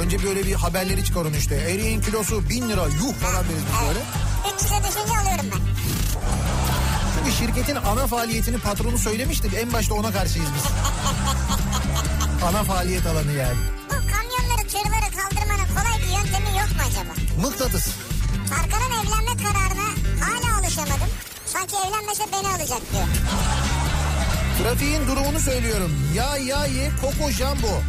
[0.00, 1.54] Önce böyle bir haberleri çıkarın işte.
[1.54, 4.00] Eriğin kilosu bin lira yuh falan deriz biz böyle.
[4.56, 5.60] 300'e düşünce alıyorum ben.
[7.18, 9.50] Çünkü şirketin ana faaliyetini patronu söylemişti.
[9.60, 10.64] En başta ona karşıyız biz.
[12.48, 13.58] ana faaliyet alanı yani.
[13.86, 17.46] Bu kamyonları tırları kaldırmanın kolay bir yöntemi yok mu acaba?
[17.48, 17.86] Mıknatıs.
[18.50, 19.88] Tarkan'ın evlenme kararına
[20.20, 21.10] hala alışamadım.
[21.46, 23.06] Sanki evlenmese beni alacak diyor.
[24.62, 25.92] Trafiğin durumunu söylüyorum.
[26.14, 27.82] Ya ya ye Koko Jumbo.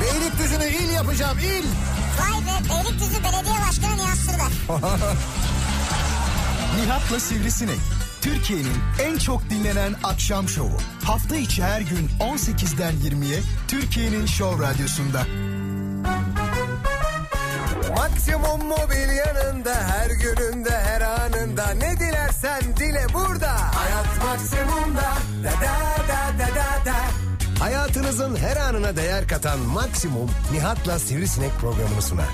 [0.00, 1.64] Beylikdüzü'nü il yapacağım il.
[2.20, 4.52] Vay be Beylikdüzü Belediye Başkanı Nihat Sırdar.
[6.80, 7.78] Nihat'la Sivrisinek.
[8.20, 10.76] Türkiye'nin en çok dinlenen akşam şovu.
[11.04, 15.26] Hafta içi her gün 18'den 20'ye Türkiye'nin Show Radyosu'nda.
[17.96, 23.52] Maksimum mobil yanında her gününde her anında ne dilersen dile burada.
[23.52, 25.14] Hayat maksimumda
[25.44, 25.72] da da
[26.08, 26.43] da da da da.
[27.58, 32.28] Hayatınızın her anına değer katan Maksimum Nihat'la Sivrisinek programını sunar.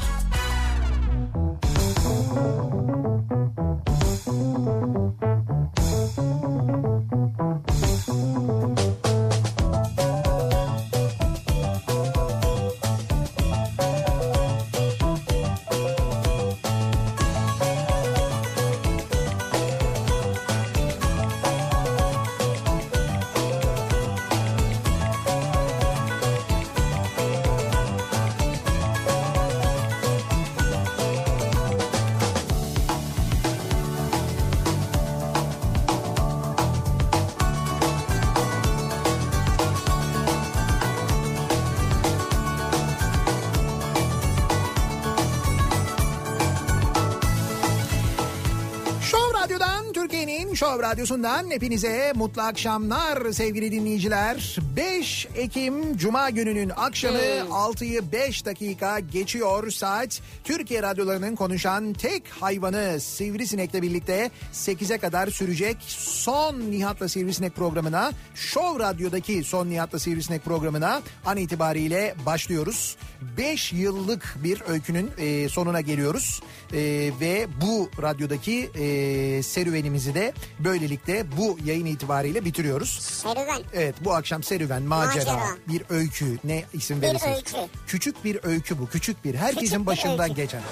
[50.90, 54.56] Radyosu'ndan hepinize mutlu akşamlar sevgili dinleyiciler.
[54.80, 60.20] 5 Ekim Cuma gününün akşamı 6'yı 5 dakika geçiyor saat.
[60.44, 68.84] Türkiye radyolarının konuşan tek hayvanı Sivrisinek'le birlikte 8'e kadar sürecek son Nihat'la Sivrisinek programına Show
[68.84, 72.96] Radyo'daki son Nihat'la Sivrisinek programına an itibariyle başlıyoruz.
[73.38, 76.40] 5 yıllık bir öykünün e, sonuna geliyoruz
[76.72, 82.90] E, ve bu radyodaki e, serüvenimizi de böylelikle bu yayın itibariyle bitiriyoruz.
[82.90, 83.62] Serüven.
[83.74, 85.56] Evet bu akşam serüven, macera, Macera.
[85.68, 87.36] bir öykü ne isim Bir verirsiniz?
[87.36, 87.70] öykü.
[87.86, 90.34] Küçük bir öykü bu küçük bir herkesin Küçük bir başından öykü.
[90.34, 90.62] geçen.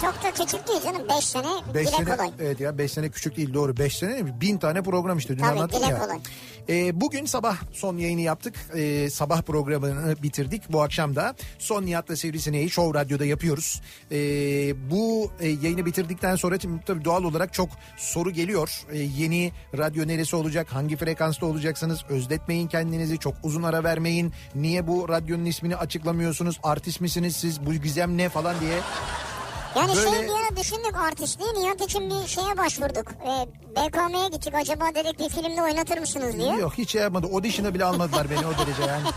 [0.00, 1.02] Çok da küçük değil canım.
[1.16, 2.30] 5 sene 5 dile sene kolay.
[2.40, 4.40] evet ya 5 sene küçük değil doğru 5 sene ne?
[4.40, 5.98] bin tane program işte dün Tabii, dile ya.
[5.98, 6.18] kolay.
[6.68, 12.16] Ee, bugün sabah son yayını yaptık Ee, sabah programını bitirdik bu akşam da son Nihat'la
[12.16, 13.82] Sivrisineği Show Radyo'da yapıyoruz.
[14.12, 14.16] Ee,
[14.90, 18.82] bu e, yayını bitirdikten sonra tabii doğal olarak çok soru geliyor.
[18.92, 24.32] Ee, yeni radyo neresi olacak hangi frekansta olacaksınız özletmeyin kendinizi çok uzun ara vermeyin.
[24.54, 28.78] Niye bu radyonun ismini açıklamıyorsunuz artist misiniz siz bu gizem ne falan diye.
[29.76, 33.12] Yani Böyle- şey bir ara düşündük artistliği Nihat için bir şeye başvurduk.
[33.26, 33.46] Ee,
[33.76, 36.54] BKM'ye gittik acaba dedik bir filmde oynatır mısınız diye.
[36.54, 37.26] Yok hiç şey yapmadı.
[37.32, 39.02] Audition'a bile almadılar beni o derece yani.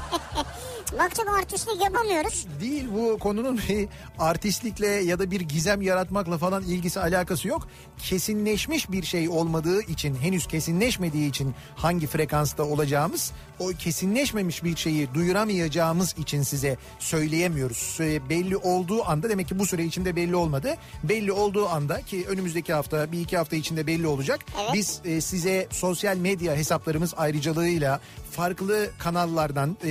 [0.93, 2.47] Baktık artistlik yapamıyoruz.
[2.61, 3.87] Değil bu konunun bir
[4.19, 7.67] artistlikle ya da bir gizem yaratmakla falan ilgisi alakası yok.
[7.97, 15.13] Kesinleşmiş bir şey olmadığı için henüz kesinleşmediği için hangi frekansta olacağımız o kesinleşmemiş bir şeyi
[15.13, 17.97] duyuramayacağımız için size söyleyemiyoruz.
[18.29, 20.75] Belli olduğu anda demek ki bu süre içinde belli olmadı.
[21.03, 24.39] Belli olduğu anda ki önümüzdeki hafta bir iki hafta içinde belli olacak.
[24.61, 24.69] Evet.
[24.73, 27.99] Biz e, size sosyal medya hesaplarımız ayrıcalığıyla
[28.35, 29.89] farklı kanallardan e,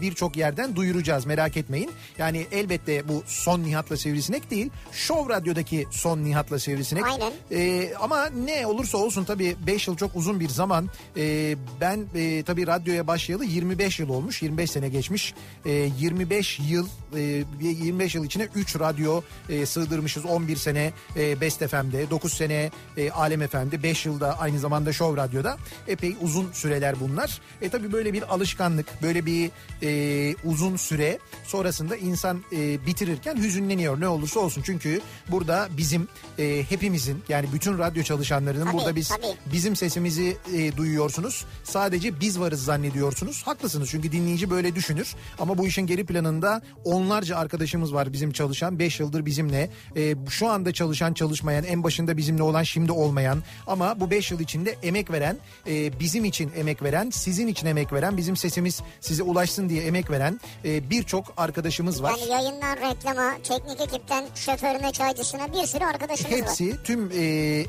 [0.00, 1.90] birçok yerden duyuracağız merak etmeyin.
[2.18, 4.70] Yani elbette bu son Nihat'la Sivrisinek değil.
[4.92, 7.04] Show Radyo'daki son Nihat'la Sivrisinek.
[7.06, 7.32] Aynen.
[7.52, 10.90] E, ama ne olursa olsun tabii 5 yıl çok uzun bir zaman.
[11.16, 14.42] E, ben e, tabii radyoya başlayalı 25 yıl olmuş.
[14.42, 15.34] 25 sene geçmiş.
[15.64, 20.24] E, 25 yıl e, 25 yıl içine 3 radyo e, sığdırmışız.
[20.24, 25.22] 11 sene e, Best FM'de, 9 sene e, Alem FM'de, 5 yılda aynı zamanda Show
[25.22, 25.56] Radyo'da.
[25.88, 27.40] Epey uzun süreler bunlar.
[27.62, 29.50] E tabii böyle bir alışkanlık, böyle bir
[29.82, 34.62] e, uzun süre sonrasında insan e, bitirirken hüzünleniyor ne olursa olsun.
[34.66, 39.26] Çünkü burada bizim e, hepimizin yani bütün radyo çalışanlarının Tabii, burada biz tabii.
[39.52, 41.44] bizim sesimizi e, duyuyorsunuz.
[41.64, 43.42] Sadece biz varız zannediyorsunuz.
[43.42, 45.14] Haklısınız çünkü dinleyici böyle düşünür.
[45.38, 48.78] Ama bu işin geri planında onlarca arkadaşımız var bizim çalışan.
[48.78, 49.70] 5 yıldır bizimle.
[49.96, 53.42] E, şu anda çalışan çalışmayan en başında bizimle olan şimdi olmayan.
[53.66, 55.36] Ama bu 5 yıl içinde emek veren
[55.66, 60.10] e, bizim için emek veren sizin için emek veren bizim sesimiz size ulaşsın diye emek
[60.10, 62.14] veren e, birçok arkadaşımız var.
[62.20, 66.40] Yani yayından reklama, teknik ekipten şoförüne, çaycısına bir sürü arkadaşımız var.
[66.40, 67.24] Hepsi tüm e,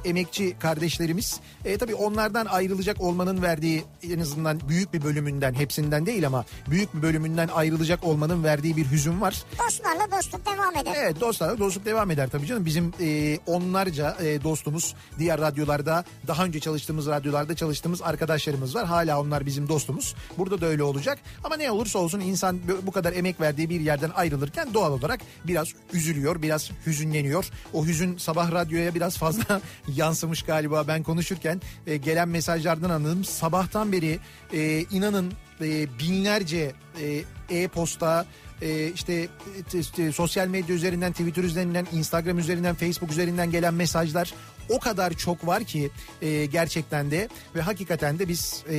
[0.06, 1.40] emekçi kardeşlerimiz.
[1.66, 6.96] E, tabii onlardan ayrılacak olmanın verdiği en azından büyük bir bölümünden hepsinden değil ama büyük
[6.96, 9.44] bir bölümünden ayrılacak olmanın verdiği bir hüzün var.
[9.66, 10.94] Dostlarla dostluk devam eder.
[10.98, 12.66] Evet dostlarla dostluk devam eder tabii canım.
[12.66, 18.86] Bizim e, onlarca e, dostumuz diğer radyolarda daha önce çalıştığımız radyolarda çalıştığımız arkadaşlarımız var.
[18.86, 19.97] Hala onlar bizim dostumuz.
[20.38, 21.20] Burada da öyle olacak.
[21.44, 25.68] Ama ne olursa olsun insan bu kadar emek verdiği bir yerden ayrılırken doğal olarak biraz
[25.94, 27.50] üzülüyor, biraz hüzünleniyor.
[27.74, 29.62] O hüzün sabah radyoya biraz fazla
[29.96, 33.24] yansımış galiba ben konuşurken e, gelen mesajlardan anladım.
[33.24, 34.20] Sabahtan beri
[34.54, 36.72] e, inanın e, binlerce
[37.02, 38.47] e, e-posta e,
[38.94, 39.28] işte,
[39.74, 44.34] işte sosyal medya üzerinden Twitter üzerinden Instagram üzerinden Facebook üzerinden gelen mesajlar
[44.70, 45.90] o kadar çok var ki
[46.22, 48.78] e, gerçekten de ve hakikaten de biz e,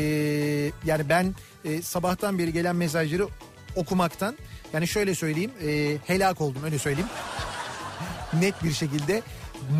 [0.84, 1.34] yani ben
[1.64, 3.28] e, sabahtan beri gelen mesajları
[3.76, 4.36] okumaktan
[4.72, 7.10] yani şöyle söyleyeyim e, helak oldum öyle söyleyeyim.
[8.40, 9.22] Net bir şekilde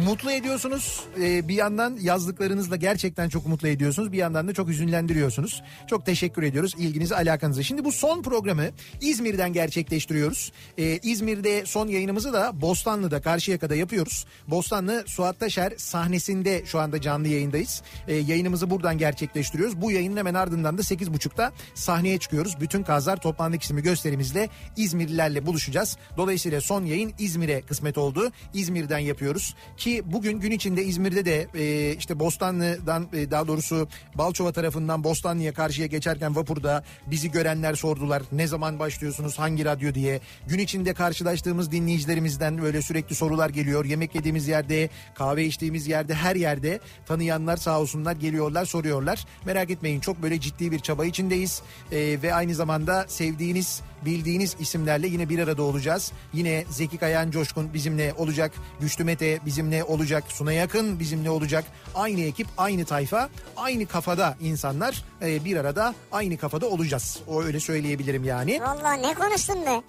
[0.05, 1.05] mutlu ediyorsunuz.
[1.21, 4.13] Ee, bir yandan yazdıklarınızla gerçekten çok mutlu ediyorsunuz.
[4.13, 5.63] Bir yandan da çok hüzünlendiriyorsunuz.
[5.87, 7.65] Çok teşekkür ediyoruz ilginizi alakanızı.
[7.65, 8.65] Şimdi bu son programı
[9.01, 10.53] İzmir'den gerçekleştiriyoruz.
[10.79, 14.27] Ee, İzmir'de son yayınımızı da Bostanlı'da Karşıyaka'da yapıyoruz.
[14.47, 17.83] Bostanlı Suat Taşer sahnesinde şu anda canlı yayındayız.
[18.09, 19.81] Ee, yayınımızı buradan gerçekleştiriyoruz.
[19.81, 22.61] Bu yayının hemen ardından da 8.30'da sahneye çıkıyoruz.
[22.61, 25.97] Bütün Kazlar Toplandık isimli gösterimizle İzmirlilerle buluşacağız.
[26.17, 28.33] Dolayısıyla son yayın İzmir'e kısmet oldu.
[28.55, 29.55] İzmir'den yapıyoruz.
[29.79, 35.55] Ki bugün gün içinde İzmir'de de e, işte Bostanlı'dan e, daha doğrusu Balçova tarafından Bostanlı'ya
[35.55, 38.23] karşıya geçerken vapurda bizi görenler sordular.
[38.33, 40.21] Ne zaman başlıyorsunuz hangi radyo diye.
[40.47, 43.85] Gün içinde karşılaştığımız dinleyicilerimizden böyle sürekli sorular geliyor.
[43.85, 49.27] Yemek yediğimiz yerde, kahve içtiğimiz yerde her yerde tanıyanlar sağ olsunlar geliyorlar soruyorlar.
[49.47, 51.63] Merak etmeyin çok böyle ciddi bir çaba içindeyiz.
[51.93, 56.13] E, ve aynı zamanda sevdiğiniz bildiğiniz isimlerle yine bir arada olacağız.
[56.33, 58.53] Yine Zeki Kayan Coşkun bizimle olacak.
[58.81, 60.25] Güçlü Mete bizimle olacak.
[60.29, 61.65] Suna Yakın bizimle olacak.
[61.95, 67.19] Aynı ekip, aynı tayfa, aynı kafada insanlar e, bir arada aynı kafada olacağız.
[67.29, 68.61] O öyle söyleyebilirim yani.
[68.61, 69.83] Valla ne konuştun be?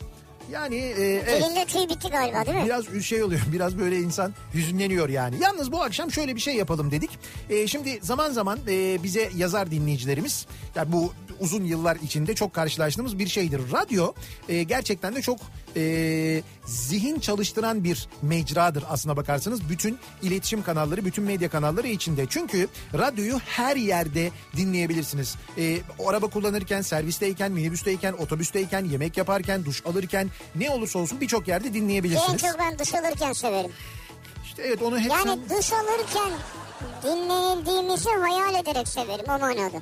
[0.51, 1.67] Yani e, evet.
[1.67, 2.65] Tüy bitti galiba değil mi?
[2.65, 5.35] Biraz şey oluyor biraz böyle insan hüzünleniyor yani.
[5.41, 7.09] Yalnız bu akşam şöyle bir şey yapalım dedik.
[7.49, 10.45] E, şimdi zaman zaman e, bize yazar dinleyicilerimiz
[10.75, 13.61] yani bu uzun yıllar içinde çok karşılaştığımız bir şeydir.
[13.71, 14.13] Radyo
[14.49, 15.39] e, gerçekten de çok
[15.75, 19.69] e, zihin çalıştıran bir mecradır aslına bakarsanız.
[19.69, 22.25] Bütün iletişim kanalları, bütün medya kanalları içinde.
[22.29, 25.35] Çünkü radyoyu her yerde dinleyebilirsiniz.
[25.57, 25.77] E,
[26.07, 31.73] araba kullanırken, servisteyken, minibüsteyken, otobüsteyken, yemek yaparken, duş alırken ne olursa olsun birçok yerde En
[31.73, 32.41] dinleyebilirsiniz.
[32.41, 33.71] çok ben duş alırken severim.
[34.45, 36.31] İşte evet onu hep Yani sen- duş alırken
[37.03, 39.81] dinlenildiğimizi hayal ederek severim o manada.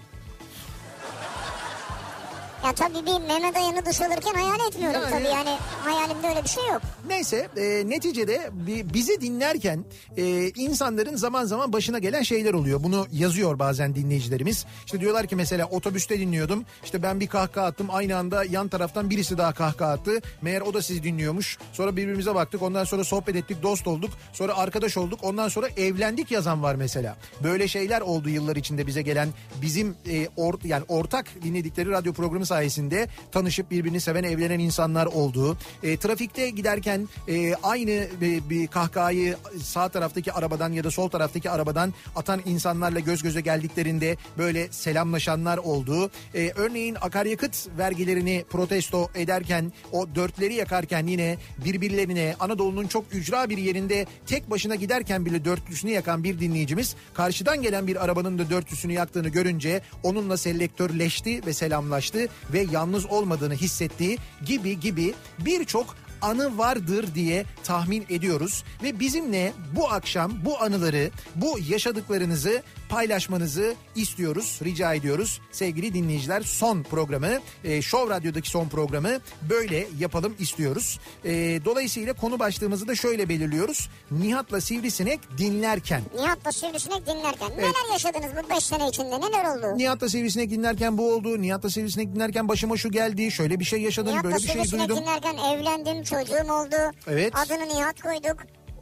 [2.66, 6.50] Ya tabii bir Mehmet Dayan'ı duş alırken hayal etmiyorum Yani- tabii yani hayalimde öyle bir
[6.50, 6.82] şey yok.
[7.08, 9.86] Neyse e, neticede bi- bizi dinlerken
[10.18, 12.84] e, insanların zaman zaman başına gelen şeyler oluyor.
[12.84, 14.66] Bunu yazıyor bazen dinleyicilerimiz.
[14.86, 16.66] İşte diyorlar ki mesela otobüste dinliyordum.
[16.84, 17.88] İşte ben bir kahkaha attım.
[17.92, 20.12] Aynı anda yan taraftan birisi daha kahkaha attı.
[20.42, 21.58] Meğer o da sizi dinliyormuş.
[21.74, 22.62] Sonra birbirimize baktık.
[22.62, 23.64] Ondan sonra sohbet ettik.
[23.64, 24.12] Dost olduk.
[24.34, 25.20] Sonra arkadaş olduk.
[25.24, 27.16] Ondan sonra evlendik yazan var mesela.
[27.44, 29.30] Böyle şeyler oldu yıllar içinde bize gelen
[29.62, 35.58] bizim e, or- yani ortak dinledikleri radyo programı sayesinde tanışıp birbirini seven evlenen insanlar oldu.
[35.84, 41.50] E, trafikte giderken e, aynı e, bir kahkahayı sağ taraftaki arabadan ya da sol taraftaki
[41.50, 46.12] arabadan atan insanlarla göz göze geldiklerinde böyle selamlaşanlar oldu.
[46.36, 53.58] E, örneğin akaryakıt vergilerini protesto ederken o dörtleri yakarken yine birbirlerine Anadolu'nun çok ücra bir
[53.58, 58.94] yerinde tek başına giderken bile dörtlüsünü yakan bir dinleyicimiz karşıdan gelen bir arabanın da dörtlüsünü
[58.94, 67.16] yaktığını görünce onunla selektörleşti ve selamlaştı ve yalnız olmadığını hissettiği gibi gibi birçok anı vardır
[67.16, 68.64] diye tahmin ediyoruz.
[68.84, 75.42] Ve bizimle bu akşam bu anıları, bu yaşadıklarınızı paylaşmanızı istiyoruz, rica ediyoruz.
[75.52, 79.10] Sevgili dinleyiciler son programı, e, Show Radyo'daki son programı
[79.50, 81.00] böyle yapalım istiyoruz.
[81.26, 81.32] E,
[81.66, 83.90] dolayısıyla konu başlığımızı da şöyle belirliyoruz.
[84.12, 86.02] Nihat'la Sivrisinek dinlerken.
[86.16, 89.78] Nihat'la Sivrisinek dinlerken neler yaşadınız bu 5 sene içinde neler oldu?
[89.78, 91.42] Nihat'la Sivrisinek dinlerken bu oldu.
[91.42, 93.32] Nihat'la Sivrisinek dinlerken başıma şu geldi.
[93.32, 95.04] Şöyle bir şey yaşadım, Nihat'la böyle bir şey Sivrisinek duydum.
[95.04, 96.76] dinlerken evlendim çocuğum oldu.
[97.08, 97.34] Evet.
[97.36, 98.38] Adını Nihat koyduk.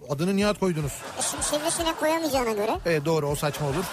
[0.09, 0.91] Adını Nihat koydunuz.
[1.19, 2.79] E şimdi Sivrisinek koyamayacağına göre.
[2.85, 3.85] Evet doğru o saçma olur.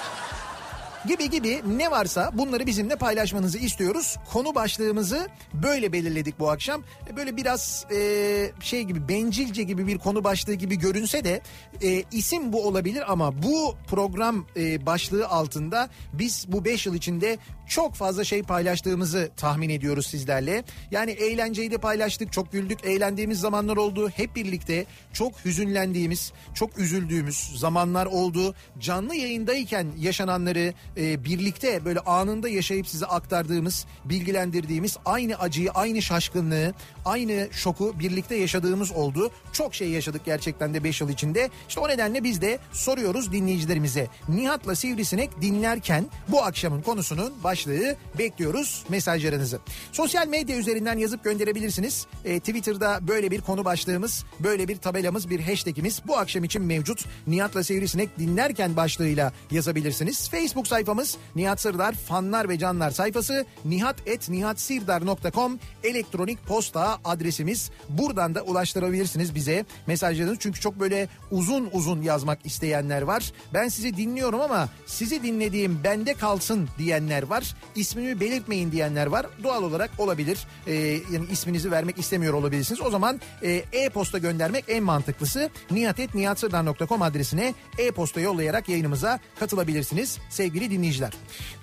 [1.08, 4.16] Gibi gibi ne varsa bunları bizimle paylaşmanızı istiyoruz.
[4.32, 6.82] Konu başlığımızı böyle belirledik bu akşam.
[7.10, 11.42] E, Böyle biraz e, şey gibi bencilce gibi bir konu başlığı gibi görünse de
[11.82, 17.38] e, isim bu olabilir ama bu program e, başlığı altında biz bu 5 yıl içinde
[17.68, 20.64] çok fazla şey paylaştığımızı tahmin ediyoruz sizlerle.
[20.90, 24.08] Yani eğlenceyi de paylaştık, çok güldük, eğlendiğimiz zamanlar oldu.
[24.08, 28.54] Hep birlikte çok hüzünlendiğimiz, çok üzüldüğümüz zamanlar oldu.
[28.78, 36.74] Canlı yayındayken yaşananları e, birlikte böyle anında yaşayıp size aktardığımız, bilgilendirdiğimiz aynı acıyı, aynı şaşkınlığı,
[37.04, 39.30] aynı şoku birlikte yaşadığımız oldu.
[39.52, 41.50] Çok şey yaşadık gerçekten de 5 yıl içinde.
[41.68, 44.08] İşte o nedenle biz de soruyoruz dinleyicilerimize.
[44.28, 49.58] Nihat'la Sivrisinek dinlerken bu akşamın konusunun başlığı bekliyoruz mesajlarınızı.
[49.92, 52.06] Sosyal medya üzerinden yazıp gönderebilirsiniz.
[52.24, 57.04] E, Twitter'da böyle bir konu başlığımız, böyle bir tabelamız, bir hashtagimiz bu akşam için mevcut.
[57.26, 60.28] Nihat'la Sivrisinek dinlerken başlığıyla yazabilirsiniz.
[60.28, 67.70] Facebook sayfamız Nihat Sırdar fanlar ve canlar sayfası nihat.nihatsirdar.com elektronik posta adresimiz.
[67.88, 70.38] Buradan da ulaştırabilirsiniz bize mesajlarınızı.
[70.38, 73.32] Çünkü çok böyle uzun uzun yazmak isteyenler var.
[73.54, 77.54] Ben sizi dinliyorum ama sizi dinlediğim bende kalsın diyenler var.
[77.74, 79.26] İsmimi belirtmeyin diyenler var.
[79.42, 80.46] Doğal olarak olabilir.
[80.66, 80.72] Ee,
[81.12, 82.80] yani isminizi vermek istemiyor olabilirsiniz.
[82.80, 85.50] O zaman e, e-posta göndermek en mantıklısı.
[85.70, 91.12] nihatetnihatsırdar.com adresine e-posta yollayarak yayınımıza katılabilirsiniz sevgili dinleyiciler.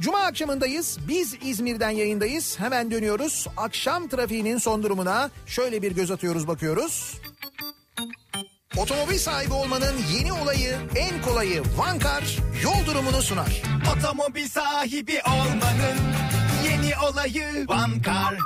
[0.01, 0.97] Cuma akşamındayız.
[1.07, 2.59] Biz İzmir'den yayındayız.
[2.59, 3.47] Hemen dönüyoruz.
[3.57, 7.17] Akşam trafiğinin son durumuna şöyle bir göz atıyoruz bakıyoruz.
[8.77, 13.61] Otomobil sahibi olmanın yeni olayı, en kolayı Vankar yol durumunu sunar.
[13.97, 15.97] Otomobil sahibi olmanın
[16.65, 18.37] yeni olayı Vankar.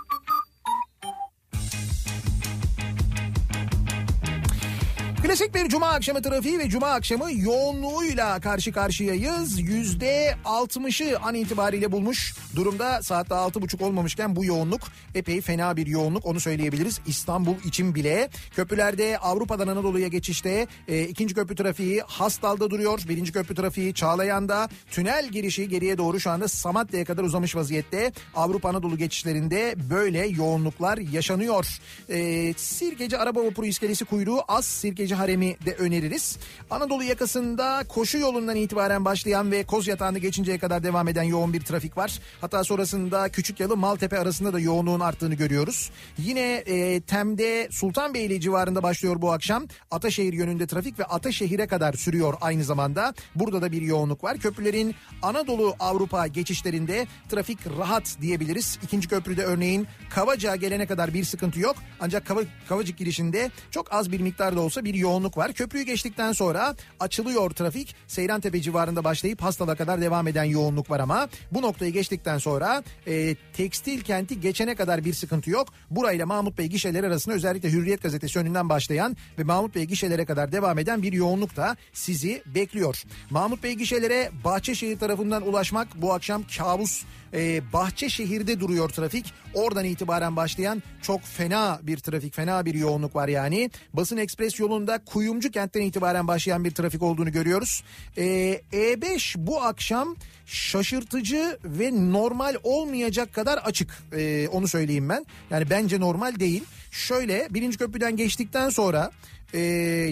[5.24, 9.60] Klasik bir cuma akşamı trafiği ve cuma akşamı yoğunluğuyla karşı karşıyayız.
[9.60, 13.02] Yüzde altmışı an itibariyle bulmuş durumda.
[13.04, 14.82] Saatte altı buçuk olmamışken bu yoğunluk
[15.16, 17.00] epey fena bir yoğunluk onu söyleyebiliriz.
[17.08, 23.02] İstanbul için bile köprülerde Avrupa'dan Anadolu'ya geçişte e, ikinci köprü trafiği Hastal'da duruyor.
[23.10, 24.70] Birinci köprü trafiği Çağlayan'da.
[24.92, 28.12] Tünel girişi geriye doğru şu anda Samatya'ya kadar uzamış vaziyette.
[28.36, 31.80] Avrupa Anadolu geçişlerinde böyle yoğunluklar yaşanıyor.
[32.10, 36.38] E, Sirkeci araba vapuru iskelesi kuyruğu az Sirkeci haremi de öneririz.
[36.70, 41.62] Anadolu yakasında koşu yolundan itibaren başlayan ve Koz Yatağı'nı geçinceye kadar devam eden yoğun bir
[41.62, 42.20] trafik var.
[42.42, 45.92] Hatta sonrasında Küçükyalı Maltepe arasında da yoğunluğun arttığını görüyoruz.
[46.18, 49.64] Yine e, Tem'de Sultanbeyli civarında başlıyor bu akşam.
[49.92, 53.14] Ataşehir yönünde trafik ve Ataşehir'e kadar sürüyor aynı zamanda.
[53.36, 54.38] Burada da bir yoğunluk var.
[54.38, 58.80] Köprülerin Anadolu Avrupa geçişlerinde trafik rahat diyebiliriz.
[58.84, 61.76] İkinci köprüde örneğin Kavacık'a gelene kadar bir sıkıntı yok.
[62.00, 65.54] Ancak Kava, Kavacık girişinde çok az bir miktarda olsa bir yoğunluk var.
[65.54, 67.96] Köprüyü geçtikten sonra açılıyor trafik.
[68.08, 73.36] Seyrantepe civarında başlayıp Hastal'a kadar devam eden yoğunluk var ama bu noktayı geçtikten sonra e,
[73.54, 75.68] tekstil kenti geçene kadar bir sıkıntı yok.
[75.92, 80.52] Burayla Mahmut Bey gişeleri arasında özellikle Hürriyet gazetesi önünden başlayan ve Mahmut Bey gişelere kadar
[80.52, 83.04] devam eden bir yoğunluk da sizi bekliyor.
[83.30, 89.34] Mahmut Bey gişelere Bahçeşehir tarafından ulaşmak bu akşam kabus ee, Bahçeşehir'de duruyor trafik.
[89.54, 93.70] Oradan itibaren başlayan çok fena bir trafik, fena bir yoğunluk var yani.
[93.94, 97.84] Basın Ekspres yolunda Kuyumcu kentten itibaren başlayan bir trafik olduğunu görüyoruz.
[98.18, 104.04] Ee, E5 bu akşam şaşırtıcı ve normal olmayacak kadar açık.
[104.18, 105.26] Ee, onu söyleyeyim ben.
[105.50, 106.64] Yani bence normal değil.
[106.92, 109.12] Şöyle birinci köprüden geçtikten sonra
[109.54, 109.60] e,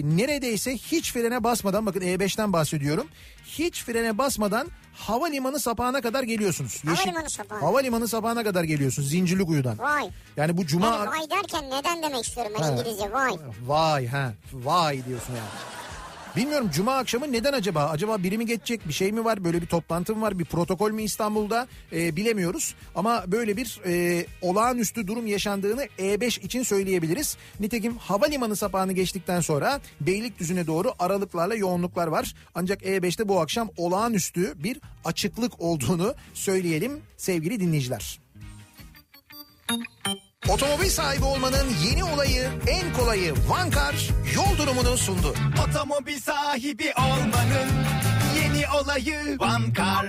[0.04, 3.06] neredeyse hiç frene basmadan bakın E5'ten bahsediyorum.
[3.44, 6.82] Hiç frene basmadan havalimanı sapağına kadar geliyorsunuz.
[6.84, 7.60] Havalimanı sapağı.
[7.60, 9.78] Havalimanı sapağına kadar geliyorsunuz Zincirlikuyu'dan.
[9.78, 10.08] Vay.
[10.36, 10.86] Yani bu cuma...
[10.86, 12.70] Yani vay derken neden demek istiyorum ben Ha.
[12.70, 13.32] İngilizce vay.
[13.66, 15.48] Vay ha vay diyorsun yani.
[16.36, 17.84] Bilmiyorum cuma akşamı neden acaba?
[17.84, 19.44] Acaba biri mi geçecek bir şey mi var?
[19.44, 20.38] Böyle bir toplantı mı var?
[20.38, 21.68] Bir protokol mü İstanbul'da?
[21.92, 22.74] Ee, bilemiyoruz.
[22.94, 27.36] Ama böyle bir e, olağanüstü durum yaşandığını E5 için söyleyebiliriz.
[27.60, 32.34] Nitekim havalimanı sapağını geçtikten sonra Beylikdüzü'ne doğru aralıklarla yoğunluklar var.
[32.54, 38.20] Ancak E5'te bu akşam olağanüstü bir açıklık olduğunu söyleyelim sevgili dinleyiciler.
[40.48, 45.34] Otomobil sahibi olmanın yeni olayı, en kolayı Vankar yol durumunu sundu.
[45.68, 47.68] Otomobil sahibi olmanın
[48.36, 50.08] yeni olayı Vankar.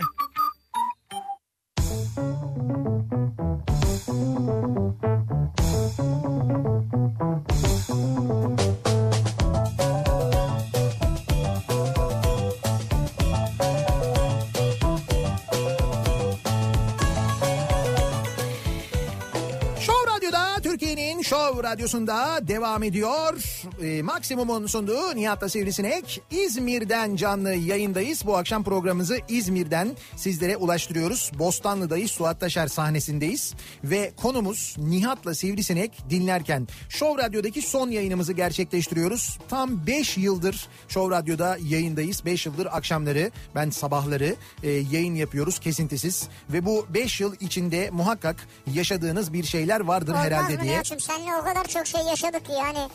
[21.83, 23.43] Radyosu'nda devam ediyor.
[23.81, 26.21] Ee, Maksimum'un sunduğu Nihat'la Sivrisinek.
[26.31, 28.25] İzmir'den canlı yayındayız.
[28.25, 31.31] Bu akşam programımızı İzmir'den sizlere ulaştırıyoruz.
[31.39, 32.11] Bostanlı'dayız.
[32.11, 33.53] Suat Taşer sahnesindeyiz.
[33.83, 36.67] Ve konumuz Nihat'la Sivrisinek dinlerken.
[36.89, 39.39] Show Radyo'daki son yayınımızı gerçekleştiriyoruz.
[39.49, 42.25] Tam 5 yıldır Show Radyo'da yayındayız.
[42.25, 46.27] 5 yıldır akşamları ben sabahları e, yayın yapıyoruz kesintisiz.
[46.49, 48.35] Ve bu 5 yıl içinde muhakkak
[48.73, 50.73] yaşadığınız bir şeyler vardır Olmaz herhalde mı diye.
[50.73, 52.89] Nihat'cığım seninle o kadar çok şey yaşadık ki yani.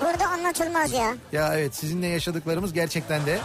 [0.00, 1.14] Burada anlatılmaz ya.
[1.32, 3.38] Ya evet sizinle yaşadıklarımız gerçekten de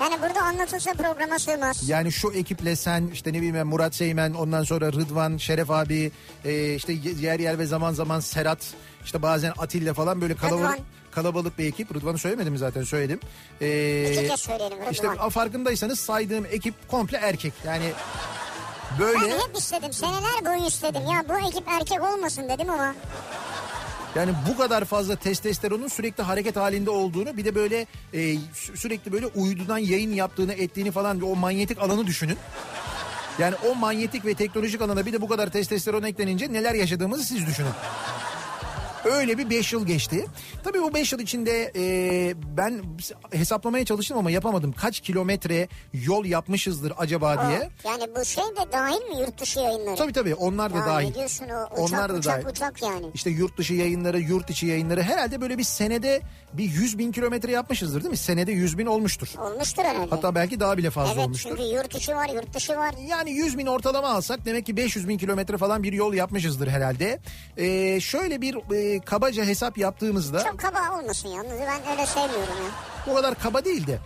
[0.00, 1.88] Yani burada anlatılsa programa sığmaz.
[1.88, 6.12] yani şu ekiple sen işte ne bileyim Murat Seymen ondan sonra Rıdvan, Şeref abi
[6.44, 8.58] e, işte yer yer ve zaman zaman Serhat
[9.04, 10.78] işte bazen Atilla falan böyle kalabalık Rıdvan.
[11.10, 11.94] kalabalık bir ekip.
[11.94, 13.20] Rıdvan'ı söylemedim zaten söyledim.
[13.60, 14.92] E, İki kez söyleyelim Rıdvan.
[14.92, 17.52] işte farkındaysanız saydığım ekip komple erkek.
[17.66, 17.92] Yani
[18.98, 22.94] böyle Ben hep istedim seneler boyu istedim ya bu ekip erkek olmasın dedim ama.
[24.14, 29.12] Yani bu kadar fazla testosteronun sürekli hareket halinde olduğunu bir de böyle e, sü- sürekli
[29.12, 32.38] böyle uydudan yayın yaptığını ettiğini falan o manyetik alanı düşünün.
[33.38, 37.46] Yani o manyetik ve teknolojik alana bir de bu kadar testosteron eklenince neler yaşadığımızı siz
[37.46, 37.70] düşünün.
[39.06, 40.26] Öyle bir 5 yıl geçti.
[40.64, 42.82] Tabii bu 5 yıl içinde e, ben
[43.32, 44.72] hesaplamaya çalıştım ama yapamadım.
[44.72, 47.70] Kaç kilometre yol yapmışızdır acaba diye.
[47.84, 49.96] Yani bu şey de dahil mi yurt dışı yayınları?
[49.96, 51.08] Tabii tabii onlar da Ya dahil.
[51.08, 52.52] ne diyorsun o uçak Onlar da uçak dahil.
[52.52, 53.06] uçak yani.
[53.14, 56.20] İşte yurt dışı yayınları, yurt içi yayınları herhalde böyle bir senede
[56.52, 58.16] bir 100 bin kilometre yapmışızdır değil mi?
[58.16, 59.28] Senede 100 bin olmuştur.
[59.38, 60.10] Olmuştur herhalde.
[60.10, 61.50] Hatta belki daha bile fazla evet olmuştur.
[61.50, 62.94] çünkü yurt içi var yurt dışı var.
[63.08, 67.18] Yani 100 bin ortalama alsak demek ki 500 bin kilometre falan bir yol yapmışızdır herhalde.
[67.56, 73.12] Ee, şöyle bir e, kabaca hesap yaptığımızda Çok kaba olmasın yalnız ben öyle sevmiyorum ya.
[73.12, 73.98] o kadar kaba değil de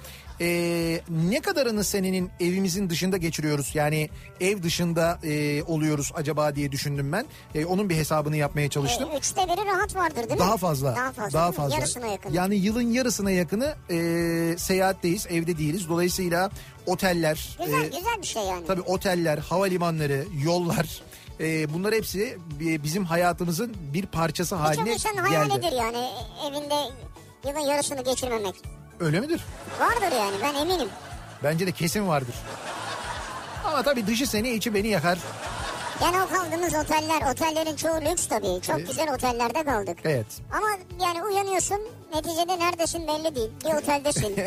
[0.42, 7.12] e, ne kadarını senenin evimizin dışında geçiriyoruz yani ev dışında e, oluyoruz acaba diye düşündüm
[7.12, 7.26] ben.
[7.54, 9.08] E, onun bir hesabını yapmaya çalıştım.
[9.12, 10.38] E, üçte biri rahat vardır değil mi?
[10.38, 10.96] Daha fazla.
[10.96, 11.38] Daha fazla.
[11.38, 11.74] Daha fazla.
[11.76, 12.32] Yarısına yakın.
[12.32, 15.88] Yani yılın yarısına yakını e, seyahatteyiz, evde değiliz.
[15.88, 16.50] Dolayısıyla
[16.86, 18.66] oteller, Güzel e, güzel bir şey yani.
[18.66, 21.02] tabii oteller, havalimanları, yollar
[21.40, 25.20] e, bunlar hepsi bi- bizim hayatımızın bir parçası Birçok haline geldi.
[25.20, 26.08] hayalidir yani
[26.48, 26.74] evinde
[27.48, 28.54] yılın yarısını geçirmemek.
[29.00, 29.44] Öyle midir?
[29.80, 30.88] Vardır yani ben eminim.
[31.44, 32.34] Bence de kesin vardır.
[33.66, 35.18] Ama tabii dışı seni içi beni yakar.
[36.02, 38.60] Yani o kaldığımız oteller, otellerin çoğu lüks tabii.
[38.62, 39.98] Çok güzel otellerde kaldık.
[40.04, 40.26] Evet.
[40.52, 40.66] Ama
[41.04, 41.80] yani uyanıyorsun
[42.14, 43.50] neticede neredesin belli değil.
[43.64, 44.36] Bir oteldesin.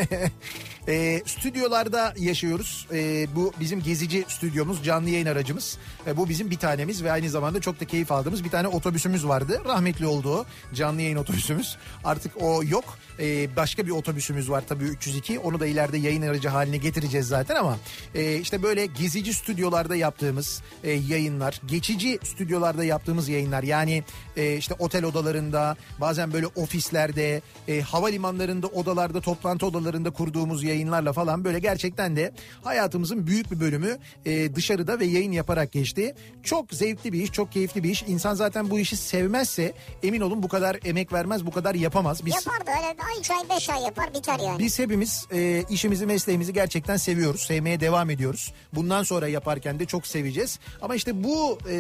[0.88, 2.88] E, stüdyolarda yaşıyoruz.
[2.94, 5.78] E, bu bizim gezici stüdyomuz, canlı yayın aracımız.
[6.08, 9.28] E, bu bizim bir tanemiz ve aynı zamanda çok da keyif aldığımız bir tane otobüsümüz
[9.28, 9.62] vardı.
[9.66, 11.78] Rahmetli olduğu canlı yayın otobüsümüz.
[12.04, 12.98] Artık o yok.
[13.20, 15.40] E, başka bir otobüsümüz var tabii 302.
[15.40, 17.78] Onu da ileride yayın aracı haline getireceğiz zaten ama
[18.16, 23.64] e, işte böyle gezici stüdyolarda yaptığımız e, yayınlar, geçici stüdyolarda yaptığımız yayınlar.
[23.64, 24.04] Yani
[24.38, 31.44] e, işte otel odalarında, bazen böyle ofislerde, e, havalimanlarında, odalarda, toplantı odalarında kurduğumuz yayınlarla falan
[31.44, 36.16] böyle gerçekten de hayatımızın büyük bir bölümü e, dışarıda ve yayın yaparak geçti.
[36.44, 38.04] Çok zevkli bir iş, çok keyifli bir iş.
[38.08, 42.26] İnsan zaten bu işi sevmezse emin olun bu kadar emek vermez, bu kadar yapamaz.
[42.26, 44.60] Biz yapar da öyle ay üç ay beş ay yapar biter yani.
[44.60, 47.42] biz hepimiz e, işimizi mesleğimizi gerçekten seviyoruz.
[47.42, 48.54] Sevmeye devam ediyoruz.
[48.74, 50.60] Bundan sonra yaparken de çok seveceğiz.
[50.82, 51.76] Ama işte bu e,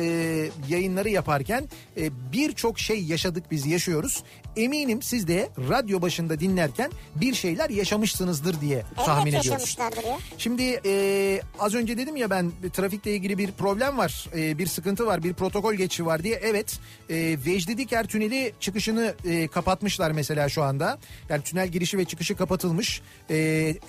[0.69, 4.23] yayınları yaparken e, birçok şey yaşadık biz yaşıyoruz.
[4.57, 9.45] Eminim siz de radyo başında dinlerken bir şeyler yaşamışsınızdır diye tahmin Evet ediyoruz.
[9.61, 10.17] yaşamışlardır ya.
[10.37, 15.05] Şimdi e, az önce dedim ya ben trafikle ilgili bir problem var, e, bir sıkıntı
[15.05, 16.39] var, bir protokol geçişi var diye.
[16.43, 20.97] Evet, e, Vecdi Diker tüneli çıkışını e, kapatmışlar mesela şu anda.
[21.29, 23.01] Yani tünel girişi ve çıkışı kapatılmış.
[23.29, 23.35] E,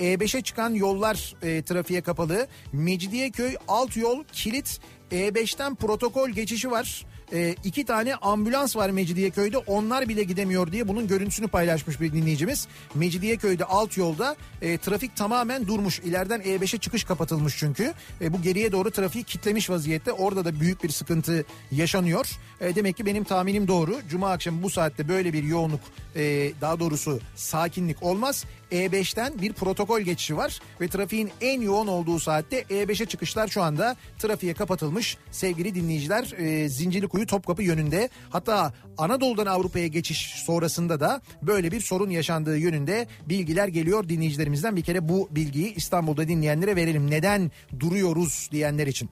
[0.01, 2.47] E5'e çıkan yollar e, trafiğe kapalı.
[2.73, 4.81] Mecidiyeköy alt yol kilit.
[5.13, 7.07] E5'ten protokol geçişi var.
[7.33, 12.69] E, iki tane ambulans var Mecidiyeköy'de onlar bile gidemiyor diye bunun görüntüsünü paylaşmış bir dinleyicimiz.
[12.95, 15.99] Mecidiyeköy'de alt yolda e, trafik tamamen durmuş.
[15.99, 17.93] İleriden E5'e çıkış kapatılmış çünkü.
[18.21, 20.13] E, bu geriye doğru trafiği kitlemiş vaziyette.
[20.13, 22.31] Orada da büyük bir sıkıntı yaşanıyor.
[22.61, 24.01] E, demek ki benim tahminim doğru.
[24.09, 25.81] Cuma akşamı bu saatte böyle bir yoğunluk
[26.17, 28.45] e, daha doğrusu sakinlik olmaz.
[28.73, 33.97] E5'ten bir protokol geçişi var ve trafiğin en yoğun olduğu saatte E5'e çıkışlar şu anda
[34.19, 35.17] trafiğe kapatılmış.
[35.31, 36.69] Sevgili dinleyiciler e,
[37.15, 43.69] Zincirlikuyu Topkapı yönünde hatta Anadolu'dan Avrupa'ya geçiş sonrasında da böyle bir sorun yaşandığı yönünde bilgiler
[43.69, 44.77] geliyor dinleyicilerimizden.
[44.77, 47.11] Bir kere bu bilgiyi İstanbul'da dinleyenlere verelim.
[47.11, 47.51] Neden
[47.81, 49.11] duruyoruz diyenler için.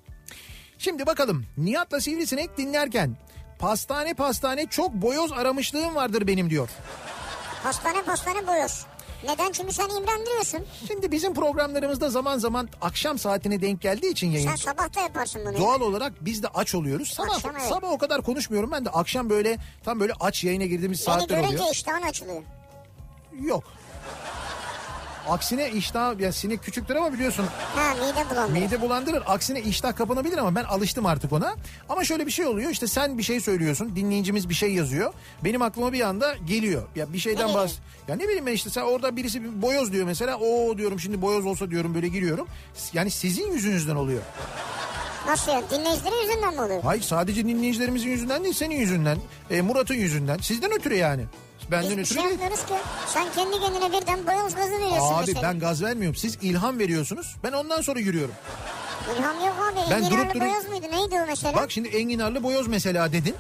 [0.79, 3.17] Şimdi bakalım Nihat'la Sivrisinek dinlerken
[3.59, 6.69] pastane pastane çok boyoz aramışlığım vardır benim diyor.
[7.63, 8.87] Pastane pastane boyoz.
[9.25, 9.53] Neden?
[9.53, 10.61] Çünkü sen imrendiriyorsun.
[10.89, 14.49] Şimdi bizim programlarımızda zaman zaman akşam saatine denk geldiği için yayın.
[14.49, 15.59] Sen sabah da yaparsın bunu.
[15.59, 17.09] Doğal olarak biz de aç oluyoruz.
[17.09, 17.69] Sabah, Akşam evet.
[17.69, 21.37] sabah o kadar konuşmuyorum ben de akşam böyle tam böyle aç yayına girdiğimiz Beni saatler
[21.41, 21.73] görünce oluyor.
[21.75, 22.43] iştahın açılıyor.
[23.41, 23.65] Yok.
[25.29, 27.45] Aksine iştah ya sinek küçüktür ama biliyorsun
[27.77, 28.61] Ha mide bulandırır.
[28.61, 29.23] mide bulandırır.
[29.27, 31.55] Aksine iştah kapanabilir ama ben alıştım artık ona.
[31.89, 35.13] Ama şöyle bir şey oluyor işte sen bir şey söylüyorsun dinleyicimiz bir şey yazıyor.
[35.45, 36.83] Benim aklıma bir anda geliyor.
[36.97, 37.73] Ya bir şeyden bahs...
[38.09, 40.37] Ya ne bileyim ben işte sen orada birisi bir boyoz diyor mesela.
[40.39, 42.47] O diyorum şimdi boyoz olsa diyorum böyle giriyorum.
[42.93, 44.23] Yani sizin yüzünüzden oluyor.
[45.27, 45.63] Nasıl ya?
[45.71, 46.83] Dinleyicilerin yüzünden mi oluyor?
[46.83, 49.19] Hayır sadece dinleyicilerimizin yüzünden değil senin yüzünden.
[49.51, 50.39] E, Murat'ın yüzünden.
[50.39, 51.25] Sizden ötürü yani.
[51.71, 52.31] Benden Biz ötürü şey değil.
[52.31, 52.75] yapmıyoruz ki.
[53.07, 55.43] Sen kendi kendine birden boyoz gazı veriyorsun Abi mesela.
[55.43, 56.17] ben gaz vermiyorum.
[56.17, 57.37] Siz ilham veriyorsunuz.
[57.45, 58.35] Ben ondan sonra yürüyorum.
[59.19, 59.81] İlham yok abi.
[59.91, 60.87] Ben durup durup- boyoz muydu?
[60.93, 61.55] Neydi o mesela?
[61.55, 63.35] Bak şimdi enginarlı boyoz mesela dedin.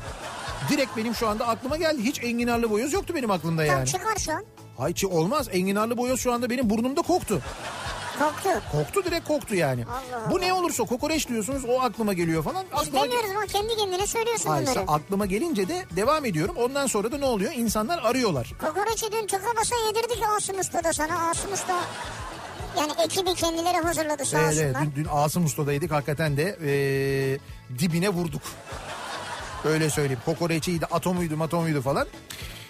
[0.70, 2.02] Direkt benim şu anda aklıma geldi.
[2.04, 3.86] Hiç enginarlı boyoz yoktu benim aklımda Tam yani.
[3.88, 4.44] çıkar şu an.
[4.78, 5.48] Ay çi- olmaz.
[5.52, 7.40] Enginarlı boyoz şu anda benim burnumda koktu.
[8.18, 8.48] Koktu.
[8.72, 9.84] Koktu direkt koktu yani.
[9.84, 10.44] Allah Bu Allah.
[10.44, 12.64] ne olursa kokoreç diyorsunuz o aklıma geliyor falan.
[12.72, 14.84] Biz Aklıma demiyoruz ama kendi kendine söylüyorsun Hayır, bunları.
[14.88, 16.54] aklıma gelince de devam ediyorum.
[16.58, 17.52] Ondan sonra da ne oluyor?
[17.52, 18.52] İnsanlar arıyorlar.
[18.60, 21.28] Kokoreçi dün tıka basa yedirdik Asım Usta da sana.
[21.30, 21.80] Asım Usta
[22.78, 24.76] yani ekibi kendileri hazırladı sağ Evet, evet.
[24.76, 24.96] olsunlar.
[24.96, 27.38] Dün, dün Asım Usta'daydık hakikaten de ee,
[27.78, 28.42] dibine vurduk.
[29.64, 30.20] Öyle söyleyeyim.
[30.24, 32.06] Kokoreçiydi, atomuydu, matomuydu falan.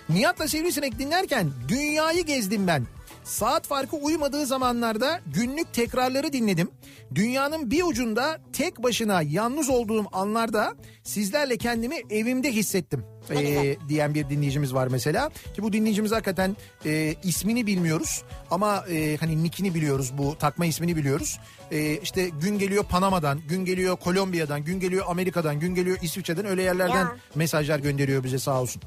[0.09, 2.87] Nihat'la Sivrisinek dinlerken dünyayı gezdim ben.
[3.25, 6.71] Saat farkı uymadığı zamanlarda günlük tekrarları dinledim.
[7.15, 13.05] Dünyanın bir ucunda tek başına yalnız olduğum anlarda sizlerle kendimi evimde hissettim.
[13.31, 15.29] Ee, diyen bir dinleyicimiz var mesela.
[15.55, 16.57] Ki bu dinleyicimiz hakikaten
[16.87, 21.39] e, ismini bilmiyoruz ama e, hani nickini biliyoruz bu takma ismini biliyoruz.
[21.71, 26.63] E, işte gün geliyor Panama'dan, gün geliyor Kolombiya'dan, gün geliyor Amerika'dan, gün geliyor İsviçre'den öyle
[26.63, 27.17] yerlerden Ya.
[27.35, 28.83] mesajlar gönderiyor bize sağ olsun.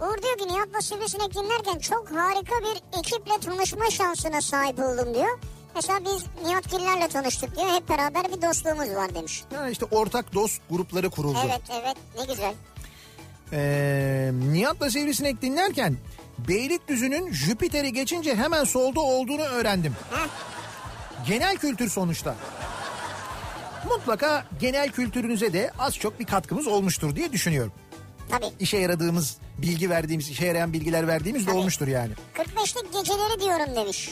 [0.00, 5.38] Uğur diyor ki Nihat'la Sivrisinek dinlerken çok harika bir ekiple tanışma şansına sahip oldum diyor.
[5.74, 7.68] Mesela biz Nihat Giller'le tanıştık diyor.
[7.68, 9.44] Hep beraber bir dostluğumuz var demiş.
[9.54, 11.38] Ya işte ortak dost grupları kuruldu.
[11.46, 12.54] Evet evet ne güzel.
[13.52, 15.96] Ee, Nihat'la Sivrisinek dinlerken
[16.48, 19.96] Beylikdüzü'nün Jüpiter'i geçince hemen solda olduğunu öğrendim.
[21.26, 22.34] Genel kültür sonuçta.
[23.88, 27.72] Mutlaka genel kültürünüze de az çok bir katkımız olmuştur diye düşünüyorum.
[28.30, 28.46] Tabii.
[28.60, 31.58] İşe yaradığımız, bilgi verdiğimiz, işe yarayan bilgiler verdiğimiz de Tabii.
[31.60, 32.12] olmuştur yani.
[32.34, 34.10] 45'lik geceleri diyorum demiş.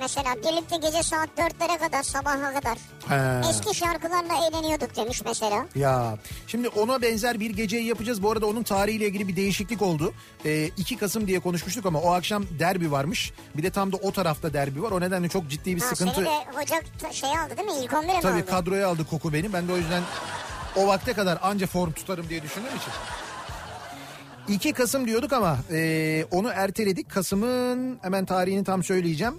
[0.00, 2.78] Mesela birlikte gece saat 4'lere kadar sabaha kadar.
[3.08, 3.48] He.
[3.50, 5.66] Eski şarkılarla eğleniyorduk demiş mesela.
[5.74, 8.22] Ya şimdi ona benzer bir geceyi yapacağız.
[8.22, 10.14] Bu arada onun tarihiyle ilgili bir değişiklik oldu.
[10.44, 13.32] Ee, 2 Kasım diye konuşmuştuk ama o akşam derbi varmış.
[13.56, 14.90] Bir de tam da o tarafta derbi var.
[14.90, 16.14] O nedenle çok ciddi bir Ha, sıkıntı.
[16.14, 17.84] Seni de hoca şey aldı değil mi?
[17.84, 18.46] İlk 11'e mi Tabii aldı?
[18.46, 19.52] kadroya aldı koku beni.
[19.52, 20.02] Ben de o yüzden
[20.76, 22.92] o vakte kadar anca form tutarım diye düşündüğüm için.
[24.48, 27.10] 2 Kasım diyorduk ama e, onu erteledik.
[27.10, 29.34] Kasım'ın hemen tarihini tam söyleyeceğim.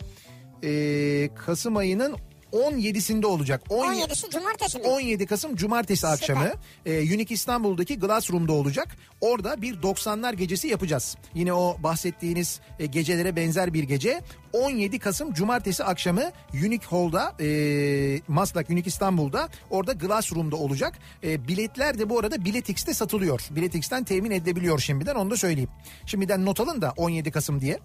[0.63, 2.15] E, Kasım ayının
[2.53, 3.61] 17'sinde olacak.
[3.69, 4.87] 17 17'si cumartesi mi?
[4.87, 6.51] 17 Kasım Cumartesi akşamı
[6.85, 8.97] e, Unique İstanbul'daki Glass Room'da olacak.
[9.21, 11.17] Orada bir 90'lar gecesi yapacağız.
[11.33, 14.21] Yine o bahsettiğiniz e, gecelere benzer bir gece.
[14.53, 20.93] 17 Kasım Cumartesi akşamı Unique Hall'da e, Maslak Unique İstanbul'da orada Glass Room'da olacak.
[21.23, 23.47] E, biletler de bu arada Biletix'te satılıyor.
[23.51, 25.69] Biletix'ten temin edilebiliyor şimdiden onu da söyleyeyim.
[26.05, 27.79] Şimdiden not alın da 17 Kasım diye.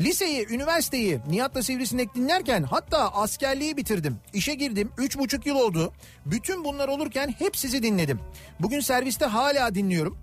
[0.00, 4.16] Liseyi, üniversiteyi Nihat'la Sivrisinek dinlerken hatta askerliği bitirdim.
[4.32, 4.92] İşe girdim.
[4.98, 5.92] Üç buçuk yıl oldu.
[6.26, 8.20] Bütün bunlar olurken hep sizi dinledim.
[8.60, 10.18] Bugün serviste hala dinliyorum.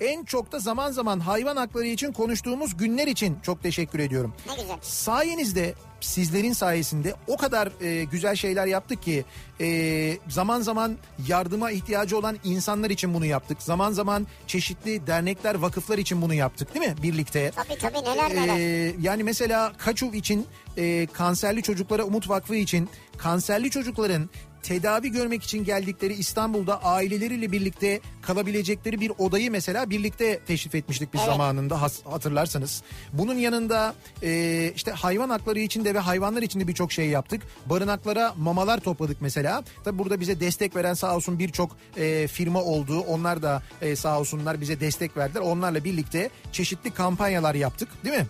[0.00, 4.34] En çok da zaman zaman hayvan hakları için konuştuğumuz günler için çok teşekkür ediyorum.
[4.48, 4.76] Ne güzel.
[4.82, 9.24] Sayenizde sizlerin sayesinde o kadar e, güzel şeyler yaptık ki
[9.60, 10.96] e, zaman zaman
[11.28, 13.62] yardıma ihtiyacı olan insanlar için bunu yaptık.
[13.62, 17.50] Zaman zaman çeşitli dernekler, vakıflar için bunu yaptık değil mi birlikte?
[17.50, 18.58] Tabii tabii neler neler.
[18.58, 24.30] Ee, yani mesela Kaçuv için e, kanserli çocuklara Umut Vakfı için kanserli çocukların
[24.62, 31.20] tedavi görmek için geldikleri İstanbul'da aileleriyle birlikte kalabilecekleri bir odayı mesela birlikte teşrif etmiştik biz
[31.20, 31.30] Evet.
[31.32, 32.82] zamanında hatırlarsanız.
[33.12, 37.42] Bunun yanında e, işte hayvan hakları için de ve hayvanlar için de birçok şey yaptık.
[37.66, 39.64] Barınaklara mamalar topladık mesela.
[39.84, 43.00] Tabi burada bize destek veren sağ olsun birçok e, firma oldu.
[43.00, 45.40] Onlar da e, sağ olsunlar bize destek verdiler.
[45.40, 48.26] Onlarla birlikte çeşitli kampanyalar yaptık değil mi?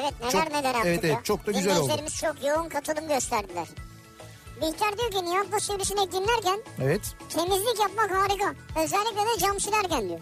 [0.00, 1.10] Evet neler çok- neler yaptık evet, ya.
[1.10, 1.92] evet, çok da güzel oldu.
[2.20, 3.66] Çok yoğun katılım gösterdiler.
[4.62, 7.00] Bihter diyor ki Nihat'la Sivrisinek dinlerken Evet.
[7.28, 8.54] temizlik yapmak harika.
[8.84, 10.20] Özellikle de cam silerken diyor.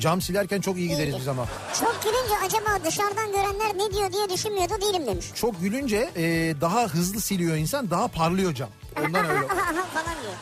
[0.00, 1.20] Cam silerken çok iyi gideriz İyidir.
[1.20, 1.46] biz ama.
[1.80, 5.26] Çok gülünce acaba dışarıdan görenler ne diyor diye düşünmüyor da değilim demiş.
[5.34, 6.24] Çok gülünce e,
[6.60, 8.68] daha hızlı siliyor insan daha parlıyor cam.
[9.06, 9.46] Ondan öyle.
[9.94, 10.34] falan diyor.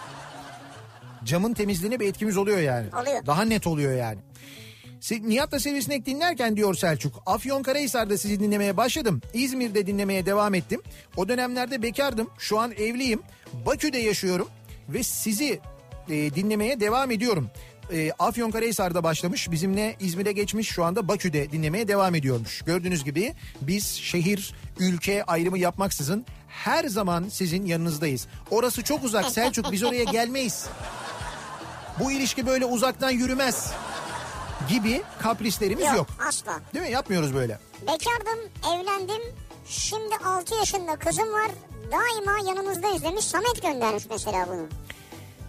[1.25, 2.87] Camın temizliğine bir etkimiz oluyor yani.
[3.03, 3.27] Oluyor.
[3.27, 4.19] Daha net oluyor yani.
[5.11, 7.23] Nihat'la Sivrisinek dinlerken diyor Selçuk.
[7.27, 9.21] Afyonkarahisar'da sizi dinlemeye başladım.
[9.35, 10.83] İzmir'de dinlemeye devam ettim.
[11.17, 12.31] O dönemlerde bekardım.
[12.39, 13.23] Şu an evliyim.
[13.67, 14.49] Bakü'de yaşıyorum.
[14.89, 15.61] Ve sizi
[16.09, 17.51] e, dinlemeye devam ediyorum.
[17.93, 19.51] E, Afyonkarahisar'da başlamış.
[19.51, 20.69] Bizimle İzmir'e geçmiş.
[20.69, 22.63] Şu anda Bakü'de dinlemeye devam ediyormuş.
[22.63, 28.27] Gördüğünüz gibi biz şehir, ülke ayrımı yapmaksızın her zaman sizin yanınızdayız.
[28.51, 30.67] Orası çok uzak Selçuk biz oraya gelmeyiz.
[32.01, 33.73] Bu ilişki böyle uzaktan yürümez
[34.69, 35.97] gibi kaprislerimiz yok.
[35.97, 36.61] Yok, asla.
[36.75, 36.91] Değil mi?
[36.93, 37.59] Yapmıyoruz böyle.
[37.83, 38.39] Bekardım,
[38.75, 39.23] evlendim.
[39.67, 41.51] Şimdi 6 yaşında kızım var.
[41.93, 43.25] Daima yanımızdayız demiş.
[43.25, 44.67] Samet göndermiş mesela bunu.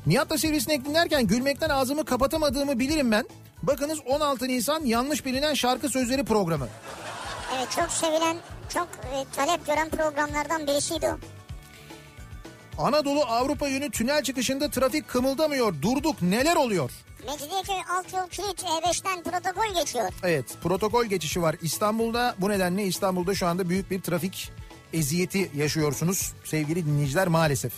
[0.05, 3.25] Nihat'la Sivrisinek dinlerken gülmekten ağzımı kapatamadığımı bilirim ben.
[3.63, 6.67] Bakınız 16 Nisan yanlış bilinen şarkı sözleri programı.
[7.57, 8.37] Evet çok sevilen,
[8.73, 11.17] çok e, talep gören programlardan birisiydi o.
[12.83, 15.81] Anadolu Avrupa yönü tünel çıkışında trafik kımıldamıyor.
[15.81, 16.91] Durduk neler oluyor?
[17.25, 20.09] Mecidiyeköy alt yol kilit E5'ten protokol geçiyor.
[20.23, 22.35] Evet protokol geçişi var İstanbul'da.
[22.39, 24.51] Bu nedenle İstanbul'da şu anda büyük bir trafik
[24.93, 27.73] eziyeti yaşıyorsunuz sevgili dinleyiciler maalesef.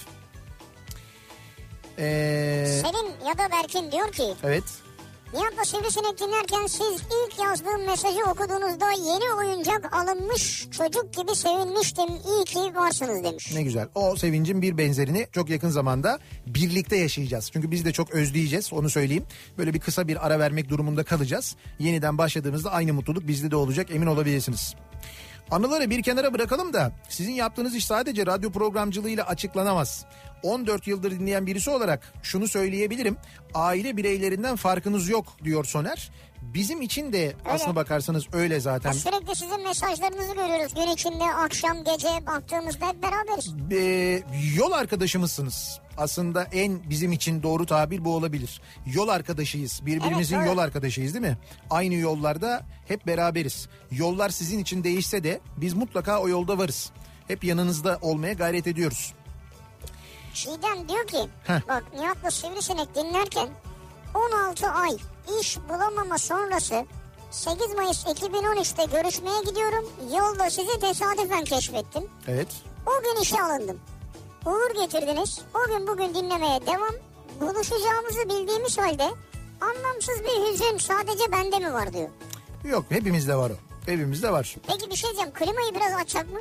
[1.99, 4.63] Ee, Selin ya da Berkin diyor ki evet.
[5.33, 12.09] Nihat'la Sivrisinek dinlerken siz ilk yazdığım mesajı okuduğunuzda yeni oyuncak alınmış çocuk gibi sevinmiştim.
[12.09, 13.53] İyi ki varsınız demiş.
[13.53, 13.87] Ne güzel.
[13.95, 17.49] O sevincin bir benzerini çok yakın zamanda birlikte yaşayacağız.
[17.53, 19.25] Çünkü biz de çok özleyeceğiz onu söyleyeyim.
[19.57, 21.55] Böyle bir kısa bir ara vermek durumunda kalacağız.
[21.79, 24.75] Yeniden başladığımızda aynı mutluluk bizde de olacak emin olabilirsiniz.
[25.51, 30.05] Anıları bir kenara bırakalım da sizin yaptığınız iş sadece radyo programcılığıyla açıklanamaz.
[30.43, 33.17] 14 yıldır dinleyen birisi olarak şunu söyleyebilirim.
[33.53, 36.11] Aile bireylerinden farkınız yok diyor Soner.
[36.41, 38.91] Bizim için de aslına bakarsanız öyle zaten.
[38.91, 40.73] Sürekli sizin mesajlarınızı görüyoruz.
[40.73, 43.53] Gün içinde, akşam, gece baktığımızda hep beraberiz.
[43.71, 44.23] Ee,
[44.55, 45.79] yol arkadaşımızsınız.
[45.97, 48.61] Aslında en bizim için doğru tabir bu olabilir.
[48.85, 49.85] Yol arkadaşıyız.
[49.85, 50.53] Birbirimizin Evet, doğru.
[50.55, 51.37] yol arkadaşıyız değil mi?
[51.69, 53.69] Aynı yollarda hep beraberiz.
[53.91, 56.91] Yollar sizin için değişse de biz mutlaka o yolda varız.
[57.27, 59.13] Hep yanınızda olmaya gayret ediyoruz.
[60.33, 61.59] Çiğdem diyor ki Heh.
[61.67, 63.47] bak Nihat'la Sivrisinek dinlerken
[64.17, 64.97] 16 ay
[65.41, 66.85] iş bulamama sonrası
[67.31, 69.85] 8 Mayıs 2013'te görüşmeye gidiyorum.
[70.17, 72.03] Yolda sizi tesadüfen keşfettim.
[72.27, 72.47] Evet.
[72.85, 73.79] O gün işe alındım.
[74.45, 75.41] Uğur getirdiniz.
[75.55, 76.93] O gün bugün dinlemeye devam.
[77.41, 79.09] Buluşacağımızı bildiğimiz halde
[79.61, 82.09] anlamsız bir hüzün sadece bende mi var diyor.
[82.63, 83.53] Yok hepimizde var o.
[83.85, 84.55] Hepimizde var.
[84.67, 85.33] Peki bir şey diyeceğim.
[85.33, 86.39] Klimayı biraz açacak mı?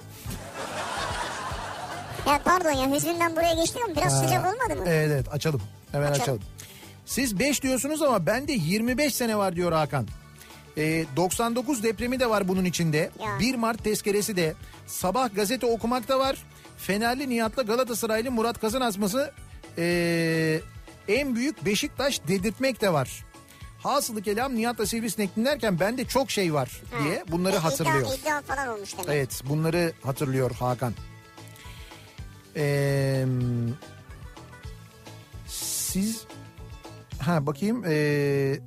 [2.27, 4.85] Ya pardon ya hüzünden buraya geçtik ama biraz sıcak olmadı mı?
[4.87, 5.63] Evet evet açalım.
[5.93, 6.23] Hemen açalım.
[6.23, 6.43] Açalım.
[7.07, 10.07] Siz 5 diyorsunuz ama bende 25 sene var diyor Hakan.
[10.79, 13.11] Ee, 99 depremi de var bunun içinde.
[13.21, 13.39] Ya.
[13.41, 14.55] 1 Mart tezkeresi de.
[14.87, 16.45] Sabah gazete okumak da var.
[16.79, 19.33] Fenerli Nihat'la Galatasaraylı Murat Kazan asması
[19.79, 20.61] ee,
[21.09, 23.25] en büyük Beşiktaş dedirtmek de var.
[23.83, 28.01] Hasılı kelam Nihat'la Sivrisinek dinlerken bende çok şey var diye bunları E, hatırlıyor.
[28.07, 29.09] İddia, iddia falan olmuş demek.
[29.09, 30.95] Evet bunları hatırlıyor Hakan.
[32.57, 33.27] Ee,
[35.47, 36.26] siz
[37.19, 38.59] ha bakayım ee,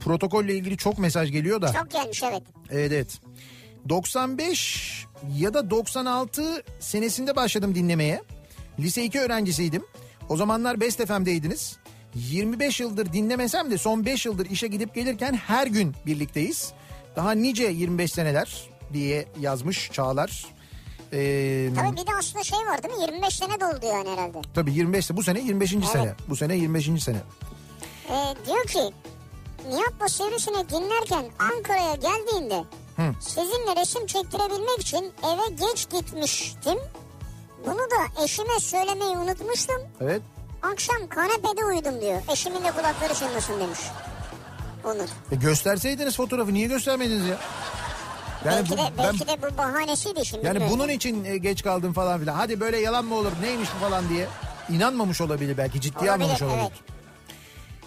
[0.00, 1.72] protokolle ilgili çok mesaj geliyor da.
[1.72, 2.42] Çok gelmiş evet.
[2.70, 3.20] Evet evet.
[3.88, 5.06] 95
[5.38, 8.22] ya da 96 senesinde başladım dinlemeye.
[8.78, 9.84] Lise 2 öğrencisiydim.
[10.28, 11.76] O zamanlar Best FM'deydiniz.
[12.14, 16.72] 25 yıldır dinlemesem de son 5 yıldır işe gidip gelirken her gün birlikteyiz.
[17.16, 20.46] Daha nice 25 seneler diye yazmış Çağlar.
[21.12, 23.02] Ee, Tabii bir de aslında şey var değil mi?
[23.02, 24.38] 25 sene doldu yani herhalde.
[24.54, 25.70] tabii 25 bu sene 25.
[25.92, 26.14] sene.
[26.28, 27.02] Bu sene 25.
[27.04, 27.16] sene.
[28.10, 28.94] Ee, diyor ki
[29.68, 32.64] Nihat'la Sivrisinek dinlerken Ankara'ya geldiğinde
[32.96, 33.02] Hı.
[33.20, 36.78] sizinle resim çektirebilmek için eve geç gitmiştim.
[37.66, 39.82] Bunu da eşime söylemeyi unutmuştum.
[40.00, 40.22] Evet.
[40.62, 42.22] Akşam kanepede uyudum diyor.
[42.32, 43.78] Eşimin de kulakları çınlasın demiş.
[44.84, 45.08] Onur.
[45.32, 47.38] E gösterseydiniz fotoğrafı niye göstermediniz ya?
[48.46, 50.46] Yani belki, bu- de, ben- belki de bu bahanesiydi şimdi.
[50.46, 50.78] Yani bilmiyorum.
[50.78, 52.34] bunun için e, geç kaldım falan filan.
[52.34, 54.26] Hadi böyle yalan mı olur neymiş bu falan diye.
[54.70, 56.60] inanmamış olabilir belki ciddiye Olabilir, almamış olabilir.
[56.60, 56.72] evet.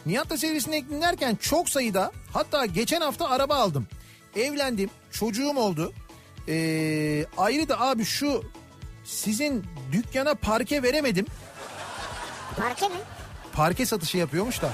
[0.06, 3.88] Nihat'la serisini dinlerken çok sayıda hatta geçen hafta araba aldım.
[4.36, 5.94] Evlendim çocuğum oldu.
[6.48, 8.44] Ee, ayrı da abi şu
[9.04, 11.26] sizin dükkana parke veremedim.
[12.58, 12.96] Parke mi?
[13.54, 14.70] Parke satışı yapıyormuş da.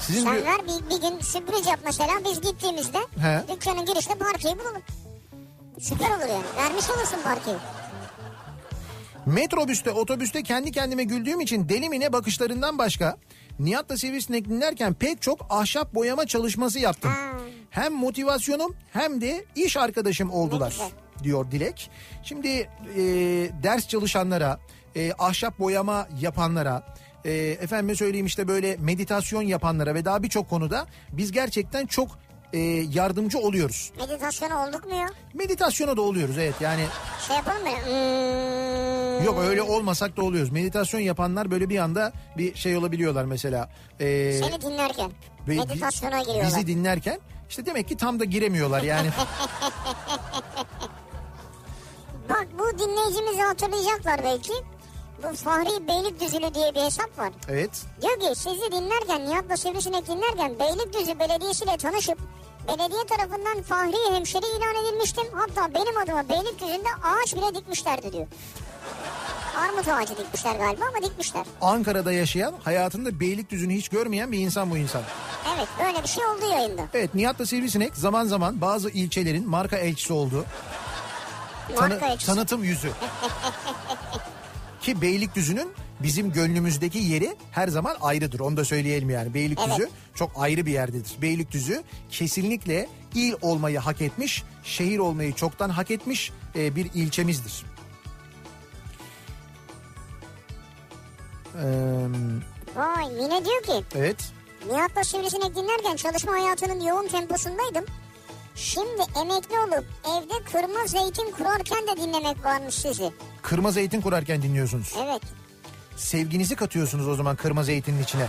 [0.00, 3.42] Sizin Sen diyor- ver bir, bir gün sürpriz yap mesela biz gittiğimizde He.
[3.54, 4.82] dükkanın girişte parkeyi bulalım.
[5.80, 6.44] Süper olur yani.
[6.56, 7.56] Vermiş olursun parkeyi.
[9.26, 13.16] Metrobüste, otobüste kendi kendime güldüğüm için deli mi ne bakışlarından başka
[13.58, 17.12] Nihat'la Sivrisinek dinlerken pek çok ahşap boyama çalışması yaptım.
[17.70, 20.76] Hem motivasyonum hem de iş arkadaşım oldular
[21.22, 21.90] diyor Dilek.
[22.22, 22.68] Şimdi e,
[23.62, 24.58] ders çalışanlara,
[24.96, 26.93] e, ahşap boyama yapanlara,
[27.24, 32.08] e, efendime söyleyeyim işte böyle meditasyon yapanlara ve daha birçok konuda biz gerçekten çok
[32.52, 32.58] e,
[32.92, 33.92] yardımcı oluyoruz.
[33.98, 35.06] Meditasyona olduk mu ya?
[35.34, 36.84] Meditasyona da oluyoruz evet yani
[37.26, 37.68] Şey yapalım mı?
[37.68, 39.24] Hmm.
[39.24, 40.52] yok öyle olmasak da oluyoruz.
[40.52, 43.70] Meditasyon yapanlar böyle bir anda bir şey olabiliyorlar mesela.
[44.00, 45.10] E, Seni dinlerken.
[45.48, 46.46] ve meditasyona giriyorlar.
[46.46, 49.08] Bizi dinlerken işte demek ki tam da giremiyorlar yani.
[52.28, 54.52] Bak bu dinleyicimizi hatırlayacaklar belki.
[55.30, 57.32] Bu Fahri Beylikdüzülü diye bir hesap var.
[57.48, 57.70] evet.
[58.02, 62.18] Diyor ki sizi dinlerken Nihat'la Sivrisinek dinlerken Beylikdüzü Belediyesi ile tanışıp
[62.68, 65.24] belediye tarafından Fahri hemşeri ilan edilmiştim.
[65.32, 68.26] Hatta benim adıma Beylikdüzü'nde ağaç bile dikmişlerdi diyor.
[69.56, 71.44] Armut ağacı dikmişler galiba ama dikmişler.
[71.60, 75.02] Ankara'da yaşayan hayatında Beylikdüzü'nü hiç görmeyen bir insan bu insan.
[75.56, 76.82] Evet böyle bir şey oldu yayında.
[76.94, 80.44] Evet Nihat'la Sivrisinek zaman zaman bazı ilçelerin marka elçisi oldu.
[81.76, 82.26] Tanı- elçisi.
[82.26, 82.90] tanıtım yüzü.
[84.84, 88.40] Ki Beylikdüzü'nün bizim gönlümüzdeki yeri her zaman ayrıdır.
[88.40, 89.34] Onu da söyleyelim yani.
[89.34, 89.90] Beylikdüzü Evet.
[90.14, 91.12] çok ayrı bir yerdedir.
[91.22, 97.64] Beylikdüzü kesinlikle il olmayı hak etmiş, şehir olmayı çoktan hak etmiş e, bir ilçemizdir.
[101.54, 101.66] Ee,
[102.76, 104.32] Vay Mine diyor ki evet.
[104.70, 107.84] Nihat'la Sivrisinek dinlerken çalışma hayatının yoğun temposundaydım.
[108.54, 113.12] Şimdi emekli olup evde kırma zeytin kurarken de dinlemek varmış sizi.
[113.42, 114.94] Kırma zeytin kurarken dinliyorsunuz.
[115.04, 115.22] Evet.
[115.96, 118.26] Sevginizi katıyorsunuz o zaman kırma zeytinin içine.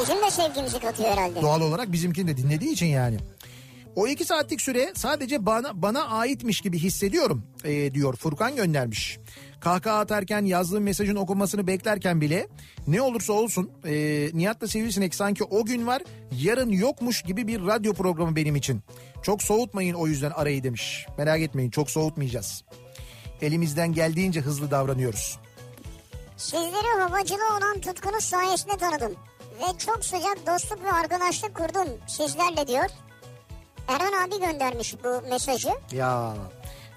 [0.00, 1.42] Bizim de sevgimizi katıyor herhalde.
[1.42, 3.16] Doğal olarak bizimkini de dinlediği için yani.
[3.96, 9.18] O iki saatlik süre sadece bana bana aitmiş gibi hissediyorum e, diyor Furkan göndermiş.
[9.60, 12.48] Kahkaha atarken yazdığım mesajın okunmasını beklerken bile
[12.86, 13.92] ne olursa olsun e,
[14.32, 18.80] Nihat'la Sivrisinek sanki o gün var yarın yokmuş gibi bir radyo programı benim için.
[19.22, 21.06] Çok soğutmayın o yüzden arayı demiş.
[21.18, 22.64] Merak etmeyin çok soğutmayacağız.
[23.42, 25.38] Elimizden geldiğince hızlı davranıyoruz.
[26.36, 29.12] Sizleri havacılığa olan tutkunuz sayesinde tanıdım.
[29.58, 32.90] Ve çok sıcak dostluk ve arkadaşlık kurdum sizlerle diyor.
[33.90, 35.70] Erhan abi göndermiş bu mesajı.
[35.92, 36.34] Ya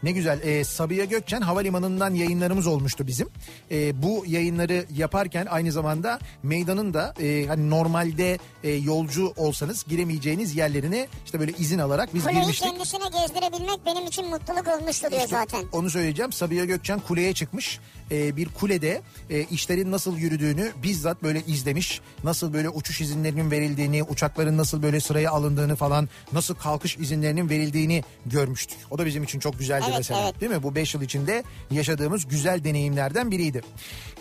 [0.03, 0.39] ne güzel.
[0.43, 3.29] Ee, Sabiha Gökçen Havalimanı'ndan yayınlarımız olmuştu bizim.
[3.71, 10.55] Ee, bu yayınları yaparken aynı zamanda meydanın da e, hani normalde e, yolcu olsanız giremeyeceğiniz
[10.55, 12.67] yerlerine işte böyle izin alarak biz Kuleyi girmiştik.
[12.69, 15.63] kendisine gezdirebilmek benim için mutluluk olmuştu diyor İşte zaten.
[15.71, 16.31] Onu söyleyeceğim.
[16.31, 17.79] Sabiha Gökçen kuleye çıkmış.
[18.11, 22.01] Ee, bir kulede e, işlerin nasıl yürüdüğünü bizzat böyle izlemiş.
[22.23, 28.03] Nasıl böyle uçuş izinlerinin verildiğini, uçakların nasıl böyle sıraya alındığını falan, nasıl kalkış izinlerinin verildiğini
[28.25, 28.77] görmüştük.
[28.91, 30.21] O da bizim için çok güzeldi Evet, mesela.
[30.23, 30.41] evet.
[30.41, 30.63] Değil mi?
[30.63, 33.61] Bu 5 yıl içinde yaşadığımız güzel deneyimlerden biriydi.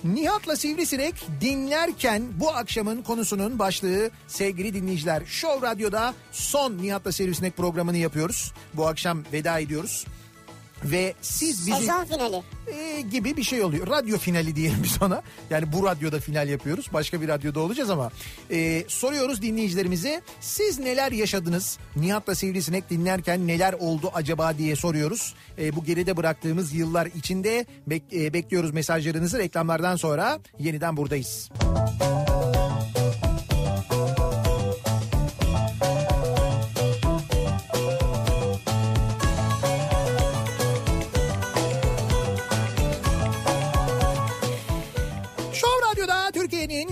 [0.04, 5.22] Nihat'la Sivrisinek dinlerken bu akşamın konusunun başlığı sevgili dinleyiciler.
[5.26, 8.52] Show Radyo'da son Nihat'la Sivrisinek programını yapıyoruz.
[8.74, 10.06] Bu akşam veda ediyoruz.
[10.84, 12.42] Ve siz bizi Sezon finali.
[12.72, 13.86] e, gibi bir şey oluyor.
[13.86, 15.22] Radyo finali diyelim biz ona.
[15.50, 16.86] Yani bu radyoda final yapıyoruz.
[16.92, 18.10] Başka bir radyoda olacağız ama.
[18.50, 20.20] e, soruyoruz dinleyicilerimize.
[20.40, 21.78] Siz neler yaşadınız?
[21.96, 25.34] Nihat'la Sivrisinek dinlerken neler oldu acaba diye soruyoruz.
[25.58, 29.38] E, bu geride bıraktığımız yıllar içinde bek- e, bekliyoruz mesajlarınızı.
[29.38, 31.50] Reklamlardan sonra yeniden buradayız.
[31.60, 32.51] Show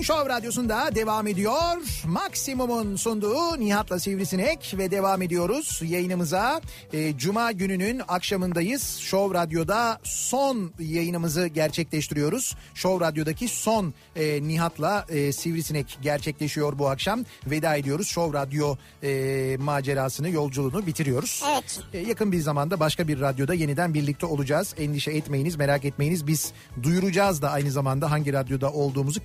[0.03, 1.77] Show Radyosu'nda devam ediyor.
[2.05, 6.61] Maksimum'un sunduğu Nihat'la Sivrisinek ve devam ediyoruz yayınımıza.
[6.93, 8.99] E, Cuma gününün akşamındayız.
[8.99, 12.57] Show Radyo'da son yayınımızı gerçekleştiriyoruz.
[12.75, 17.25] Show Radyo'daki son e, Nihat'la e, Sivrisinek gerçekleşiyor bu akşam.
[17.47, 18.09] Veda ediyoruz.
[18.09, 21.43] Show Radyo e, macerasını, yolculuğunu bitiriyoruz.
[21.53, 21.81] Evet.
[21.93, 24.75] E, yakın bir zamanda başka bir radyoda yeniden birlikte olacağız.
[24.79, 26.27] Endişe etmeyiniz, merak etmeyiniz.
[26.27, 29.21] Biz duyuracağız da aynı zamanda hangi radyoda olduğumuzu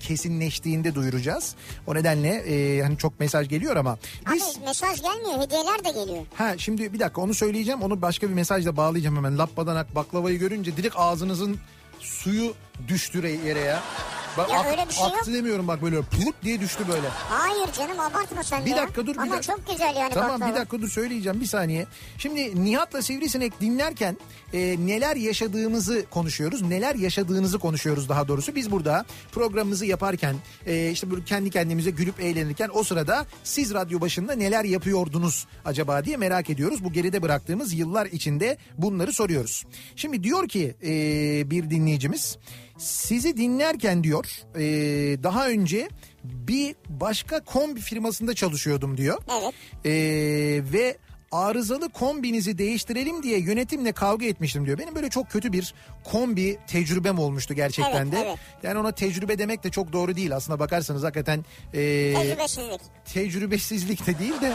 [0.66, 1.54] kesinleştiğinde duyuracağız.
[1.86, 3.98] O nedenle e, hani çok mesaj geliyor ama
[4.34, 6.24] biz Abi mesaj gelmiyor hediyeler de geliyor.
[6.34, 7.82] ha şimdi bir dakika onu söyleyeceğim.
[7.82, 9.38] Onu başka bir mesajla bağlayacağım hemen.
[9.38, 11.58] Lappadanak baklavayı görünce direkt ağzınızın
[12.00, 12.54] suyu
[12.88, 13.82] düştü re- yere ya.
[14.38, 15.12] Bak, Ya ak- öyle bir şey yok.
[15.18, 17.08] aktı demiyorum bak böyle plut diye düştü böyle.
[17.08, 18.76] Hayır canım abartma sen Bir ya.
[18.76, 19.14] dakika dur.
[19.14, 19.56] bir Ama dakika.
[19.56, 20.50] çok güzel yani Tamam baklava.
[20.50, 21.86] bir dakika dur söyleyeceğim bir saniye.
[22.18, 24.16] Şimdi Nihat'la Sivrisinek dinlerken
[24.52, 26.62] e, neler yaşadığımızı konuşuyoruz.
[26.62, 28.54] Neler yaşadığınızı konuşuyoruz daha doğrusu.
[28.54, 34.00] Biz burada programımızı yaparken e, işte böyle kendi kendimize gülüp eğlenirken o sırada siz radyo
[34.00, 36.84] başında neler yapıyordunuz acaba diye merak ediyoruz.
[36.84, 39.64] Bu geride bıraktığımız yıllar içinde bunları soruyoruz.
[39.96, 40.90] Şimdi diyor ki e,
[41.50, 42.38] bir dinleyicimiz
[42.78, 44.62] sizi dinlerken diyor e,
[45.22, 45.88] daha önce
[46.24, 49.22] bir başka kombi firmasında çalışıyordum diyor.
[49.40, 49.54] Evet.
[49.84, 49.90] Ee,
[50.72, 50.96] ve
[51.32, 54.78] arızalı kombinizi değiştirelim diye yönetimle kavga etmiştim diyor.
[54.78, 58.18] Benim böyle çok kötü bir kombi tecrübem olmuştu gerçekten Evet, de.
[58.26, 58.38] evet.
[58.62, 62.80] Yani ona tecrübe demek de çok doğru değil aslında bakarsanız hakikaten e, Tecrübesizlik.
[63.14, 64.52] tecrübesizlik de değil de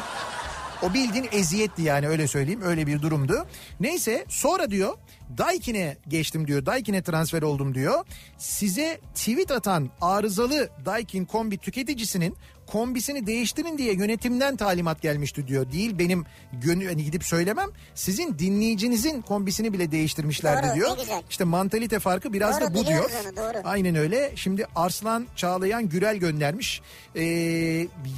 [0.83, 3.45] o bildiğin eziyetti yani öyle söyleyeyim öyle bir durumdu.
[3.79, 4.97] Neyse sonra diyor
[5.37, 6.65] Daikin'e geçtim diyor.
[6.65, 8.05] Daikin'e transfer oldum diyor.
[8.37, 12.35] Size tweet atan arızalı Daikin kombi tüketicisinin
[12.71, 15.71] kombisini değiştirin diye yönetimden talimat gelmişti diyor.
[15.71, 17.69] Değil benim gönül hani gidip söylemem.
[17.95, 20.97] Sizin dinleyicinizin kombisini bile değiştirmişlerdi Doğru, diyor.
[21.29, 23.11] İşte mantalite farkı biraz Doğru, da bu diyor.
[23.25, 23.61] onu, doğru.
[23.63, 24.31] Aynen öyle.
[24.35, 26.81] Şimdi Arslan Çağlayan Gürel göndermiş.
[27.15, 27.21] Ee,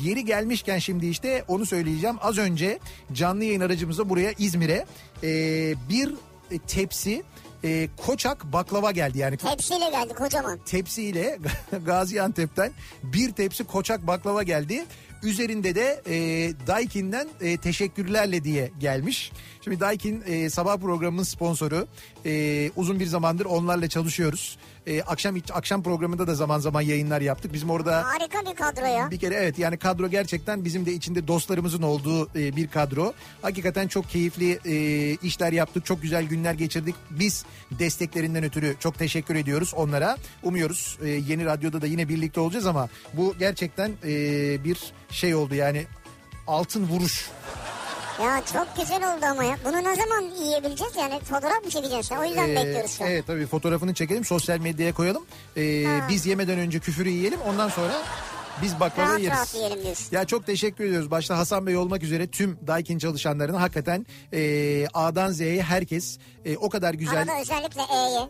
[0.04, 2.16] yeri gelmişken şimdi işte onu söyleyeceğim.
[2.22, 2.80] Az önce
[3.14, 4.86] canlı yayın aracımıza buraya İzmir'e
[5.24, 6.14] ee, bir
[6.68, 7.24] tepsi
[7.64, 9.18] e, koçak baklava geldi.
[9.20, 10.60] Yani Tepsiyle geldi kocaman.
[10.66, 11.40] tepsiyle
[11.86, 12.72] Gaziantep'ten
[13.04, 14.86] bir tepsi koçak baklava geldi.
[15.24, 16.16] Üzerinde de e,
[16.68, 19.32] Daikin'den e, teşekkürlerle diye gelmiş.
[19.64, 21.88] Şimdi Daikin e, sabah programının sponsoru.
[22.26, 24.58] E, uzun bir zamandır onlarla çalışıyoruz.
[24.88, 27.54] E, akşam akşam programında da zaman zaman yayınlar yaptık.
[27.54, 29.12] Bizim orada Harika bir kadro ya.
[29.12, 33.14] bir kere evet yani kadro gerçekten bizim de içinde dostlarımızın olduğu e, bir kadro.
[33.42, 34.76] Hakikaten çok keyifli e,
[35.16, 35.86] işler yaptık.
[35.86, 36.96] Çok güzel günler geçirdik.
[37.10, 40.18] Biz desteklerinden ötürü çok teşekkür ediyoruz onlara.
[40.44, 44.14] Umuyoruz e, yeni radyoda da yine birlikte olacağız ama bu gerçekten e,
[44.64, 45.86] bir şey oldu yani
[46.48, 47.30] altın vuruş.
[48.22, 49.58] Ya çok güzel oldu ama ya.
[49.66, 52.10] Bunu ne zaman yiyebileceğiz yani fotoğraf mı çekeceğiz?
[52.20, 53.10] O yüzden Ee, bekliyoruz şu an.
[53.10, 55.26] Evet tabii fotoğrafını çekelim sosyal medyaya koyalım.
[55.58, 56.08] Ee, Ha.
[56.10, 57.94] biz yemeden önce küfürü yiyelim ondan sonra
[58.62, 59.32] biz baklava Rahat yeriz.
[59.38, 60.06] rahat yiyelim diyorsun.
[60.12, 61.12] Ya çok teşekkür ediyoruz.
[61.12, 66.70] Başta Hasan Bey olmak üzere tüm Daikin çalışanlarına hakikaten e, A'dan Z'ye herkes e, o
[66.70, 68.30] kadar güzel Arada özellikle E'ye.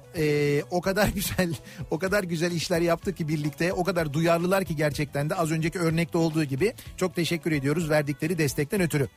[0.59, 1.53] e, o kadar güzel
[1.91, 5.79] o kadar güzel işler yaptık ki birlikte o kadar duyarlılar ki gerçekten de az önceki
[5.79, 9.07] örnekte olduğu gibi çok teşekkür ediyoruz verdikleri destekten ötürü.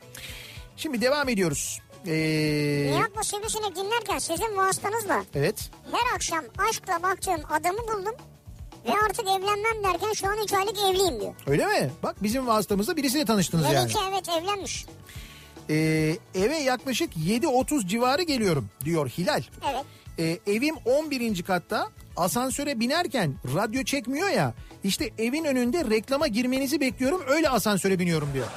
[0.77, 1.81] Şimdi devam ediyoruz.
[2.07, 5.69] Ee, Nihat'la Sivrisinek dinlerken sizin vasıtanızla evet.
[5.91, 8.15] her akşam aşkla baktığım adamı buldum.
[8.85, 11.33] Ve artık evlenmem derken şu an 3 aylık evliyim diyor.
[11.47, 11.91] Öyle mi?
[12.03, 13.75] Bak bizim vasıtamızda birisiyle tanıştınız yani.
[13.75, 14.85] Melike evet evlenmiş.
[15.69, 19.43] Ee, eve yaklaşık 7.30 civarı geliyorum diyor Hilal.
[19.71, 19.85] Evet.
[20.19, 21.43] Ee, evim 11.
[21.43, 24.53] katta asansöre binerken radyo çekmiyor ya
[24.83, 28.47] işte evin önünde reklama girmenizi bekliyorum öyle asansöre biniyorum diyor.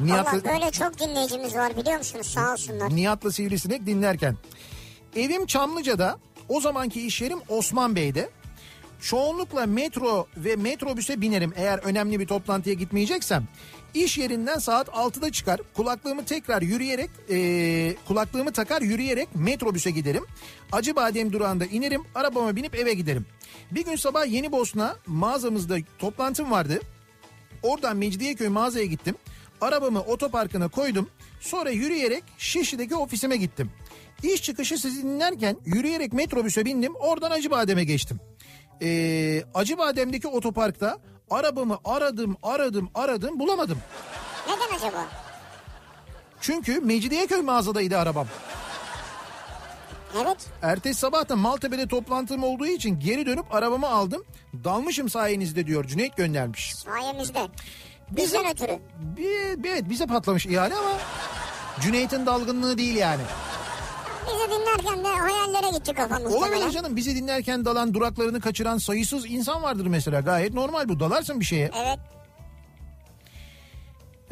[0.00, 2.96] Allah Nihat'la, böyle çok dinleyicimiz var biliyor musunuz sağ olsunlar.
[2.96, 4.36] Nihat'la Sivrisinek dinlerken.
[5.16, 8.30] Evim Çamlıca'da o zamanki iş yerim Osman Bey'de.
[9.00, 13.48] Çoğunlukla metro ve metrobüse binerim eğer önemli bir toplantıya gitmeyeceksem.
[13.94, 20.26] İş yerinden saat 6'da çıkar kulaklığımı tekrar yürüyerek eee, kulaklığımı takar yürüyerek metrobüse giderim.
[20.72, 23.26] Acıbadem durağında inerim arabama binip eve giderim.
[23.70, 26.80] Bir gün sabah Yeni Bosna mağazamızda toplantım vardı.
[27.62, 29.14] Oradan Mecidiyeköy mağazaya gittim.
[29.60, 31.10] Arabamı otoparkına koydum.
[31.40, 33.70] Sonra yürüyerek Şişli'deki ofisime gittim.
[34.22, 36.94] İş çıkışı sizi dinlerken yürüyerek metrobüse bindim.
[36.94, 38.20] Oradan Acıbadem'e geçtim.
[38.82, 40.98] Ee, Acıbadem'deki otoparkta
[41.30, 43.78] arabamı aradım aradım aradım bulamadım.
[44.48, 45.06] Neden acaba?
[46.40, 48.26] Çünkü Mecidiyeköy mağazadaydı arabam.
[50.24, 50.46] Evet.
[50.62, 54.24] Ertesi sabah da Maltepe'de toplantım olduğu için geri dönüp arabamı aldım.
[54.64, 56.74] Dalmışım sayenizde diyor Cüneyt göndermiş.
[56.74, 57.48] Sayemizde.
[58.10, 58.78] Bizim, Bizden ötürü.
[59.16, 60.90] bir, evet bize patlamış ihale ama
[61.80, 63.22] Cüneyt'in dalgınlığı değil yani.
[64.26, 66.34] Bizi dinlerken de hayallere gitti kafamız.
[66.34, 71.40] Olabilir canım bizi dinlerken dalan duraklarını kaçıran sayısız insan vardır mesela gayet normal bu dalarsın
[71.40, 71.70] bir şeye.
[71.76, 71.98] Evet.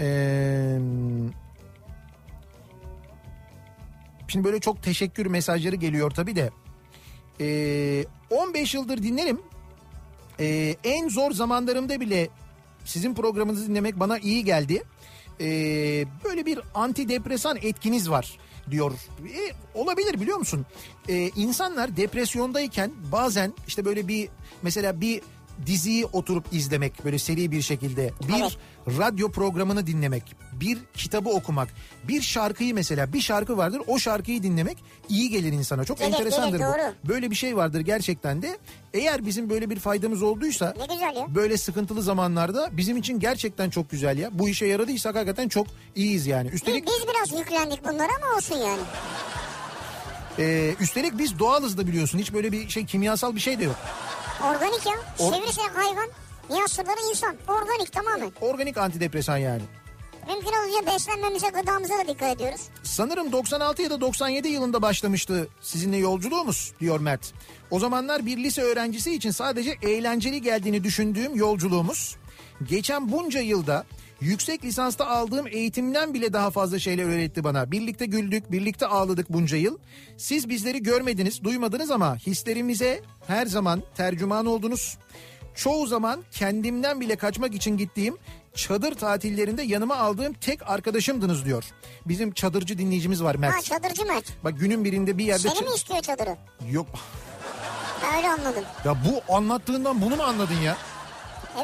[0.01, 0.79] Ee,
[4.29, 6.51] şimdi böyle çok teşekkür mesajları geliyor tabii de.
[7.41, 9.41] Ee, 15 yıldır dinlerim.
[10.41, 12.29] Ee, en zor zamanlarımda bile
[12.89, 14.83] sizin programınızı dinlemek bana iyi geldi.
[15.41, 18.39] Ee, böyle bir antidepresan etkiniz var
[18.71, 18.93] diyor.
[19.35, 20.67] E, olabilir biliyor musun?
[21.09, 24.29] Ee, insanlar depresyondayken bazen işte böyle bir
[24.63, 25.23] mesela bir
[25.67, 28.57] diziyi oturup izlemek böyle seri bir şekilde bir Evet.
[28.99, 31.69] radyo programını dinlemek, bir kitabı okumak,
[32.09, 34.79] bir şarkıyı mesela bir şarkı vardır o şarkıyı dinlemek
[35.09, 35.85] iyi gelir insana.
[35.85, 36.63] Çok Gelir, enteresandır bu.
[36.63, 36.93] doğru.
[37.09, 38.59] Böyle bir şey vardır gerçekten de.
[38.95, 40.75] Eğer bizim böyle bir faydamız olduysa
[41.29, 44.39] böyle sıkıntılı zamanlarda bizim için gerçekten çok güzel ya.
[44.39, 46.47] Bu işe yaradıysak hakikaten çok iyiyiz yani.
[46.49, 48.81] Biz, Üstelik biz biraz yüklendik bunlara ama olsun yani.
[50.39, 52.19] e, üstelik biz doğalız da biliyorsun.
[52.19, 53.77] Hiç böyle bir şey kimyasal bir şey de yok.
[54.45, 54.93] Organik ya.
[55.19, 56.09] Or- Sivrisinek hayvan.
[56.51, 57.37] Niyasırları insan.
[57.49, 58.33] Organik tamamen.
[58.41, 59.63] Organik antidepresan yani.
[60.29, 62.61] Mümkün olduğunca beslenmemize, gıdamıza da dikkat ediyoruz.
[62.83, 67.33] Sanırım 96 ya da 97 yılında başlamıştı sizinle yolculuğumuz diyor Mert.
[67.71, 72.17] O zamanlar bir lise öğrencisi için sadece eğlenceli geldiğini düşündüğüm yolculuğumuz
[72.69, 73.87] geçen bunca yılda
[74.21, 77.71] Yüksek lisansta aldığım eğitimden bile daha fazla şeyler öğretti bana.
[77.71, 79.79] Birlikte güldük, birlikte ağladık bunca yıl.
[80.17, 84.99] Siz bizleri görmediniz, duymadınız ama hislerimize her zaman tercüman oldunuz.
[85.55, 88.17] Çoğu zaman kendimden bile kaçmak için gittiğim
[88.55, 91.65] çadır tatillerinde yanıma aldığım tek arkadaşımdınız diyor.
[92.07, 93.65] Bizim çadırcı dinleyicimiz var Ha Mert.
[93.65, 94.45] çadırcı Mert.
[94.45, 95.49] Bak günün birinde bir yerde...
[95.49, 96.37] Seni mi istiyor çadırı?
[96.71, 96.87] Yok.
[98.17, 98.65] Öyle anladım.
[98.85, 100.77] Ya bu anlattığından bunu mu anladın ya?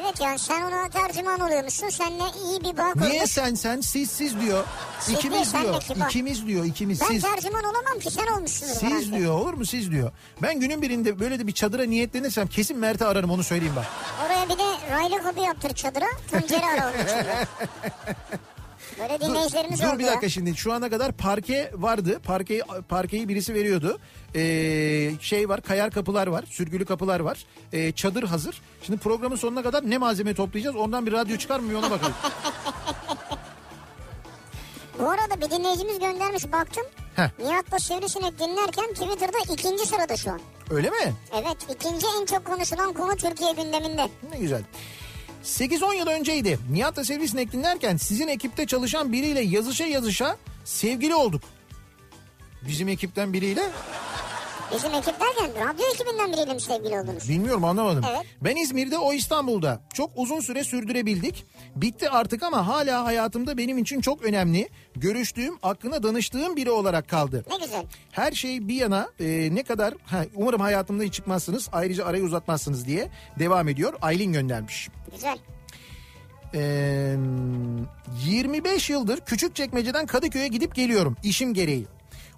[0.00, 1.88] Evet yani sen ona tercüman oluyormuşsun.
[1.88, 3.30] Seninle iyi bir bağ Niye kurmuş.
[3.30, 4.64] sen sen siz siz diyor.
[5.00, 5.82] Siz İkimiz değil, de diyor.
[5.82, 6.06] kibar.
[6.06, 6.64] İkimiz diyor.
[6.64, 7.22] ikimiz Ben siz.
[7.22, 8.72] tercüman olamam ki sen olmuşsundur.
[8.74, 9.16] Siz herhalde.
[9.18, 10.12] diyor olur mu siz diyor.
[10.42, 13.86] Ben günün birinde böyle de bir çadıra niyetlenirsem kesin Mert'i ararım onu söyleyeyim bak.
[14.26, 14.64] Oraya bir de
[14.94, 16.06] raylı kapı yaptır çadıra.
[16.30, 16.94] Tuncer'i ara onun.
[18.98, 20.10] Böyle dinleyicilerimiz Dur oldu bir ya.
[20.10, 22.20] dakika şimdi şu ana kadar parke vardı.
[22.24, 23.98] Parkeyi, parkeyi birisi veriyordu.
[24.34, 26.44] Ee, şey var kayar kapılar var.
[26.50, 27.44] Sürgülü kapılar var.
[27.72, 28.62] Ee, çadır hazır.
[28.82, 30.76] Şimdi programın sonuna kadar ne malzeme toplayacağız?
[30.76, 32.14] Ondan bir radyo çıkar mı ona bakalım.
[34.98, 36.84] Bu arada bir dinleyicimiz göndermiş baktım.
[37.16, 37.28] Heh.
[37.38, 40.40] Nihat'la Sivrisinek dinlerken Twitter'da ikinci sırada şu an.
[40.70, 41.12] Öyle mi?
[41.32, 44.08] Evet ikinci en çok konuşulan konu Türkiye gündeminde.
[44.32, 44.62] Ne güzel.
[45.44, 46.58] 8-10 yıl önceydi.
[46.70, 51.42] Nihat'la Sivrisinek dinlerken sizin ekipte çalışan biriyle yazışa yazışa sevgili olduk.
[52.68, 53.70] Bizim ekipten biriyle
[54.72, 57.28] Bizim ekip derken radyo ekibinden biriyle mi sevgili oldunuz?
[57.28, 58.04] bilmiyorum anlamadım.
[58.10, 58.26] Evet.
[58.40, 59.80] Ben İzmir'de o İstanbul'da.
[59.94, 61.44] Çok uzun süre sürdürebildik.
[61.76, 64.68] Bitti artık ama hala hayatımda benim için çok önemli.
[64.96, 67.44] Görüştüğüm, aklına danıştığım biri olarak kaldı.
[67.50, 67.84] Ne güzel.
[68.12, 72.86] Her şey bir yana e, ne kadar ha, umarım hayatımda hiç çıkmazsınız ayrıca arayı uzatmazsınız
[72.86, 73.08] diye
[73.38, 73.92] devam ediyor.
[74.02, 74.88] Aylin göndermiş.
[75.14, 75.38] Güzel.
[76.56, 77.16] Ee,
[78.26, 81.86] 25 yıldır Küçükçekmece'den Kadıköy'e gidip geliyorum işim gereği.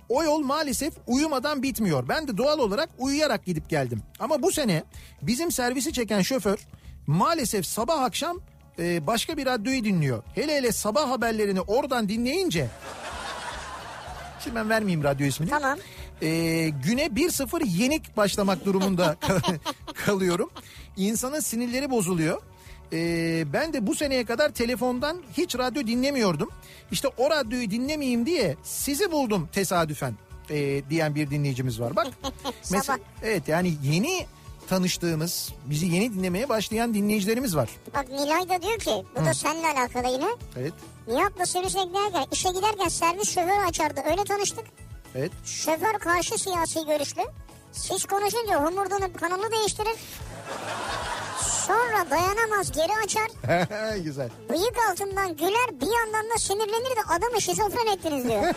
[0.09, 2.09] O yol maalesef uyumadan bitmiyor.
[2.09, 4.02] Ben de doğal olarak uyuyarak gidip geldim.
[4.18, 4.84] Ama bu sene
[5.22, 6.59] bizim servisi çeken şoför
[7.07, 8.40] maalesef sabah akşam
[8.78, 10.22] e, başka bir radyoyu dinliyor.
[10.34, 12.68] Hele hele sabah haberlerini oradan dinleyince...
[14.44, 15.50] Şimdi ben vermeyeyim radyo ismini.
[15.50, 15.78] Tamam.
[16.22, 19.16] Ee, güne 1-0 yenik başlamak durumunda
[20.07, 20.50] kalıyorum.
[20.96, 22.42] İnsanın sinirleri bozuluyor.
[22.93, 26.51] Ee, ben de bu seneye kadar telefondan hiç radyo dinlemiyordum.
[26.91, 30.14] İşte o radyoyu dinlemeyeyim diye sizi buldum tesadüfen
[30.51, 31.97] ee, diyen bir dinleyicimiz var.
[31.97, 32.07] Bak
[32.70, 34.26] mesela evet yani yeni
[34.68, 37.68] tanıştığımız, bizi yeni dinlemeye başlayan dinleyicilerimiz var.
[37.95, 40.28] Bak Nilay da diyor ki bu da seninle alakalı yine.
[40.57, 40.72] Evet,
[41.09, 44.01] Nihat'la Sivrisinek dinlerken işe giderken servis şoförü açardı.
[44.11, 44.64] Öyle tanıştık.
[45.14, 45.32] evet.
[45.45, 47.22] Şoför karşı siyasi görüşlü.
[47.77, 49.97] Siz konuşunca homurdanıp kanalı değiştirir.
[51.66, 53.29] Sonra dayanamaz geri açar.
[54.05, 54.31] Güzel.
[54.51, 58.43] Bıyık altından güler bir yandan da sinirlenir de adamı şizofren ettiniz diyor.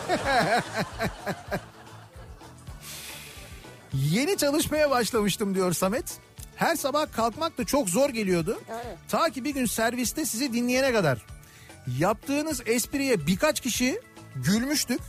[3.93, 6.05] Yeni çalışmaya başlamıştım diyor Samet.
[6.55, 8.61] Her sabah kalkmak da çok zor geliyordu.
[8.69, 8.77] Doğru.
[9.07, 11.25] Ta ki bir gün serviste sizi dinleyene kadar.
[11.99, 14.01] Yaptığınız espriye birkaç kişi
[14.35, 15.01] gülmüştük.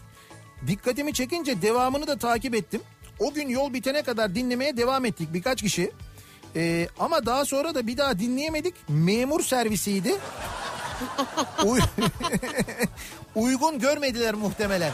[0.66, 2.80] Dikkatimi çekince devamını da takip ettim.
[3.20, 5.90] O gün yol bitene kadar dinlemeye devam ettik birkaç kişi.
[6.56, 8.74] Ee, ama daha sonra da bir daha dinleyemedik.
[8.88, 10.14] Memur servisiydi.
[11.64, 11.80] Uy-
[13.34, 14.92] Uygun görmediler muhtemelen.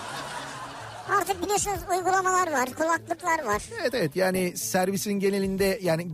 [1.20, 3.62] Artık biliyorsunuz uygulamalar var, kulaklıklar var.
[3.80, 6.08] Evet evet yani servisin genelinde yani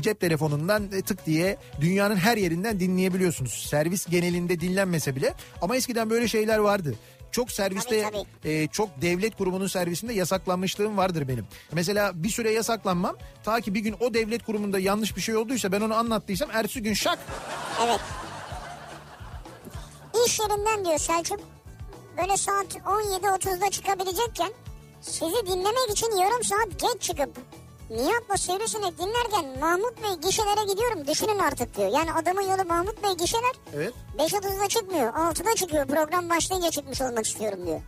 [0.00, 3.66] cep telefonundan e, tık diye dünyanın her yerinden dinleyebiliyorsunuz.
[3.70, 6.94] Servis genelinde dinlenmese bile ama eskiden böyle şeyler vardı.
[7.32, 11.46] Çok serviste Tabii, e, çok devlet kurumunun servisinde yasaklanmışlığım vardır benim.
[11.72, 15.72] Mesela bir süre yasaklanmam ta ki bir gün o devlet kurumunda yanlış bir şey olduysa
[15.72, 17.18] ben onu anlattıysam ertesi gün şak
[17.86, 18.00] Evet.
[20.26, 21.40] İş yerinden diyor Selçuk.
[22.22, 24.52] Böyle saat 17.30'da çıkabilecekken
[25.00, 27.30] sizi dinlemek için yarım saat geç çıkıp
[27.90, 31.88] Nihat'la Sivrisinek dinlerken Mahmut Bey gişelere gidiyorum düşünün artık diyor.
[31.92, 37.26] Yani adamın yolu Mahmut Bey gişeler evet 5.30'da çıkmıyor 6'da çıkıyor program başlayınca çıkmış olmak
[37.26, 37.80] istiyorum diyor.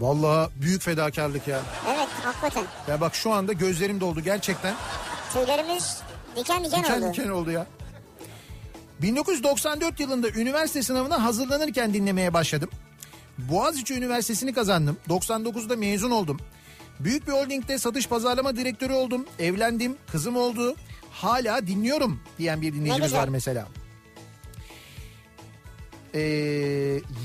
[0.00, 1.60] vallahi büyük fedakarlık ya.
[1.94, 4.74] Evet hakikaten Ya bak şu anda gözlerim doldu gerçekten.
[5.32, 6.00] tüylerimiz
[6.36, 7.12] diken diken, Diken oldu.
[7.12, 7.66] diken oldu ya.
[9.02, 12.70] 1994 yılında üniversite sınavına hazırlanırken dinlemeye başladım.
[13.38, 14.96] Boğaziçi Üniversitesi'ni kazandım.
[15.08, 16.38] 99'da mezun oldum.
[17.00, 19.26] Büyük bir holdingde satış pazarlama direktörü oldum.
[19.38, 20.74] Evlendim, kızım oldu.
[21.10, 23.66] Hala dinliyorum diyen bir dinleyicimiz var mesela.
[26.14, 26.20] Ee,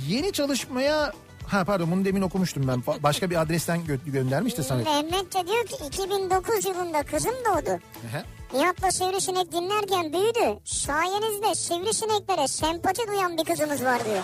[0.07, 1.13] yeni çalışmaya...
[1.47, 2.83] Ha pardon bunu demin okumuştum ben.
[3.03, 4.83] Başka bir adresten gö- göndermiş de sana.
[4.83, 7.79] Mehmet de diyor ki 2009 yılında kızım doğdu.
[8.53, 10.59] Nihat'la Sivrisinek dinlerken büyüdü.
[10.65, 14.23] Sayenizde sivrisineklere sempati duyan bir kızımız var diyor.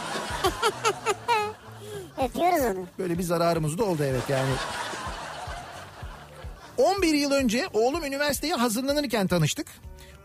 [2.25, 2.85] Öpüyoruz onu.
[2.99, 4.51] Böyle bir zararımız da oldu evet yani.
[6.77, 9.67] 11 yıl önce oğlum üniversiteye hazırlanırken tanıştık.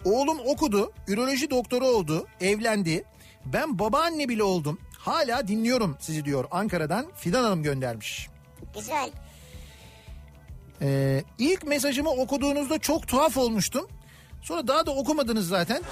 [0.05, 3.05] Oğlum okudu, üroloji doktoru oldu, evlendi.
[3.45, 4.81] Ben babaanne bile oldum.
[4.99, 6.45] Hala dinliyorum sizi diyor.
[6.51, 8.29] Ankara'dan Fidan Hanım göndermiş.
[8.75, 9.11] Güzel.
[10.83, 13.89] Ee, ilk mesajımı okuduğunuzda çok tuhaf olmuştum.
[14.43, 15.83] Sonra daha da okumadınız zaten.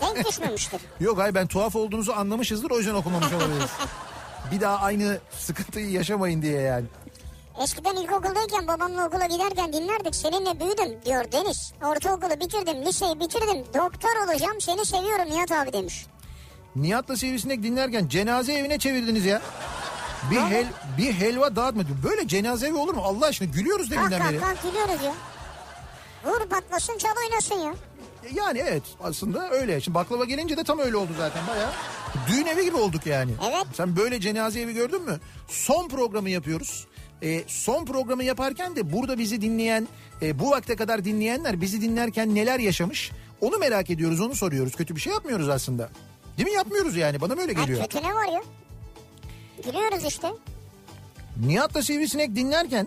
[0.00, 0.80] Denk düşmemiştir.
[1.00, 3.70] Yok hayır ben tuhaf olduğunuzu anlamışızdır o yüzden okumamış olabiliriz.
[4.52, 6.86] Bir daha aynı sıkıntıyı yaşamayın diye yani.
[7.62, 10.14] Eskiden ilkokuldayken babamla okula giderken dinlerdik.
[10.14, 11.72] Seninle büyüdüm diyor Deniz.
[11.82, 13.64] Ortaokulu bitirdim, liseyi bitirdim.
[13.74, 16.06] Doktor olacağım, seni seviyorum Nihat abi demiş.
[16.76, 19.42] Nihat'la Sivrisinek dinlerken cenaze evine çevirdiniz ya.
[20.30, 20.66] Bir, hel,
[20.98, 21.88] bir helva dağıtmadı.
[22.04, 23.02] Böyle cenaze evi olur mu?
[23.04, 24.40] Allah aşkına gülüyoruz deminden beri.
[24.40, 25.14] kalk kalk gülüyoruz ya.
[26.24, 27.74] Vur patlasın çal oynasın ya.
[28.34, 29.80] Yani evet aslında öyle.
[29.80, 31.72] Şimdi baklava gelince de tam öyle oldu zaten baya.
[32.28, 33.32] Düğün evi gibi olduk yani.
[33.50, 33.66] Evet.
[33.74, 35.20] Sen böyle cenaze evi gördün mü?
[35.48, 36.86] Son programı yapıyoruz.
[37.22, 39.88] Ee, son programı yaparken de burada bizi dinleyen,
[40.22, 43.12] e, bu vakte kadar dinleyenler bizi dinlerken neler yaşamış?
[43.40, 44.76] Onu merak ediyoruz, onu soruyoruz.
[44.76, 45.90] Kötü bir şey yapmıyoruz aslında.
[46.38, 46.54] Değil mi?
[46.54, 47.20] Yapmıyoruz yani.
[47.20, 47.82] Bana böyle geliyor.
[47.82, 48.42] kötü ne var ya?
[49.64, 50.28] Gülüyoruz işte.
[51.46, 52.86] Nihat'la Sivrisinek dinlerken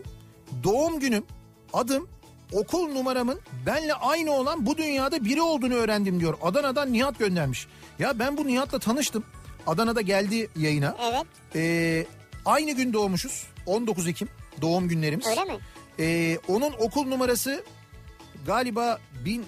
[0.64, 1.24] doğum günüm,
[1.74, 2.08] adım,
[2.54, 6.38] okul numaramın benle aynı olan bu dünyada biri olduğunu öğrendim diyor.
[6.42, 7.68] Adana'dan Nihat göndermiş.
[8.00, 9.24] Ya ben bu Nihat'la tanıştım.
[9.68, 10.98] Adana'da geldi yayına.
[11.02, 11.26] Evet.
[11.56, 12.06] Ee,
[12.46, 13.48] aynı gün doğmuşuz.
[13.66, 14.30] 19 Ekim
[14.62, 15.28] doğum günlerimiz.
[15.28, 15.54] Öyle mi?
[16.00, 17.64] Ee, onun okul numarası
[18.46, 19.46] galiba 1000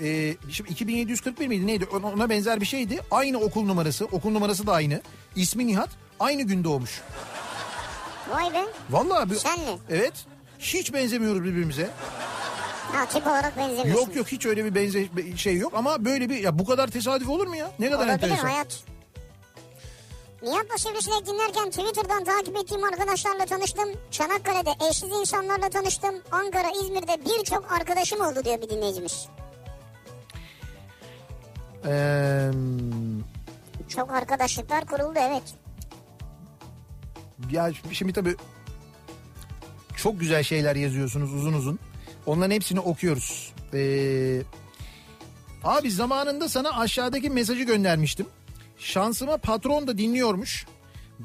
[0.00, 3.00] e, şimdi 2741 miydi neydi ona, ona benzer bir şeydi.
[3.10, 5.02] Aynı okul numarası okul numarası da aynı.
[5.36, 5.90] İsmi Nihat
[6.20, 7.00] aynı gün doğmuş.
[8.30, 8.64] Vay be.
[8.90, 9.78] Vallahi bir, Senle.
[9.90, 10.12] Evet.
[10.58, 11.90] Hiç benzemiyoruz birbirimize.
[12.92, 14.06] Ha tip olarak benzemiyorsun.
[14.06, 17.28] Yok yok hiç öyle bir benze şey yok ama böyle bir ya bu kadar tesadüf
[17.28, 17.70] olur mu ya?
[17.78, 18.48] Ne kadar Olabilir enteresan.
[18.48, 18.82] hayat.
[20.42, 23.88] Nihat'la Sivrisinek dinlerken Twitter'dan takip ettiğim arkadaşlarla tanıştım.
[24.10, 26.14] Çanakkale'de eşsiz insanlarla tanıştım.
[26.32, 29.28] Ankara, İzmir'de birçok arkadaşım oldu diyor bir dinleyicimiz.
[31.86, 32.50] Ee,
[33.88, 35.42] Çok arkadaşlıklar kuruldu evet.
[37.50, 38.36] ya şimdi tabii
[39.96, 41.78] çok güzel şeyler yazıyorsunuz uzun uzun.
[42.26, 43.52] Onların hepsini okuyoruz.
[43.74, 44.42] Ee,
[45.64, 48.26] abi zamanında sana aşağıdaki mesajı göndermiştim.
[48.78, 50.66] Şansıma patron da dinliyormuş.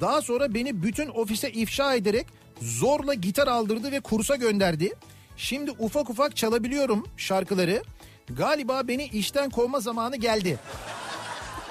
[0.01, 2.27] Daha sonra beni bütün ofise ifşa ederek
[2.61, 4.93] zorla gitar aldırdı ve kursa gönderdi.
[5.37, 7.83] Şimdi ufak ufak çalabiliyorum şarkıları.
[8.29, 10.59] Galiba beni işten kovma zamanı geldi.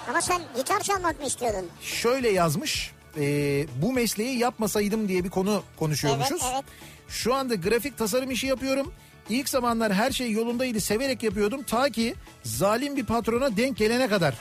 [0.08, 1.68] Ama sen gitar çalmak mı istiyordun?
[1.82, 2.90] Şöyle yazmış.
[3.18, 6.42] e, bu mesleği yapmasaydım diye bir konu konuşuyormuşuz.
[6.44, 6.64] Evet, evet.
[7.08, 8.92] Şu anda grafik tasarım işi yapıyorum.
[9.28, 14.34] İlk zamanlar her şey yolundaydı severek yapıyordum ta ki zalim bir patrona denk gelene kadar.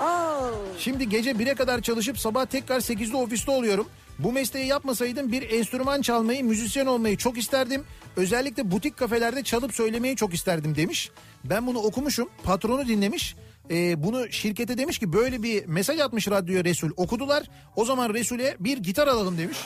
[0.00, 0.50] Oo.
[0.78, 3.88] Şimdi gece 1'e kadar çalışıp sabah tekrar 8'de ofiste oluyorum.
[4.18, 7.84] Bu mesleği yapmasaydım bir enstrüman çalmayı, müzisyen olmayı çok isterdim.
[8.16, 11.10] Özellikle butik kafelerde çalıp söylemeyi çok isterdim demiş.
[11.44, 12.28] Ben bunu okumuşum.
[12.42, 13.36] Patronu dinlemiş.
[13.70, 16.90] Ee, bunu şirkete demiş ki böyle bir mesaj atmış radyoya Resul.
[16.96, 17.42] Okudular.
[17.76, 19.58] O zaman Resul'e bir gitar alalım demiş.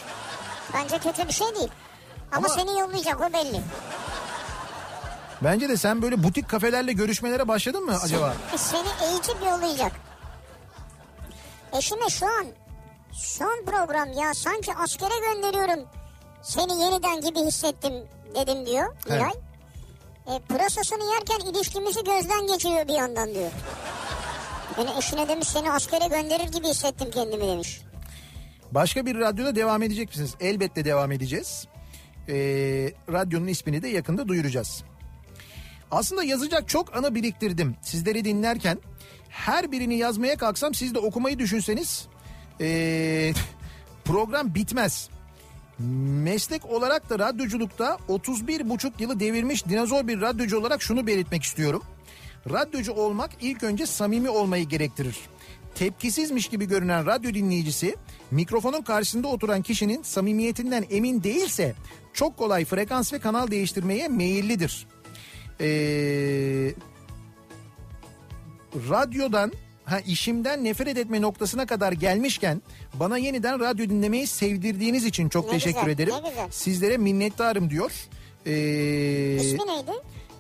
[0.74, 1.68] Bence kötü bir şey değil.
[2.32, 3.60] Ama, Ama- seni yollayacak o belli.
[5.42, 8.34] Bence de sen böyle butik kafelerle görüşmelere başladın mı acaba?
[8.56, 9.92] Seni eğitip yollayacak.
[11.72, 12.46] Eşime şu an
[13.12, 15.84] son program ya sanki askere gönderiyorum.
[16.42, 17.92] Seni yeniden gibi hissettim
[18.34, 19.20] dedim diyor Evet.
[19.20, 19.32] Miray.
[20.36, 23.50] E, pırasasını yerken ilişkimizi gözden geçiriyor bir yandan diyor.
[24.78, 27.80] Yani eşine demiş seni askere gönderir gibi hissettim kendimi demiş.
[28.72, 30.34] Başka bir radyoda devam edecek misiniz?
[30.40, 31.66] Elbette devam edeceğiz.
[32.28, 32.34] Ee,
[33.12, 34.82] radyonun ismini de yakında duyuracağız.
[35.90, 37.76] Aslında yazacak çok anı biriktirdim.
[37.82, 38.78] Sizleri dinlerken
[39.28, 42.08] her birini yazmaya kalksam siz de okumayı düşünseniz
[42.60, 43.32] ee,
[44.04, 45.08] program bitmez.
[46.24, 51.82] Meslek olarak da radyoculukta 31 buçuk yılı devirmiş dinozor bir radyocu olarak şunu belirtmek istiyorum.
[52.50, 55.16] Radyocu olmak ilk önce samimi olmayı gerektirir.
[55.74, 57.96] Tepkisizmiş gibi görünen radyo dinleyicisi
[58.30, 61.74] mikrofonun karşısında oturan kişinin samimiyetinden emin değilse
[62.12, 64.86] çok kolay frekans ve kanal değiştirmeye meyillidir.
[65.60, 66.74] Ee,
[68.74, 69.52] radyodan
[69.84, 72.62] ha işimden nefret etme noktasına kadar gelmişken
[72.94, 76.14] bana yeniden radyo dinlemeyi sevdirdiğiniz için çok Ne teşekkür güzel, ederim.
[76.50, 77.92] Sizlere minnettarım diyor.
[78.46, 79.92] Ee, İsmi neydi?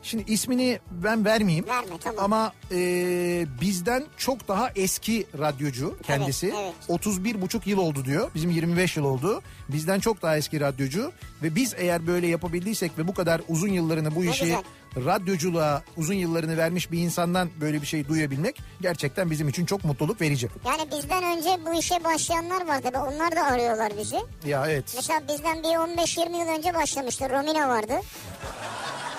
[0.02, 1.66] Şimdi ismini ben vermeyeyim.
[1.66, 2.24] Verme, tamam.
[2.24, 6.52] Ama e, bizden çok daha eski radyocu kendisi.
[6.62, 6.74] evet.
[6.88, 8.30] 31 buçuk yıl oldu diyor.
[8.34, 9.42] Bizim 25 yıl oldu.
[9.68, 11.12] Bizden çok daha eski radyocu.
[11.42, 14.56] Ve biz eğer böyle yapabildiysek ve bu kadar uzun yıllarını bu işi
[14.96, 20.20] radyoculuğa uzun yıllarını vermiş bir insandan böyle bir şey duyabilmek gerçekten bizim için çok mutluluk
[20.20, 20.48] verici.
[20.66, 24.16] Yani bizden önce bu işe başlayanlar var tabii onlar da arıyorlar bizi.
[24.46, 24.92] Ya evet.
[24.96, 27.30] Mesela bizden bir 15-20 yıl önce başlamıştı.
[27.30, 27.94] Romina vardı.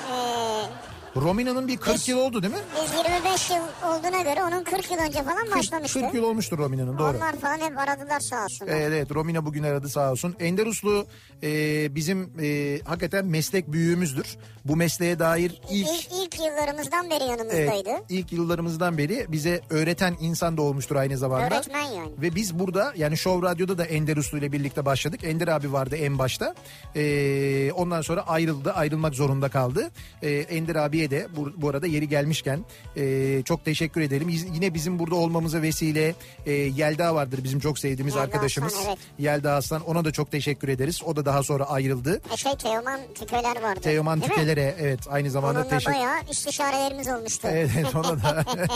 [0.10, 2.60] Ee, Romina'nın bir 40 yıl oldu değil mi?
[2.84, 6.02] Biz 25 yıl olduğuna göre onun 40 yıl önce falan 40, başlamıştı.
[6.02, 7.18] 40 yıl olmuştur Romina'nın doğru.
[7.18, 8.72] Onlar falan hep aradılar sağ olsunlar.
[8.74, 10.36] Evet, evet Romina bugün aradı sağ olsun.
[10.40, 11.08] Ender Uslu
[11.44, 14.38] e, bizim e, hakikaten meslek büyüğümüzdür.
[14.66, 15.88] Bu mesleğe dair ilk...
[15.90, 17.90] İlk, ilk yıllarımızdan beri yanımızdaydı.
[17.90, 21.56] Evet, ilk yıllarımızdan beri bize öğreten insan da olmuştur aynı zamanda.
[21.56, 22.12] Öğretmen yani.
[22.22, 25.20] Ve biz burada yani Show Radyo'da da Ender Uslu ile birlikte başladık.
[25.24, 26.56] Ender abi vardı en başta.
[26.96, 28.72] Ee, ondan sonra ayrıldı.
[28.72, 29.92] Ayrılmak zorunda kaldı.
[30.22, 32.66] Ee, Ender abiye de bu, bu arada yeri gelmişken
[32.98, 34.30] e, çok teşekkür edelim.
[34.30, 38.74] Yine bizim burada olmamıza vesile e, Yelda vardır bizim çok sevdiğimiz Yelda arkadaşımız.
[38.74, 38.98] Aslan, evet.
[39.20, 41.02] Yelda Aslan ona da çok teşekkür ederiz.
[41.06, 42.22] O da daha sonra ayrıldı.
[42.34, 43.82] E şey Teoman Tükeler vardı.
[43.82, 44.24] Teoman mi?
[44.26, 47.48] Tükelere evet aynı zamanda Onunla teşekkür bayağı istişarelerimiz olmuştu.
[47.52, 48.46] Evet, ona da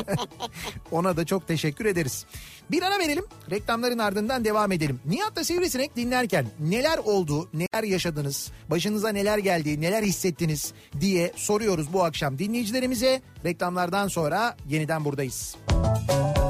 [0.92, 2.26] ona da çok teşekkür ederiz.
[2.72, 3.26] Bir ara verelim.
[3.52, 5.00] Reklamların ardından devam edelim.
[5.06, 12.04] Nihat'la Sivrisinek dinlerken neler oldu, neler yaşadınız, başınıza neler geldi, neler hissettiniz diye soruyoruz bu
[12.04, 13.22] akşam dinleyicilerimize.
[13.46, 15.56] Reklamlardan sonra yeniden buradayız.
[16.10, 16.43] Show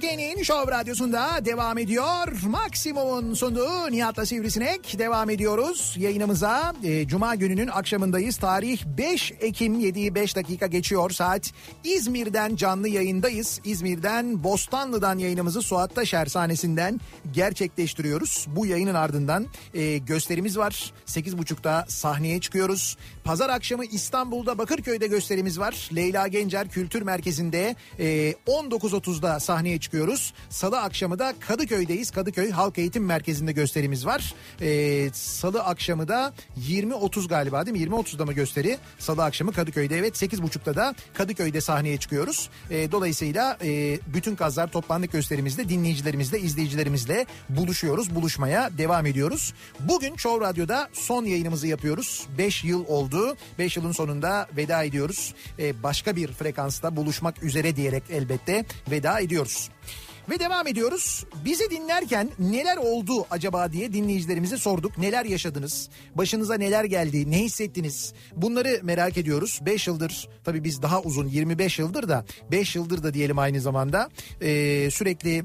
[0.00, 2.42] Türkiye'nin Show Radyosu'nda devam ediyor.
[2.46, 5.94] Maksimum'un sunduğu Nihat'la Sivrisinek devam ediyoruz.
[5.98, 8.36] Yayınımıza e, Cuma gününün akşamındayız.
[8.36, 11.52] Tarih 5 Ekim 7'yi 5 dakika geçiyor saat.
[11.84, 13.60] İzmir'den canlı yayındayız.
[13.64, 17.00] İzmir'den Bostanlı'dan yayınımızı Suat Taşer sahnesinden
[17.32, 18.46] gerçekleştiriyoruz.
[18.56, 20.92] Bu yayının ardından e, gösterimiz var.
[21.06, 22.96] 8.30'da sahneye çıkıyoruz.
[23.28, 25.88] Pazar akşamı İstanbul'da Bakırköy'de gösterimiz var.
[25.96, 30.34] Leyla Gencer Kültür Merkezi'nde e, 19.30'da sahneye çıkıyoruz.
[30.48, 32.10] Salı akşamı da Kadıköy'deyiz.
[32.10, 34.34] Kadıköy Halk Eğitim Merkezi'nde gösterimiz var.
[34.60, 36.32] E, Salı akşamı da
[36.68, 37.96] 20.30 galiba değil mi?
[37.96, 38.78] 20.30'da mı gösteri?
[38.98, 42.50] Salı akşamı Kadıköy'de evet 8.30'da da Kadıköy'de sahneye çıkıyoruz.
[42.70, 48.14] E, dolayısıyla e, bütün kazlar toplandık gösterimizde dinleyicilerimizle, izleyicilerimizle buluşuyoruz.
[48.14, 49.54] Buluşmaya devam ediyoruz.
[49.80, 52.26] Bugün Show Radyo'da son yayınımızı yapıyoruz.
[52.38, 53.17] 5 yıl oldu.
[53.58, 55.34] 5 yılın sonunda veda ediyoruz.
[55.58, 59.70] E, başka bir frekansta buluşmak üzere diyerek elbette veda ediyoruz.
[60.30, 61.24] Ve devam ediyoruz.
[61.44, 64.98] Bizi dinlerken neler oldu acaba diye dinleyicilerimize sorduk.
[64.98, 65.88] Neler yaşadınız?
[66.14, 67.30] Başınıza neler geldi?
[67.30, 68.12] Ne hissettiniz?
[68.36, 69.60] Bunları merak ediyoruz.
[69.62, 74.08] 5 yıldır tabii biz daha uzun 25 yıldır da 5 yıldır da diyelim aynı zamanda
[74.40, 75.44] e, sürekli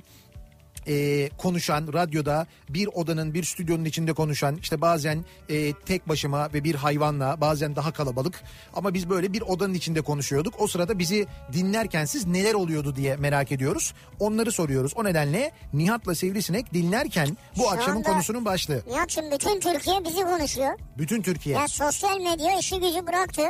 [0.88, 6.64] e, konuşan radyoda bir odanın bir stüdyonun içinde konuşan işte bazen e, tek başıma ve
[6.64, 10.54] bir hayvanla bazen daha kalabalık ama biz böyle bir odanın içinde konuşuyorduk.
[10.62, 13.94] O sırada bizi dinlerken siz neler oluyordu diye merak ediyoruz.
[14.20, 14.92] Onları soruyoruz.
[14.96, 18.82] O nedenle Nihat'la Sivrisinek dinlerken bu Şu akşamın anda- konusunun başlığı.
[18.88, 20.80] Nihat'cığım bütün Türkiye bizi konuşuyor.
[20.98, 21.56] Bütün Türkiye.
[21.58, 23.42] Ya sosyal medya işi gücü bıraktı.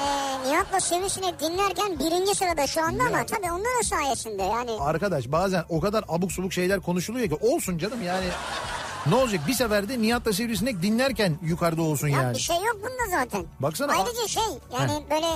[0.00, 4.70] Ee, Nihat'la Sivrisinek dinlerken birinci sırada şu anda ama tabii onların sayesinde yani.
[4.80, 8.26] Arkadaş bazen o kadar abuk subuk şeyler konuşuluyor ki olsun canım yani.
[9.06, 12.34] Ne olacak bir seferde Nihat'la Sivrisinek dinlerken yukarıda olsun Ya yani.
[12.34, 13.44] bir şey yok bunda zaten.
[13.62, 14.42] Baksana- Ayrıca şey
[14.72, 15.26] yani böyle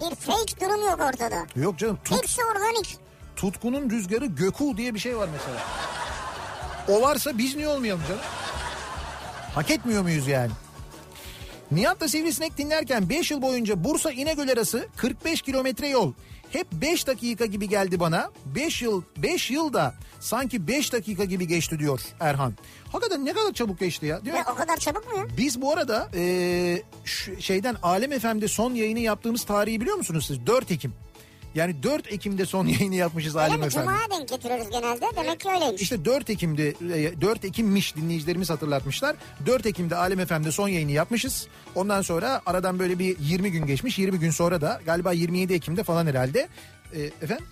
[0.00, 1.46] bir fake durum yok ortada.
[1.56, 2.98] Yok canım tut, Hepsi organik.
[3.36, 5.58] Tutkunun rüzgarı Göku diye bir şey var mesela.
[6.88, 8.20] O varsa biz niye olmayalım canım?
[9.54, 10.50] Hak etmiyor muyuz yani?
[11.74, 16.12] Nihat'la Sivrisinek dinlerken 5 yıl boyunca Bursa İnegöl arası 45 kilometre yol.
[16.50, 18.30] Hep 5 dakika gibi geldi bana.
[18.46, 22.54] 5 yıl 5 yılda sanki 5 dakika gibi geçti diyor Erhan.
[22.92, 24.42] Hakikaten ne kadar çabuk geçti ya değil mi?
[24.46, 25.24] Ve o kadar çabuk mu ya?
[25.36, 26.08] Biz bu arada
[27.04, 30.46] şu- şeyden Alem FM'de son yayını yaptığımız tarihi biliyor musunuz siz?
[30.46, 30.92] 4 Ekim.
[31.54, 33.70] Yani 4 Ekim'de son yayını yapmışız Öyle Alem mi?
[33.70, 33.80] FM'de.
[33.80, 35.06] Cuma'ya denk getiriyoruz genelde.
[35.16, 35.82] Demek ki öyleymiş.
[35.82, 39.16] İşte 4 Ekim'de e, 4 Ekim'miş dinleyicilerimiz hatırlatmışlar.
[39.46, 41.46] 4 Ekim'de Alem FM'de son yayını yapmışız.
[41.74, 43.98] Ondan sonra aradan böyle bir 20 gün geçmiş.
[43.98, 46.48] 20 gün sonra da galiba 27 Ekim'de falan herhalde.
[46.94, 47.46] E, efendim?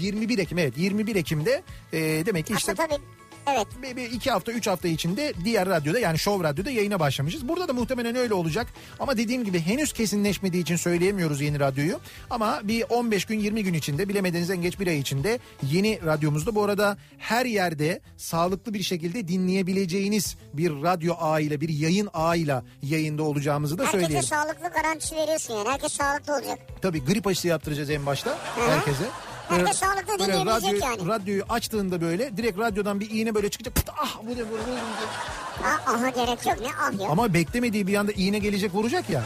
[0.00, 1.62] 21 Ekim evet 21 Ekim'de
[1.92, 3.02] e, demek ki işte Aslında tabii
[3.46, 3.66] evet.
[3.82, 7.48] bir, bir iki hafta üç hafta içinde diğer radyoda yani Show Radyo'da yayına başlamışız.
[7.48, 8.66] Burada da muhtemelen öyle olacak.
[9.00, 12.00] Ama dediğim gibi henüz kesinleşmediği için söyleyemiyoruz yeni radyoyu.
[12.30, 16.54] Ama bir 15 gün 20 gün içinde bilemediniz en geç bir ay içinde yeni radyomuzda
[16.54, 23.22] bu arada her yerde sağlıklı bir şekilde dinleyebileceğiniz bir radyo ağıyla bir yayın ağıyla yayında
[23.22, 24.28] olacağımızı da Herkese söyleyelim.
[24.28, 25.68] sağlıklı garantisi veriyorsun yani.
[25.68, 26.58] Herkes sağlıklı olacak.
[26.82, 28.38] Tabii grip aşısı yaptıracağız en başta
[28.68, 29.04] herkese.
[29.48, 31.08] Herkes Böyle- sağlıklı böyle dinleyebilecek radyo- yani.
[31.08, 33.74] Radyoyu açtığında böyle direkt radyodan bir iğne böyle çıkacak.
[33.74, 35.66] Pıt, ah bu ne bu ne, bu ne?
[35.66, 37.08] Ha, aha gerek yok ne ah ya.
[37.08, 39.22] Ama beklemediği bir anda iğne gelecek vuracak ya.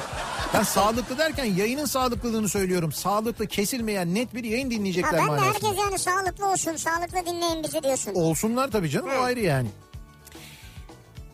[0.54, 2.92] Ben sağlıklı derken yayının sağlıklılığını söylüyorum.
[2.92, 7.64] Sağlıklı kesilmeyen net bir yayın Ha, dinleyecekler ben de herkes yani sağlıklı olsun, sağlıklı dinleyin
[7.64, 8.14] bizi diyorsun.
[8.14, 9.68] Olsunlar tabii canım o ayrı yani.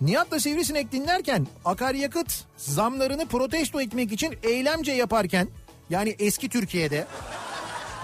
[0.01, 5.49] Nihat'la Sivrisinek dinlerken akaryakıt zamlarını protesto etmek için eylemce yaparken
[5.91, 7.07] yani eski Türkiye'de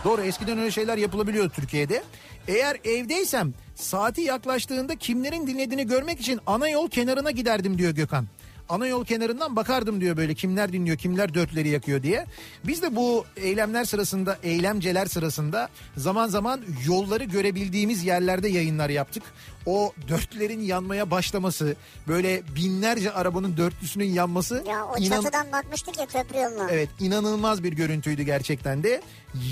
[0.05, 2.03] doğru eskiden öyle şeyler yapılabiliyor Türkiye'de.
[2.49, 8.27] Eğer evdeysem saati yaklaştığında kimlerin dinlediğini görmek için ana yol kenarına giderdim diyor Gökhan.
[8.69, 12.27] Ana yol kenarından bakardım diyor böyle kimler dinliyor kimler dörtleri yakıyor diye.
[12.65, 19.23] Biz de bu eylemler sırasında eylemceler sırasında zaman zaman yolları görebildiğimiz yerlerde yayınlar yaptık.
[19.67, 21.77] O dörtlerin yanmaya başlaması
[22.09, 26.71] böyle binlerce arabanın dörtlüsünün yanması Ya o inan- çatıdan bakmıştık ya köprü yoluna.
[26.71, 29.03] Evet inanılmaz bir görüntüydü gerçekten de.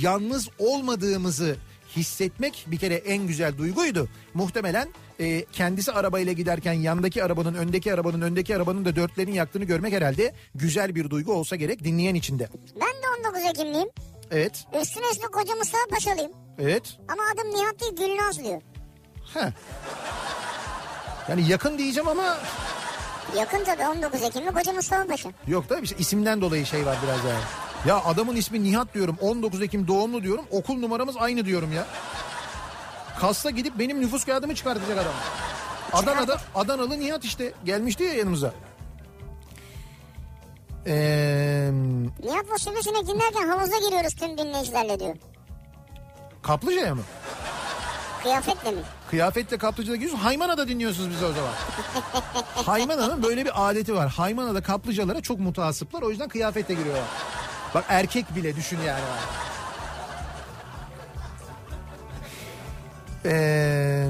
[0.01, 1.57] Yalnız olmadığımızı
[1.97, 4.09] hissetmek bir kere en güzel duyguydu.
[4.35, 4.89] Muhtemelen
[5.21, 10.35] e, kendisi arabayla giderken yandaki arabanın, öndeki arabanın, öndeki arabanın da dörtlerini yaktığını görmek herhalde
[10.55, 12.49] güzel bir duygu olsa gerek dinleyen içinde.
[12.75, 12.81] Ben
[13.23, 13.89] de 19 Ekimliyim.
[14.31, 16.33] Evet, Üstüne üstlük koca Mustafa Paşalıyım.
[16.59, 16.83] evet.
[17.09, 18.63] Ama adım Nihat değil Gülnaz diyor.
[19.35, 19.51] Heh.
[21.29, 22.37] Yani yakın diyeceğim ama
[23.37, 25.29] Yakın tabii 19 Ekimli koca Mustafa Paşa.
[25.47, 27.39] yok da işte isimden dolayı şey var biraz daha.
[27.87, 31.87] Ya adamın ismi Nihat diyorum 19 Ekim doğumlu diyorum okul numaramız aynı diyorum ya.
[33.21, 35.13] Kasta gidip benim nüfus kağıdımı çıkartacak adam.
[35.93, 38.53] Adana'da Adanalı Nihat işte gelmişti ya yanımıza.
[40.87, 41.71] Ee,
[42.25, 45.17] Nihat'la Sivrisinek dinlerken havuza giriyoruz tüm dinleyicilerle diyor.
[46.43, 47.03] Kaplıca'ya mı?
[48.23, 48.81] Kıyafetle mi?
[49.11, 50.25] Kıyafetle Kaplıca'da gidiyorsunuz.
[50.25, 51.53] Haymana'da dinliyorsunuz bizi o zaman.
[52.55, 54.09] Haymana'nın böyle bir adeti var.
[54.09, 56.03] Haymana'da kaplıcalara çok mutasıplar.
[56.03, 57.05] O yüzden kıyafetle giriyorlar.
[57.75, 59.01] Bak erkek bile düşün yani.
[63.25, 64.09] Ee,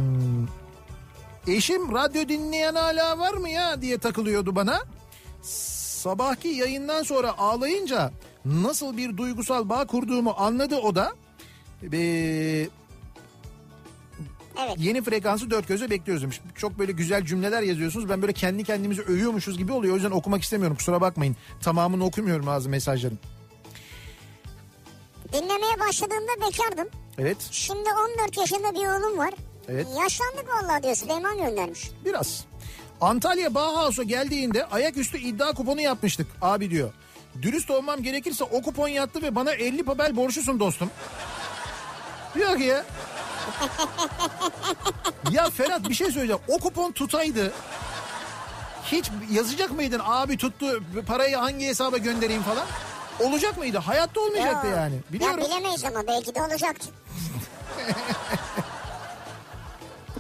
[1.47, 4.81] eşim radyo dinleyen hala var mı ya diye takılıyordu bana.
[5.43, 8.13] Sabahki yayından sonra ağlayınca
[8.45, 11.13] nasıl bir duygusal bağ kurduğumu anladı o da.
[11.93, 12.69] Ee,
[14.59, 14.75] Evet.
[14.79, 16.41] Yeni frekansı dört gözle bekliyoruz demiş.
[16.55, 18.09] Çok böyle güzel cümleler yazıyorsunuz.
[18.09, 19.93] Ben böyle kendi kendimizi övüyormuşuz gibi oluyor.
[19.93, 20.77] O yüzden okumak istemiyorum.
[20.77, 21.37] Kusura bakmayın.
[21.63, 23.19] Tamamını okumuyorum bazı mesajların.
[25.33, 26.89] Dinlemeye başladığımda bekardım.
[27.19, 27.89] Evet Şimdi
[28.23, 29.35] 14 yaşında bir oğlum var.
[29.69, 29.87] Evet.
[30.03, 31.91] Yaşlandık vallahi diyor Süleyman göndermiş.
[32.05, 32.45] biraz.
[33.01, 36.93] Antalya Bauhaus'a geldiğinde ayaküstü iddia kuponu yapmıştık abi diyor.
[37.43, 40.91] Dürüst olmam gerekirse o kupon yattı ve bana 50 papel borçlusun dostum.
[42.35, 42.85] Ki ya.
[45.31, 46.43] ya Ferhat bir şey söyleyeceğim.
[46.49, 47.53] O kupon tutaydı.
[48.85, 52.67] Hiç yazacak mıydın abi tuttu parayı hangi hesaba göndereyim falan?
[53.21, 53.79] Olacak mıydı?
[53.79, 54.77] Hayatta olmayacaktı Ya.
[54.77, 54.95] yani.
[55.13, 55.39] Biliyorum.
[55.41, 56.89] Ya bilemeyiz ama belki de olacaktı.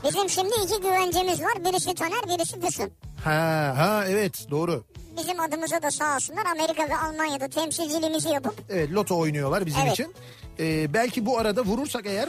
[0.05, 1.64] Bizim şimdi iki güvencemiz var.
[1.64, 2.91] Birisi Taner, birisi Füsun.
[3.24, 4.85] Ha, ha evet doğru.
[5.18, 9.93] Bizim adımıza da sağ olsunlar Amerika ve Almanya'da temsilciliğimizi yapıp Evet loto oynuyorlar bizim Evet.
[9.93, 10.14] için.
[10.61, 12.29] Ee, belki bu arada vurursak eğer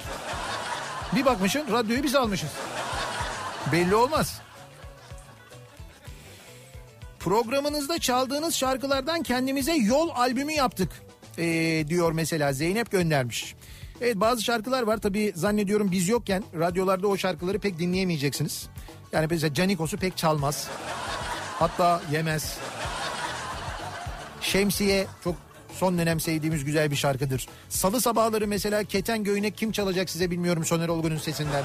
[1.15, 2.49] bir bakmışın radyoyu biz almışız.
[3.71, 4.41] Belli olmaz.
[7.19, 10.91] Programınızda çaldığınız şarkılardan kendimize yol albümü yaptık
[11.37, 13.55] ee, diyor mesela Zeynep göndermiş.
[14.01, 18.69] Evet bazı şarkılar var tabii zannediyorum biz yokken radyolarda o şarkıları pek dinleyemeyeceksiniz.
[19.11, 20.67] Yani mesela Canikos'u pek çalmaz.
[21.59, 22.57] Hatta yemez.
[24.41, 25.35] Şemsiye çok
[25.79, 27.47] son dönem sevdiğimiz güzel bir şarkıdır.
[27.69, 31.63] Salı sabahları mesela Keten Göğnek kim çalacak size bilmiyorum Soner Olgun'un sesinden.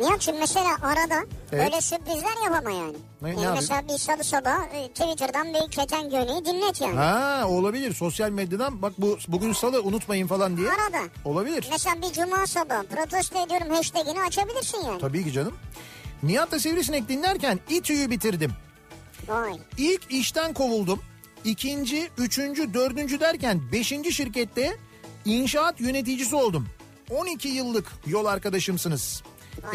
[0.00, 1.64] Nihat'cığım mesela arada Evet.
[1.66, 2.96] böyle sürprizler yapama yani.
[3.22, 6.96] Ne- ne yani mesela bir salı sabah e, Twitter'dan bir keten göğneği dinlet yani.
[6.96, 10.68] Ha olabilir sosyal medyadan bak bu bugün salı unutmayın falan diye.
[10.70, 10.98] Arada.
[11.24, 11.66] Olabilir.
[11.70, 15.00] Mesela bir cuma sabahı protesto ediyorum hashtagini açabilirsin yani.
[15.00, 15.54] Tabii ki canım.
[16.22, 18.52] Nihat'la Sivrisinek dinlerken İTÜ'yü bitirdim.
[19.28, 19.52] Vay.
[19.78, 21.00] İlk işten kovuldum.
[21.44, 24.76] İkinci, üçüncü, dördüncü derken beşinci şirkette
[25.24, 26.68] inşaat yöneticisi oldum.
[27.10, 29.22] 12 yıllık yol arkadaşımsınız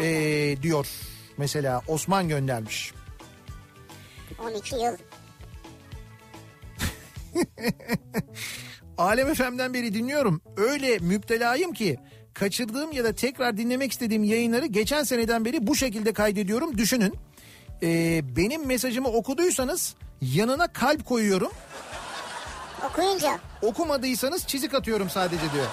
[0.00, 0.86] ee, diyor.
[1.36, 2.92] Mesela Osman göndermiş.
[4.38, 4.96] 12 yıl.
[8.98, 10.42] Alem FM'den beri dinliyorum.
[10.56, 11.98] Öyle müptelayım ki
[12.34, 16.78] kaçırdığım ya da tekrar dinlemek istediğim yayınları geçen seneden beri bu şekilde kaydediyorum.
[16.78, 17.14] Düşünün.
[17.82, 19.94] Ee, benim mesajımı okuduysanız
[20.32, 21.52] yanına kalp koyuyorum.
[22.90, 23.38] Okuyunca.
[23.62, 25.66] Okumadıysanız çizik atıyorum sadece diyor.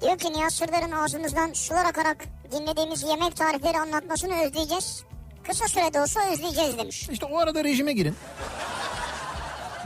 [0.00, 5.04] Diyor ki Nihat Sırdar'ın ağzımızdan sular akarak dinlediğimiz yemek tarifleri anlatmasını özleyeceğiz.
[5.46, 7.08] Kısa sürede olsa özleyeceğiz demiş.
[7.08, 8.16] İşte o arada rejime girin.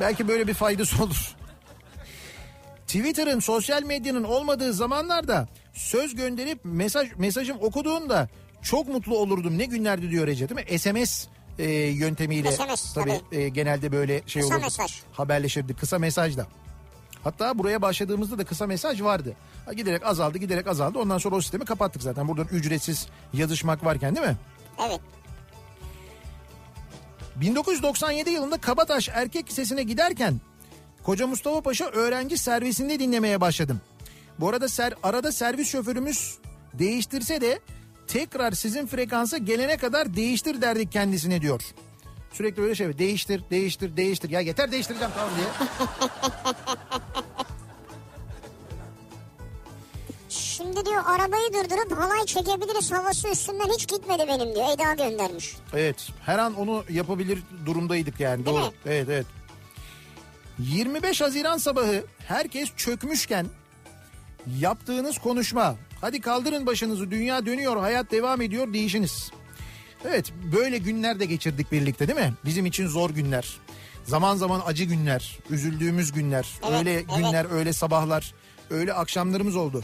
[0.00, 1.36] Belki böyle bir faydası olur.
[2.86, 8.28] Twitter'ın sosyal medyanın olmadığı zamanlarda söz gönderip mesaj mesajım okuduğunda
[8.62, 9.59] çok mutlu olurdum.
[9.59, 10.78] Ne günlerdi diyor Recep değil mi?
[10.78, 11.26] SMS
[11.59, 13.36] e, yöntemiyle SMS, tabii, tabii.
[13.40, 14.64] e, genelde böyle şey Kısa olurdu.
[14.66, 15.00] mesaj.
[15.12, 16.46] Haberleşirdi kısa mesajla.
[17.24, 19.32] Hatta buraya başladığımızda da kısa mesaj vardı.
[19.66, 22.28] Ha, giderek azaldı giderek azaldı ondan sonra o sistemi kapattık zaten.
[22.28, 24.36] Buradan ücretsiz yazışmak varken değil mi?
[24.88, 25.00] Evet.
[27.36, 30.40] 1997 yılında Kabataş Erkek Lisesi'ne giderken
[31.02, 33.80] Koca Mustafa Paşa öğrenci servisinde dinlemeye başladım.
[34.40, 36.38] Bu arada ser, arada servis şoförümüz
[36.74, 37.61] değiştirse de
[38.09, 41.62] tekrar sizin frekansa gelene kadar değiştir derdik kendisine diyor.
[42.32, 45.46] Sürekli böyle şey değiştir değiştir değiştir ya yeter değiştireceğim tamam diye.
[50.28, 54.66] Şimdi diyor arabayı durdurup halay çekebiliriz havası üstünden hiç gitmedi benim diyor.
[54.74, 55.56] Eda göndermiş.
[55.74, 58.64] Evet her an onu yapabilir durumdaydık yani Değil doğru.
[58.66, 58.72] mi?
[58.86, 59.26] Evet evet.
[60.59, 63.46] 25 Haziran sabahı herkes çökmüşken
[64.61, 69.30] yaptığınız konuşma hadi kaldırın başınızı dünya dönüyor hayat devam ediyor değişiniz.
[70.05, 72.34] Evet böyle günler de geçirdik birlikte değil mi?
[72.44, 73.57] Bizim için zor günler.
[74.05, 77.07] Zaman zaman acı günler, üzüldüğümüz günler, Evet, öyle evet.
[77.16, 78.34] günler, öyle sabahlar,
[78.70, 79.82] öyle akşamlarımız oldu.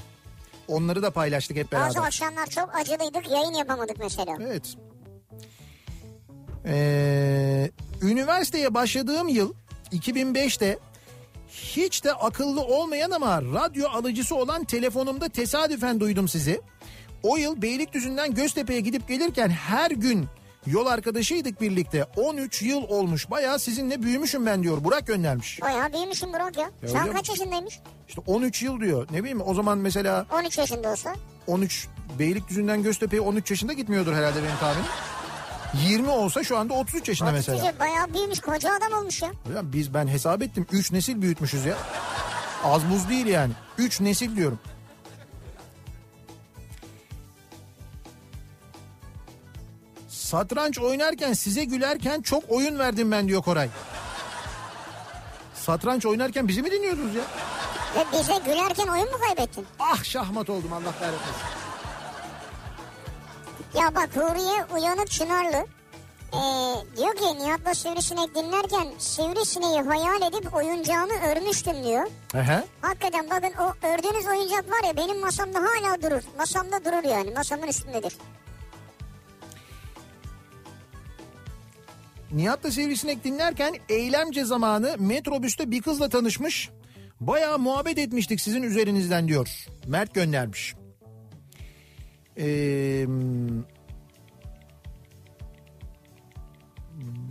[0.69, 1.89] Onları da paylaştık hep beraber.
[1.89, 4.37] Bazı akşamlar çok acılıydık yayın yapamadık mesela.
[4.41, 4.75] Evet.
[6.67, 7.71] Ee,
[8.03, 9.55] üniversiteye başladığım yıl
[9.93, 10.79] 2005'te
[11.63, 16.61] hiç de akıllı olmayan ama radyo alıcısı olan telefonumda tesadüfen duydum sizi.
[17.23, 20.27] O yıl Beylikdüzü'nden Göztepe'ye gidip gelirken her gün
[20.67, 22.05] yol arkadaşıydık birlikte.
[22.17, 23.31] 13 yıl olmuş.
[23.31, 24.85] Bayağı sizinle büyümüşüm ben diyor.
[24.85, 25.61] Burak göndermiş.
[25.63, 26.71] Bayağı büyümüşsün Burak ya.
[26.83, 27.81] Ya Şu an kaç yaşındaymış?
[28.09, 29.07] İşte 13 yıl diyor.
[29.11, 31.15] Ne bileyim o zaman mesela 13 yaşında olsa.
[31.47, 31.89] 13
[32.19, 34.87] Beylikdüzü'nden Göztepe'ye 13 yaşında gitmiyordur herhalde benim tahminim.
[35.83, 37.59] 20 olsa şu anda 33 yaşında mesela.
[37.59, 37.79] Mesela.
[37.81, 39.29] Bayağı büyümüş koca adam olmuş ya.
[39.55, 41.77] Ya biz ben hesap ettim 3 nesil büyütmüşüz ya.
[42.64, 43.53] Az buz değil yani.
[43.79, 44.59] 3 nesil diyorum.
[50.09, 53.68] Satranç oynarken size gülerken çok oyun verdim ben diyor Koray.
[55.55, 57.22] Satranç oynarken bizi mi dinliyordunuz ya?
[57.97, 59.66] Ve bize gülerken oyun mu kaybettin?
[59.79, 61.64] Ah şahmat oldum Allah kahretmesin.
[63.79, 65.66] Ya bak Huriye Uyanık Çınarlı
[66.35, 72.07] ee, diyor ki Nihat'la Sivrisinek dinlerken Sivrisineği hayal edip oyuncağını örmüştüm diyor.
[72.35, 72.64] Ehe.
[72.81, 76.22] Hakikaten bakın o ördüğünüz oyuncak var ya benim masamda hala durur.
[76.39, 78.12] Masamda durur yani masamın üstündedir.
[82.33, 86.70] Nihat'la Sivrisinek dinlerken eğlence zamanı metrobüste bir kızla tanışmış.
[87.20, 89.49] Bayağı muhabbet etmiştik sizin üzerinizden diyor.
[89.87, 90.75] Mert göndermiş.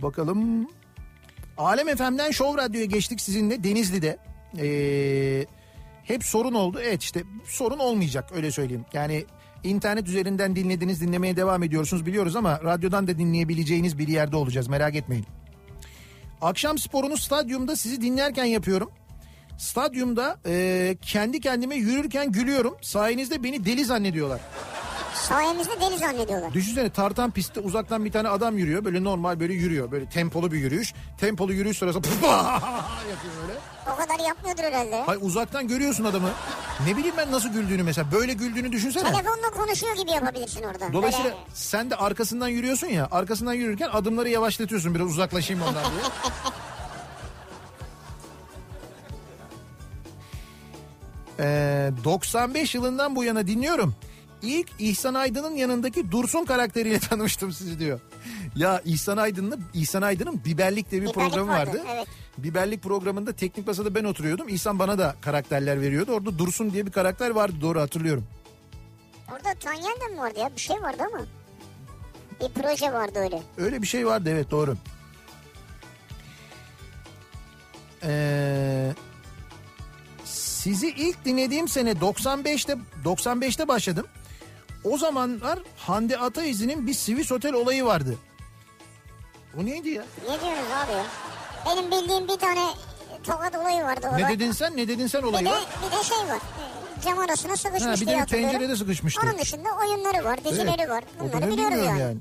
[0.02, 0.68] Bakalım.
[1.58, 4.18] Alem FM'den Show Radyo'ya geçtik sizinle Denizli'de.
[4.58, 5.46] Ee,
[6.04, 6.78] hep sorun oldu.
[6.82, 8.84] Evet işte sorun olmayacak öyle söyleyeyim.
[8.92, 9.24] Yani
[9.64, 14.94] internet üzerinden dinlediniz dinlemeye devam ediyorsunuz biliyoruz ama radyodan da dinleyebileceğiniz bir yerde olacağız merak
[14.94, 15.26] etmeyin.
[16.40, 18.90] Akşam sporunu stadyumda sizi dinlerken yapıyorum.
[19.58, 22.76] Stadyumda e, kendi kendime yürürken gülüyorum.
[22.82, 24.40] Sayenizde beni deli zannediyorlar.
[25.14, 26.52] Sayemizde deli zannediyorlar.
[26.52, 28.84] Düşünsene tartan pistte uzaktan bir tane adam yürüyor.
[28.84, 29.90] Böyle normal böyle yürüyor.
[29.90, 30.94] Böyle tempolu bir yürüyüş.
[31.20, 32.06] Tempolu yürüyüş sırasında
[33.10, 33.58] yapıyor böyle.
[33.92, 35.02] O kadar yapmıyordur herhalde.
[35.02, 36.28] Hay uzaktan görüyorsun adamı.
[36.86, 38.12] Ne bileyim ben nasıl güldüğünü mesela.
[38.12, 39.12] Böyle güldüğünü düşünsene.
[39.12, 40.92] Telefonla konuşuyor gibi yapabilirsin orada.
[40.92, 43.08] Dolayısıyla Böyle- sen de arkasından yürüyorsun ya.
[43.10, 44.94] Arkasından yürürken adımları yavaşlatıyorsun.
[44.94, 46.02] Biraz uzaklaşayım ondan diye.
[51.40, 53.94] Ee, 95 yılından bu yana dinliyorum.
[54.44, 58.00] İlk İhsan Aydın'ın yanındaki Dursun karakteriyle tanımıştım sizi diyor.
[58.56, 61.82] Ya İhsan Aydın'la İhsan Aydın'ın Biberlik diye bir Biberlik programı vardı, vardı.
[61.94, 62.06] evet.
[62.38, 64.48] Biberlik programında teknik masada ben oturuyordum.
[64.48, 66.12] İhsan bana da karakterler veriyordu.
[66.12, 68.24] Orada Dursun diye bir karakter vardı doğru hatırlıyorum.
[69.32, 70.50] Orada Tanyel de mi vardı ya?
[70.56, 71.24] Bir şey vardı ama.
[72.40, 73.42] Bir proje vardı öyle.
[73.58, 74.76] Öyle bir şey vardı evet doğru.
[78.02, 78.92] Ee,
[80.24, 84.06] sizi ilk dinlediğim sene 95'te 95'te başladım.
[84.84, 88.16] O zamanlar Hande Ataiz'in bir Swiss Otel olayı vardı.
[89.60, 90.04] O neydi ya?
[90.22, 91.04] Ne diyorsunuz abi ya?
[91.66, 92.60] Benim bildiğim bir tane
[93.22, 94.16] tokat olayı vardı orada.
[94.28, 94.76] Ne dedin sen?
[94.76, 95.46] Ne dedin sen Bir olayı?
[95.46, 95.66] de, var?
[95.86, 96.38] bir de şey var.
[97.04, 99.20] Cam arasına sıkışmış Ha, bir diye de bir pencerede sıkışmıştı.
[99.24, 100.88] Onun dışında oyunları var, dizileri Evet.
[100.90, 101.04] var.
[101.20, 102.18] Bunları biliyoruz bilmiyorum yani.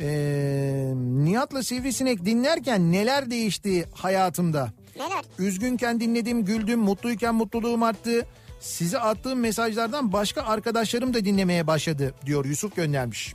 [0.00, 4.72] Ee, Nihat'la Sivrisinek dinlerken neler değişti hayatımda?
[4.96, 5.24] Neler?
[5.38, 8.26] Üzgünken dinledim, güldüm, mutluyken mutluluğum arttı.
[8.60, 13.34] Size attığım mesajlardan başka arkadaşlarım da dinlemeye başladı diyor Yusuf göndermiş.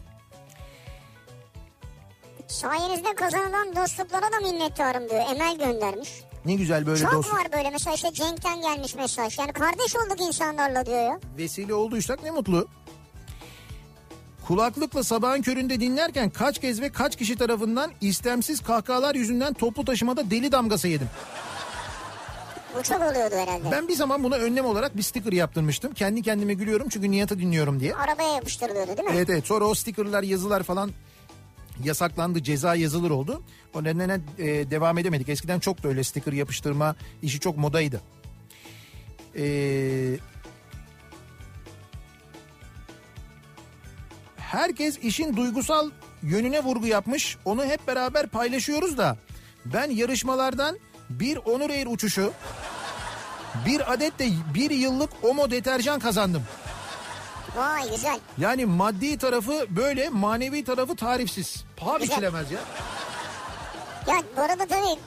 [2.48, 5.22] Sayenizde kazanılan dostluklara da minnettarım diyor.
[5.32, 6.10] Emel göndermiş.
[6.46, 9.40] Ne güzel böyle Çok dost var böyle mesela işte Cenk'ten gelmiş mesaj.
[9.40, 11.20] Yani kardeş olduk insanlarla diyor ya.
[11.38, 12.68] vesile olduysak ne mutlu.
[14.48, 20.32] Kulaklıkla sabahın köründe dinlerken kaç kez ve kaç kişi tarafından istemsiz kahkahalar yüzünden toplu taşımada
[20.32, 21.10] deli damgası yedim.
[22.78, 23.72] Bu çok oluyordu herhalde.
[23.72, 25.94] Ben bir zaman buna önlem olarak bir sticker yaptırmıştım.
[25.94, 27.96] Kendi kendime gülüyorum çünkü Nihat'ı dinliyorum diye.
[27.96, 29.14] Arabaya yapıştırılıyordu değil mi?
[29.16, 30.92] Evet evet sonra o stickerlar yazılar falan
[31.84, 33.44] yasaklandı ceza yazılır oldu.
[33.74, 35.30] O nedenle e, devam edemedik.
[35.30, 38.02] Eskiden çok da öyle sticker yapıştırma işi çok modaydı.
[39.38, 40.18] Ee,
[44.38, 45.90] herkes işin duygusal
[46.24, 47.38] yönüne vurgu yapmış.
[47.46, 49.18] Onu hep beraber paylaşıyoruz da
[49.66, 50.80] ben yarışmalardan
[51.10, 52.32] bir Onur Air uçuşu
[53.66, 56.44] bir adet de bir yıllık Omo deterjan kazandım.
[57.56, 58.20] Vay güzel.
[58.38, 61.64] Yani maddi tarafı böyle manevi tarafı tarifsiz.
[61.78, 62.12] Paha Güzel.
[62.16, 62.60] biçilemez ya.
[64.08, 65.00] Ya bu arada tabii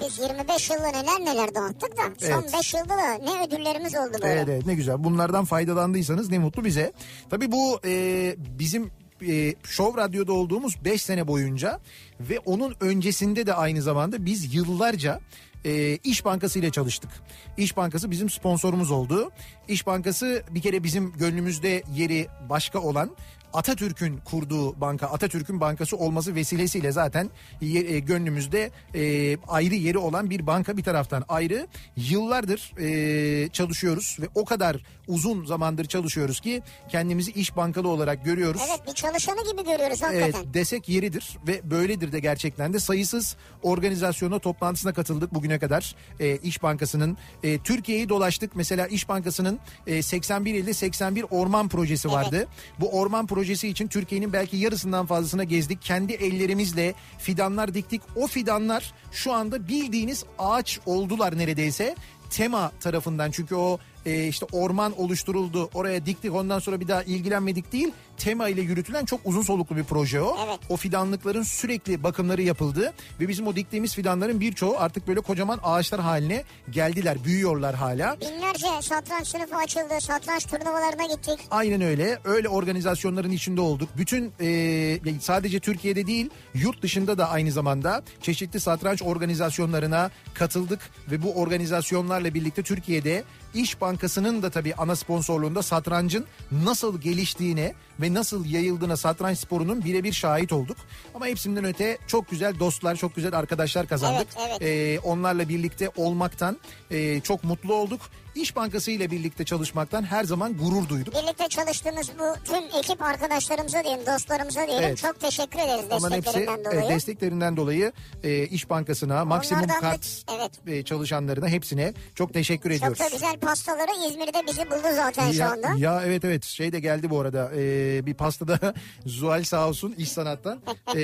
[0.00, 2.54] biz 25 yılda neler neler dağıttık da son Evet.
[2.58, 4.32] 5 yılda da ne ödüllerimiz oldu böyle.
[4.34, 5.04] Evet evet ne güzel.
[5.04, 6.92] Bunlardan faydalandıysanız ne mutlu bize.
[7.30, 8.90] Tabii bu e, bizim
[9.22, 11.80] e, Show Radyo'da olduğumuz 5 sene boyunca
[12.20, 15.20] ve onun öncesinde de aynı zamanda biz yıllarca
[15.64, 17.10] e, İş Bankası ile çalıştık.
[17.56, 19.30] İş Bankası bizim sponsorumuz oldu.
[19.68, 23.10] İş Bankası bir kere bizim gönlümüzde yeri başka olan
[23.54, 27.30] Atatürk'ün kurduğu banka, Atatürk'ün bankası olması vesilesiyle zaten
[27.62, 31.66] e, gönlümüzde e, ayrı yeri olan bir banka bir taraftan ayrı.
[31.96, 34.76] Yıllardır e, çalışıyoruz ve o kadar
[35.08, 38.62] uzun zamandır çalışıyoruz ki kendimizi iş bankalı olarak görüyoruz.
[38.68, 40.32] Evet bir çalışanı gibi görüyoruz hakikaten.
[40.40, 46.36] Evet desek yeridir ve böyledir de gerçekten de sayısız organizasyona toplantısına katıldık bugüne kadar e,
[46.36, 52.46] İş Bankası'nın e, Türkiye'yi dolaştık mesela İş Bankası'nın e, 81 ilde 81 orman projesi vardı.
[52.80, 55.82] Bu orman projesi için Türkiye'nin belki yarısından fazlasına gezdik.
[55.82, 58.02] Kendi ellerimizle fidanlar diktik.
[58.16, 61.94] O fidanlar şu anda bildiğiniz ağaç oldular neredeyse.
[62.30, 63.30] Tema tarafından.
[63.30, 65.70] Çünkü o e, işte orman oluşturuldu.
[65.74, 66.34] Oraya diktik.
[66.34, 70.36] Ondan sonra bir daha ilgilenmedik değil tema ile yürütülen çok uzun soluklu bir proje o.
[70.46, 70.58] Evet.
[70.68, 76.00] O fidanlıkların sürekli bakımları yapıldı ve bizim o diktiğimiz fidanların birçoğu artık böyle kocaman ağaçlar
[76.00, 78.16] haline geldiler büyüyorlar hala.
[78.20, 80.00] Binlerce satranç sınıfı açıldı.
[80.00, 81.38] Satranç turnuvalarına gittik.
[81.50, 82.18] Aynen öyle.
[82.24, 83.88] Öyle organizasyonların içinde olduk.
[83.96, 91.22] Bütün e, sadece Türkiye'de değil yurt dışında da aynı zamanda çeşitli satranç organizasyonlarına katıldık ve
[91.22, 98.44] bu organizasyonlarla birlikte Türkiye'de İş Bankası'nın da tabii ana sponsorluğunda satrancın nasıl geliştiğine ve nasıl
[98.44, 100.76] yayıldığına satranç sporunun birebir şahit olduk.
[101.14, 104.26] Ama hepsinden öte çok güzel dostlar, çok güzel arkadaşlar kazandık.
[104.48, 104.62] Evet, evet.
[104.62, 106.58] E, onlarla birlikte olmaktan
[106.90, 108.00] e, çok mutlu olduk.
[108.34, 111.14] İş Bankası ile birlikte çalışmaktan her zaman gurur duyduk.
[111.14, 114.84] Birlikte çalıştığımız bu tüm ekip arkadaşlarımıza diyelim, dostlarımıza diyelim.
[114.88, 114.98] Evet.
[114.98, 116.88] Çok teşekkür ederiz Onların hepsi desteklerinden e, dolayı.
[116.88, 117.92] desteklerinden dolayı
[118.24, 120.50] e, İş Bankası'na, Maksimum Onlardan da- Kart evet.
[120.66, 122.98] e, çalışanlarına hepsine çok teşekkür Çok ediyoruz.
[122.98, 125.72] da güzel pastaları İzmir'de bizi buldu zaten şu Ya, anda.
[125.78, 128.74] ya evet evet şey de geldi bu arada e, bir pastada
[129.06, 130.60] Zuhal sağ olsun iş sanattan
[130.96, 131.03] E,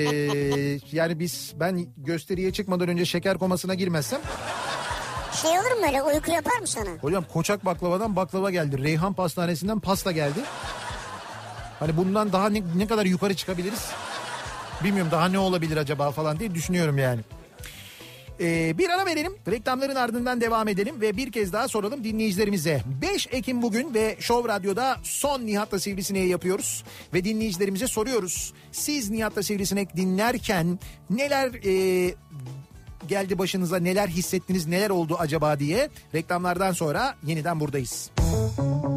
[0.91, 4.19] yani biz ben gösteriye çıkmadan önce şeker komasına girmezsem
[5.41, 6.89] Şey olur mu öyle uyku yapar mı sana?
[7.01, 10.39] hocam koçak baklavadan baklava geldi Reyhan Pastanesi'nden pasta geldi
[11.79, 13.89] hani bundan daha ne, ne kadar yukarı çıkabiliriz
[14.83, 17.21] bilmiyorum daha ne olabilir acaba falan diye düşünüyorum yani.
[18.41, 19.33] Ee, bir ara verelim.
[19.47, 22.81] Reklamların ardından devam edelim ve bir kez daha soralım dinleyicilerimize.
[23.01, 26.83] 5 Ekim bugün ve Show Radyo'da son Nihat'la Sivrisineği yapıyoruz.
[27.13, 28.53] Ve dinleyicilerimize soruyoruz.
[28.71, 30.79] Siz Nihat'la Sivrisinek dinlerken
[31.09, 32.15] neler e,
[33.07, 38.11] geldi başınıza, neler hissettiniz, neler oldu acaba diye reklamlardan sonra yeniden buradayız.
[38.17, 38.90] Show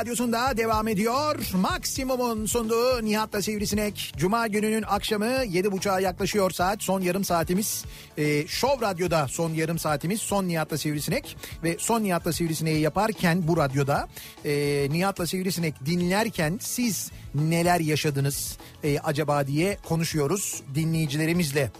[0.00, 1.36] Radyosu'nda devam ediyor.
[1.54, 4.12] Maksimum'un sunduğu Nihat'la Sivrisinek.
[4.16, 6.82] Cuma gününün akşamı 7.30'a yaklaşıyor saat.
[6.82, 7.84] Son yarım saatimiz.
[8.18, 10.20] Ee, Show Radyo'da son yarım saatimiz.
[10.20, 11.36] Son Nihat'la Sivrisinek.
[11.62, 14.08] Ve son Nihat'la Sivrisinek'i yaparken bu radyoda
[14.44, 21.70] e, Nihat'la Sivrisinek dinlerken siz neler yaşadınız e, acaba diye konuşuyoruz dinleyicilerimizle.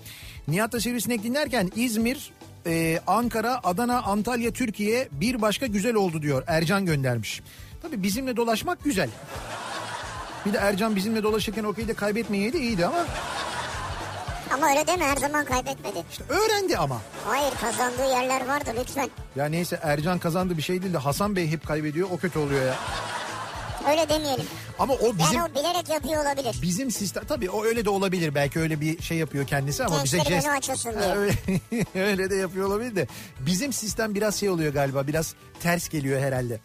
[0.49, 2.33] Nihat'la Sivrisinek dinlerken İzmir
[2.66, 6.45] ee, Ankara, Adana, Antalya, Türkiye bir başka güzel oldu diyor.
[6.47, 7.43] Ercan göndermiş.
[7.83, 9.09] Tabii bizimle dolaşmak güzel.
[10.47, 13.05] Bir de Ercan bizimle dolaşırken okey de kaybetmeyeydi iyiydi ama
[14.55, 16.05] Ama öyle deme her zaman kaybetmedi.
[16.11, 17.01] işte öğrendi ama.
[17.26, 19.11] Hayır kazandığı yerler vardı lütfen.
[19.37, 22.66] Ya neyse Ercan kazandı bir şey değil de Hasan Bey hep kaybediyor o kötü oluyor
[22.66, 22.74] ya.
[23.91, 24.45] Öyle demeyelim.
[24.78, 26.59] Ama o bizim Yani o bilerek yapıyor olabilir.
[26.62, 30.16] bizim sistem tabii o öyle de olabilir belki öyle bir şey yapıyor kendisi ama bize
[30.16, 31.15] Gençlerin jest açılsın diye.
[31.15, 31.35] öyle,
[31.94, 33.07] öyle de yapıyor olabilir de
[33.40, 36.61] bizim sistem biraz şey oluyor galiba biraz ters geliyor herhalde.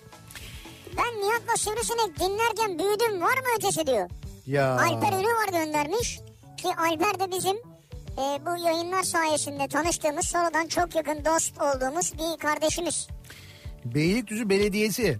[0.97, 4.09] Ben Nihat'la Sivrisinek dinlerken büyüdüm var mı ötesi diyor.
[4.47, 4.77] Ya.
[4.79, 6.19] Alper Ünü var göndermiş.
[6.57, 7.57] Ki Alper de bizim
[8.17, 13.07] e, bu yayınlar sayesinde tanıştığımız sonradan çok yakın dost olduğumuz bir kardeşimiz.
[13.85, 15.19] Beylikdüzü Belediyesi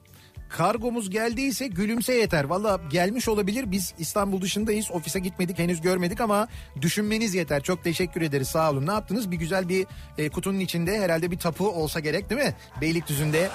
[0.58, 2.44] kargomuz geldiyse gülümse yeter.
[2.44, 6.48] Valla gelmiş olabilir biz İstanbul dışındayız ofise gitmedik henüz görmedik ama
[6.82, 7.64] düşünmeniz yeter.
[7.64, 8.88] Çok teşekkür ederiz sağ olun.
[8.88, 9.32] Ne yaptınız?
[9.32, 9.88] Bir güzel bir
[10.18, 12.56] e, kutunun içinde herhalde bir tapu olsa gerek değil mi?
[12.82, 13.50] Beylikdüzü'nde.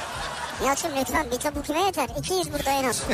[0.66, 2.08] Yalçın lütfen bir tabu kime yeter?
[2.18, 3.02] İkiyiz burada en az.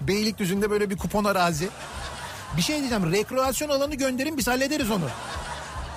[0.00, 1.68] Beylikdüzü'nde böyle bir kupon arazi.
[2.56, 5.04] Bir şey diyeceğim rekreasyon alanı gönderin biz hallederiz onu.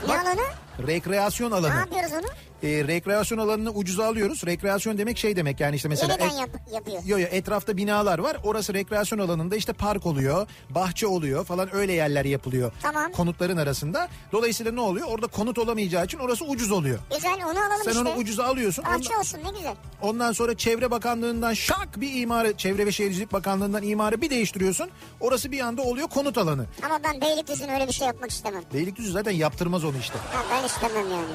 [0.03, 0.41] Ne Bak- alanı?
[0.87, 1.75] Rekreasyon Ne alanı.
[1.79, 2.27] yapıyoruz onu?
[2.63, 4.45] E, rekreasyon alanını ucuza alıyoruz.
[4.45, 6.13] Rekreasyon demek şey demek yani işte mesela...
[6.13, 7.01] Yeniden et- yap, yapıyor.
[7.05, 8.37] Yo yo etrafta binalar var.
[8.43, 12.71] Orası rekreasyon alanında işte park oluyor, bahçe oluyor falan öyle yerler yapılıyor.
[12.81, 13.11] Tamam.
[13.11, 14.07] Konutların arasında.
[14.31, 15.07] Dolayısıyla ne oluyor?
[15.07, 16.99] Orada konut olamayacağı için orası ucuz oluyor.
[17.15, 18.01] Güzel onu alalım Sen işte.
[18.01, 18.83] onu ucuza alıyorsun.
[18.83, 19.75] Ondan, Bahçe olsun ne güzel.
[20.01, 24.89] ondan sonra Çevre Bakanlığı'ndan şak bir imarı, Çevre ve Şehircilik Bakanlığı'ndan imarı bir değiştiriyorsun.
[25.19, 26.65] Orası bir anda oluyor konut alanı.
[26.85, 28.63] Ama ben Beylikdüzü'ne öyle bir şey yapmak istemem.
[28.73, 30.13] Beylikdüzü zaten yaptırmaz onu işte.
[30.33, 31.33] Ha, ben istemem yani.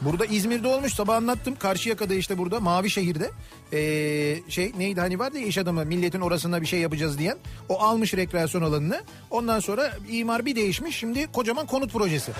[0.00, 1.56] Burada İzmir'de olmuş sabah anlattım.
[1.56, 3.30] Karşıyaka'da işte burada Mavi Şehir'de
[3.72, 7.38] ee, şey neydi hani vardı ya iş adamı milletin orasında bir şey yapacağız diyen.
[7.68, 9.02] O almış rekreasyon alanını.
[9.30, 10.96] Ondan sonra imar bir değişmiş.
[10.96, 12.32] Şimdi kocaman konut projesi.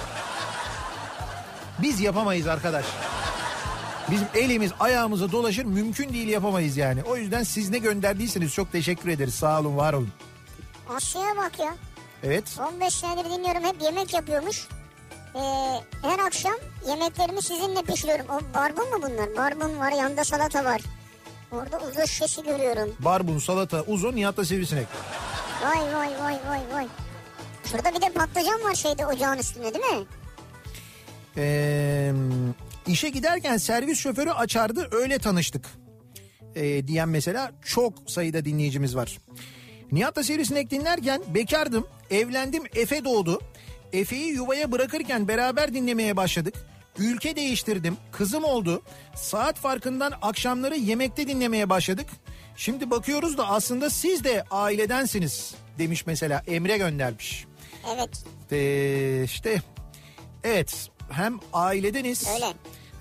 [1.83, 2.85] Biz yapamayız arkadaş.
[4.11, 7.03] Bizim elimiz ayağımıza dolaşır mümkün değil yapamayız yani.
[7.03, 9.35] O yüzden siz ne gönderdiyseniz çok teşekkür ederiz.
[9.35, 10.11] Sağ olun var olun.
[10.89, 11.75] Asya'ya bak ya.
[12.23, 12.45] Evet
[12.75, 14.69] 15 senedir dinliyorum hep yemek yapıyormuş.
[15.35, 15.41] Ee,
[16.03, 16.55] her akşam
[16.89, 18.27] yemeklerimi sizinle pişiriyorum.
[18.29, 19.37] O barbun mu bunlar?
[19.37, 20.81] Barbun var yanında salata var.
[21.53, 22.95] Orada uzun şişesi görüyorum.
[22.99, 24.87] barbun salata uzun Nihat'ta sivrisinek.
[25.65, 26.87] Vay vay vay vay vay.
[27.65, 30.07] Şurada bir de patlıcan var şeyde ocağın üstünde değil mi?
[31.37, 32.13] Ee,
[32.87, 35.67] işe giderken servis şoförü açardı öyle tanıştık.
[36.57, 39.19] Ee, diyen mesela çok sayıda dinleyicimiz var.
[39.93, 43.41] Nihat'ta Sivrisinek dinlerken bekardım, evlendim, Efe doğdu.
[43.95, 46.55] Efe'yi yuvaya bırakırken beraber dinlemeye başladık.
[46.99, 48.83] Ülke değiştirdim, kızım oldu.
[49.15, 52.07] Saat farkından akşamları yemekte dinlemeye başladık.
[52.57, 57.47] Şimdi bakıyoruz da aslında siz de ailedensiniz demiş mesela Emre göndermiş.
[57.95, 58.25] Evet.
[58.53, 59.63] Ee, işte
[60.45, 62.47] evet hem ailedeniz Öyle.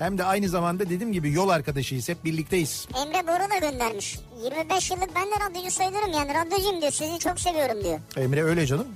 [0.04, 2.88] Hem de aynı zamanda dediğim gibi yol arkadaşıyız hep birlikteyiz.
[2.96, 4.20] Emre Boru da göndermiş.
[4.44, 6.92] 25 yıllık ben de radyocu sayılırım yani radyocuyum diyor.
[6.92, 8.00] Sizi çok seviyorum diyor.
[8.18, 8.88] Emre öyle canım.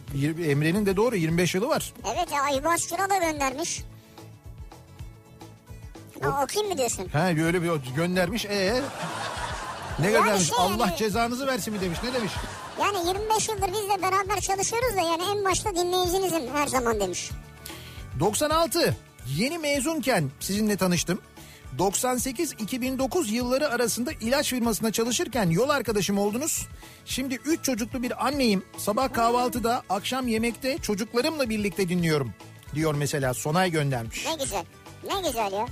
[0.48, 1.94] Emre'nin de doğru 25 yılı var.
[2.16, 3.84] Evet ya Aybars Şura da göndermiş.
[6.22, 7.08] Ha, okuyayım mı diyorsun?
[7.14, 8.82] Ha böyle bir göndermiş ee
[10.00, 10.48] ne Yani göndermiş?
[10.48, 12.00] şey Allah yani- cezanızı versin mi demiş.
[12.04, 12.32] Ne demiş?
[12.82, 17.30] Yani 25 yıldır bizle beraber çalışıyoruz da yani en başta dinleyicinizim her zaman demiş.
[18.20, 18.98] 96
[19.36, 21.22] yeni mezunken sizinle tanıştım.
[21.78, 26.68] 98-2009 yılları arasında ilaç firmasında çalışırken yol arkadaşım oldunuz.
[27.06, 28.64] Şimdi 3 çocuklu bir anneyim.
[28.78, 32.34] Sabah kahvaltıda, akşam yemekte çocuklarımla birlikte dinliyorum.
[32.76, 34.26] Diyor mesela Sonay göndermiş.
[34.26, 34.66] Ne güzel.
[35.14, 35.66] Ne güzel ya.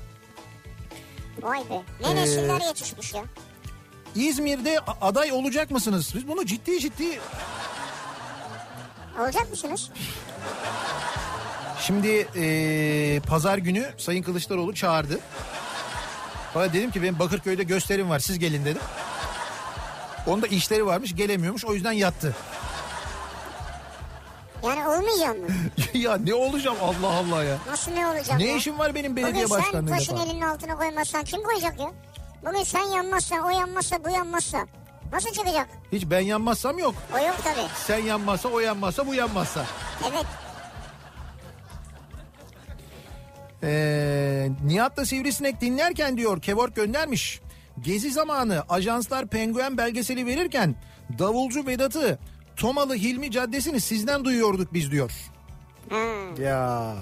[1.42, 1.82] Vay be.
[2.02, 3.24] Ne Ee, nesiller yetişmiş ya.
[4.16, 6.12] İzmir'de aday olacak mısınız?
[6.16, 7.20] Biz bunu ciddi ciddi...
[9.20, 9.90] Olacak mısınız?
[11.80, 15.20] Şimdi eee, pazar günü Sayın Kılıçdaroğlu çağırdı.
[16.56, 18.82] Bana dedim ki benim Bakırköy'de gösterim var siz gelin dedim.
[20.28, 22.36] Onda işleri varmış gelemiyormuş o yüzden yattı.
[24.64, 25.48] Yani olmayacak mı?
[25.94, 27.58] ya ne olacağım Allah Allah ya.
[27.70, 28.56] Nasıl ne olacak Ne ya?
[28.56, 30.28] işim var benim belediye Bugün sen taşın falan.
[30.28, 31.92] elinin altına koymazsan kim koyacak ya?
[32.46, 34.66] Bugün sen yanmazsan o yanmazsa bu yanmazsa.
[35.12, 35.68] Nasıl çıkacak?
[35.92, 36.96] Hiç ben yanmazsam yok.
[37.16, 37.68] O yok tabii.
[37.88, 39.66] Sen yanmazsa o yanmazsa bu yanmazsa.
[40.12, 40.26] Evet.
[43.66, 47.42] Ee, Nihat'la Sivrisinek dinlerken diyor Kevork göndermiş.
[47.82, 50.76] Gezi zamanı ajanslar penguen belgeseli verirken
[51.20, 52.20] davulcu Vedat'ı
[52.56, 55.12] Tomalı Hilmi Caddesi'ni sizden duyuyorduk biz diyor.
[55.90, 55.98] Ha.
[56.42, 56.96] Ya.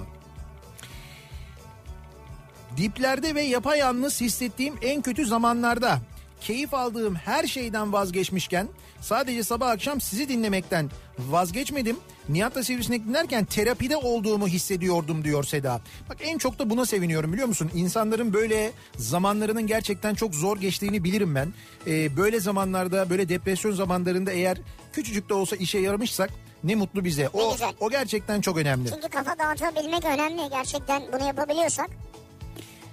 [2.78, 6.00] Diplerde ve yapayalnız hissettiğim en kötü zamanlarda
[6.42, 8.68] keyif aldığım her şeyden vazgeçmişken
[9.04, 10.90] sadece sabah akşam sizi dinlemekten
[11.20, 11.98] vazgeçmedim.
[12.30, 15.82] Nihat'la Sivrisinek dinlerken terapide olduğumu hissediyordum diyor Seda.
[16.10, 17.72] Bak en çok da buna seviniyorum biliyor musun?
[17.76, 21.54] İnsanların böyle zamanlarının gerçekten çok zor geçtiğini bilirim ben.
[21.88, 24.58] Ee, böyle zamanlarda böyle depresyon zamanlarında eğer
[24.94, 26.30] küçücük de olsa işe yaramışsak
[26.64, 27.30] ne mutlu bize.
[27.34, 27.74] O, güzel.
[27.80, 28.90] o gerçekten çok önemli.
[28.90, 30.50] Çünkü kafa dağıtabilmek önemli.
[30.50, 31.90] Gerçekten bunu yapabiliyorsak.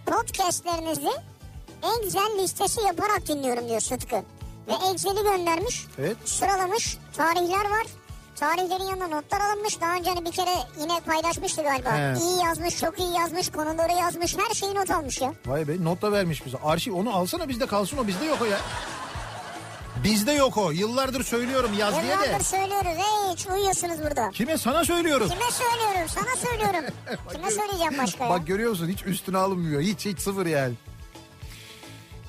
[0.06, 1.10] Podcastlerinizi
[1.82, 4.22] Excel listesi yaparak dinliyorum diyor Sıtkı.
[4.70, 5.86] Ve Excel'i göndermiş.
[5.98, 6.16] Evet.
[6.24, 6.98] Sıralamış.
[7.16, 7.86] Tarihler var.
[8.36, 9.80] Tarihlerin yanına notlar alınmış.
[9.80, 11.96] Daha önce hani bir kere yine paylaşmıştı galiba.
[11.96, 12.14] He.
[12.20, 14.36] İyi yazmış, çok iyi yazmış, konuları yazmış.
[14.38, 15.32] Her şeyi not almış ya.
[15.46, 16.56] Vay be not da vermiş bize.
[16.64, 18.58] Arşiv onu alsana bizde kalsın o bizde yok o ya.
[20.04, 20.70] Bizde yok o.
[20.70, 22.06] Yıllardır söylüyorum yaz diye de.
[22.26, 23.04] Yıllardır söylüyoruz.
[23.32, 24.30] Hiç uyuyorsunuz burada.
[24.30, 25.28] Kime sana söylüyorum.
[25.28, 26.08] Kime söylüyorum?
[26.08, 26.90] Sana söylüyorum.
[27.32, 28.30] Kime söyleyeceğim başka ya?
[28.30, 29.80] Bak görüyor musun hiç üstüne alınmıyor.
[29.80, 30.74] Hiç hiç sıfır yani.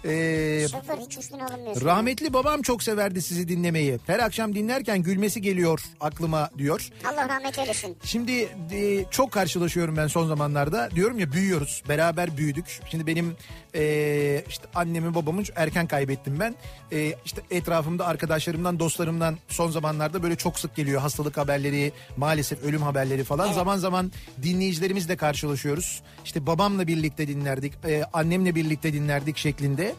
[0.06, 1.86] Ee, Sıfır hiç üstüne alınmıyorsun.
[1.86, 4.00] rahmetli babam çok severdi sizi dinlemeyi.
[4.08, 6.90] Her akşam dinlerken gülmesi geliyor aklıma diyor.
[7.14, 7.98] Allah rahmet eylesin.
[8.04, 10.90] Şimdi e, çok karşılaşıyorum ben son zamanlarda.
[10.96, 11.84] Diyorum ya büyüyoruz.
[11.90, 12.82] Beraber büyüdük.
[12.92, 13.36] Şimdi benim
[13.76, 16.56] e, işte annemi babamı erken kaybettim ben.
[16.92, 22.82] E, işte etrafımda arkadaşlarımdan, dostlarımdan son zamanlarda böyle çok sık geliyor hastalık haberleri, maalesef ölüm
[22.82, 23.54] haberleri falan.
[23.54, 24.12] Zaman zaman
[24.44, 26.02] dinleyicilerimizle karşılaşıyoruz.
[26.26, 29.91] İşte babamla birlikte dinlerdik, e, annemle birlikte dinlerdik şeklinde.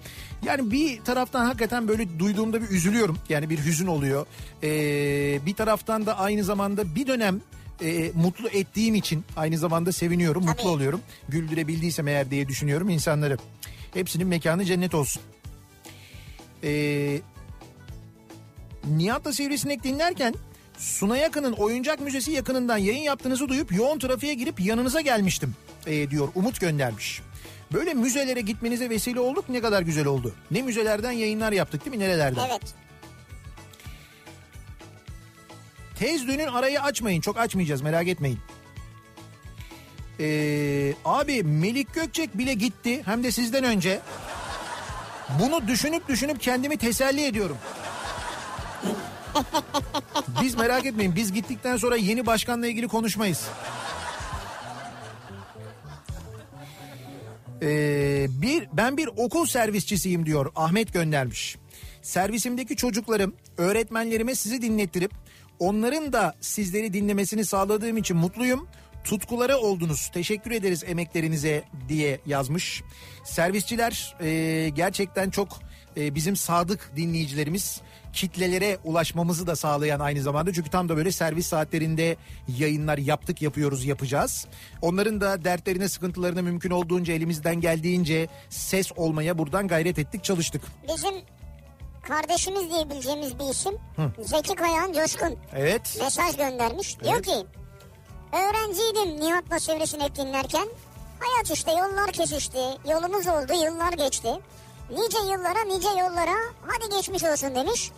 [0.44, 3.18] Yani bir taraftan hakikaten böyle duyduğumda bir üzülüyorum.
[3.28, 4.26] Yani bir hüzün oluyor.
[4.62, 4.70] E,
[5.46, 7.40] bir taraftan da aynı zamanda bir dönem
[7.82, 10.68] e, mutlu ettiğim için aynı zamanda seviniyorum, mutlu Tabii.
[10.68, 11.00] oluyorum.
[11.28, 13.38] Güldürebildiysem eğer diye düşünüyorum insanları.
[13.94, 15.22] Hepsinin mekanı cennet olsun.
[16.64, 17.20] Ee,
[18.96, 20.34] Nihat'la Sivrisinek dinlerken
[20.78, 25.54] Suna Yakın'ın oyuncak müzesi yakınından yayın yaptığınızı duyup yoğun trafiğe girip yanınıza gelmiştim
[25.86, 27.22] ee, diyor Umut göndermiş.
[27.72, 30.34] Böyle müzelere gitmenize vesile olduk ne kadar güzel oldu.
[30.50, 32.46] Ne müzelerden yayınlar yaptık değil mi nerelerden?
[32.50, 32.62] Evet.
[35.98, 37.20] Tez dünün arayı açmayın.
[37.20, 38.38] Çok açmayacağız merak etmeyin.
[40.20, 43.02] Ee, abi Melik Gökçek bile gitti.
[43.04, 44.00] Hem de sizden önce.
[45.40, 47.56] Bunu düşünüp düşünüp kendimi teselli ediyorum.
[50.42, 51.16] Biz merak etmeyin.
[51.16, 53.48] Biz gittikten sonra yeni başkanla ilgili konuşmayız.
[57.62, 61.56] Ee, bir ben bir okul servisçisiyim diyor Ahmet göndermiş.
[62.02, 65.12] Servisimdeki çocuklarım öğretmenlerime sizi dinlettirip
[65.58, 68.68] onların da sizleri dinlemesini sağladığım için mutluyum.
[69.04, 70.10] Tutkuları oldunuz.
[70.14, 72.82] Teşekkür ederiz emeklerinize diye yazmış.
[73.24, 75.48] Servisçiler e, gerçekten çok
[75.96, 77.80] e, bizim sadık dinleyicilerimiz
[78.12, 80.52] kitlelere ulaşmamızı da sağlayan aynı zamanda.
[80.52, 82.16] Çünkü tam da böyle servis saatlerinde
[82.58, 84.46] yayınlar yaptık, yapıyoruz, yapacağız.
[84.82, 90.62] Onların da dertlerine, sıkıntılarına mümkün olduğunca elimizden geldiğince ses olmaya buradan gayret ettik, çalıştık.
[90.88, 91.14] Bizim
[92.02, 93.74] kardeşimiz diyebileceğimiz bir isim
[94.22, 95.98] Zeki Kayağan Coşkun Evet.
[96.00, 97.00] mesaj göndermiş.
[97.00, 97.26] Diyor Evet.
[97.26, 97.46] ki
[98.32, 100.68] öğrenciydim Nihat'la Sivrisinek dinlerken.
[101.20, 102.58] Hayat işte yollar kesişti.
[102.90, 104.28] Yolumuz oldu yıllar geçti.
[104.92, 106.36] Nice yıllara nice yollara
[106.66, 107.90] hadi geçmiş olsun demiş.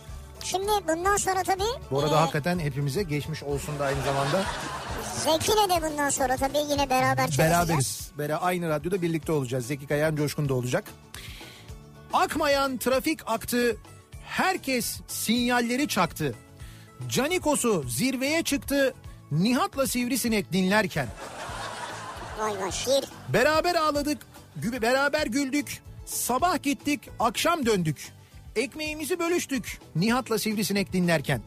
[0.43, 4.43] Şimdi bundan sonra tabii Bu arada e, hakikaten hepimize geçmiş olsun da aynı zamanda.
[5.23, 7.69] Zeki'yle de bundan sonra tabii yine beraber çalışacağız.
[7.69, 8.11] Beraberiz.
[8.17, 9.67] Bera aynı radyoda birlikte olacağız.
[9.67, 10.85] Zeki Kayan Coşkun da olacak.
[12.13, 13.77] Akmayan trafik aktı.
[14.25, 16.35] Herkes sinyalleri çaktı.
[17.09, 18.93] Canikos'u zirveye çıktı.
[19.31, 21.07] Nihat'la Sivrisinek dinlerken.
[22.39, 23.05] Vay vay şiir.
[23.29, 24.21] Beraber ağladık,
[24.55, 25.84] beraber güldük.
[26.05, 28.11] Sabah gittik, akşam döndük.
[28.55, 31.41] Ekmeğimizi bölüştük Nihat'la Sivrisinek dinlerken.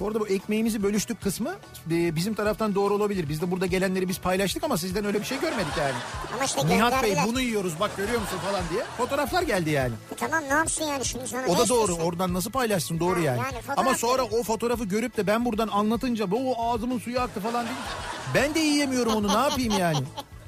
[0.00, 1.50] Bu arada bu ekmeğimizi bölüştük kısmı
[1.90, 3.28] e, bizim taraftan doğru olabilir.
[3.28, 5.94] Biz de burada gelenleri biz paylaştık ama sizden öyle bir şey görmedik yani.
[6.34, 9.92] Ama işte Nihat Bey bunu yiyoruz bak görüyor musun falan diye fotoğraflar geldi yani.
[10.16, 11.98] Tamam ne yapsın yani şimdi sana O da doğru istiyorsun?
[12.00, 13.38] oradan nasıl paylaşsın doğru Ha, yani.
[13.38, 17.66] yani Ama sonra o fotoğrafı görüp de ben buradan anlatınca bu ağzımın suyu aktı falan
[17.66, 17.78] değil.
[18.34, 19.98] Ben de yiyemiyorum onu ne yapayım yani.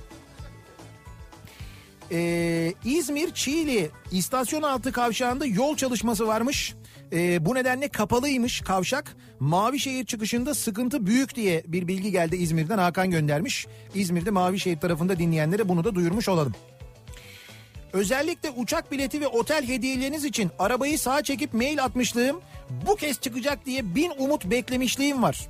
[2.13, 6.75] Ee, İzmir Çiğli istasyon altı kavşağında yol çalışması varmış.
[7.13, 9.17] Ee, bu nedenle kapalıymış kavşak.
[9.41, 13.67] Mavişehir çıkışında sıkıntı büyük diye bir bilgi geldi İzmir'den Hakan göndermiş.
[13.95, 16.55] İzmir'de Mavişehir tarafında dinleyenlere bunu da duyurmuş olalım.
[17.93, 22.41] Özellikle uçak bileti ve otel hediyeleriniz için arabayı sağa çekip mail atmışlığım
[22.87, 25.49] bu kez çıkacak diye bin umut beklemişliğim var.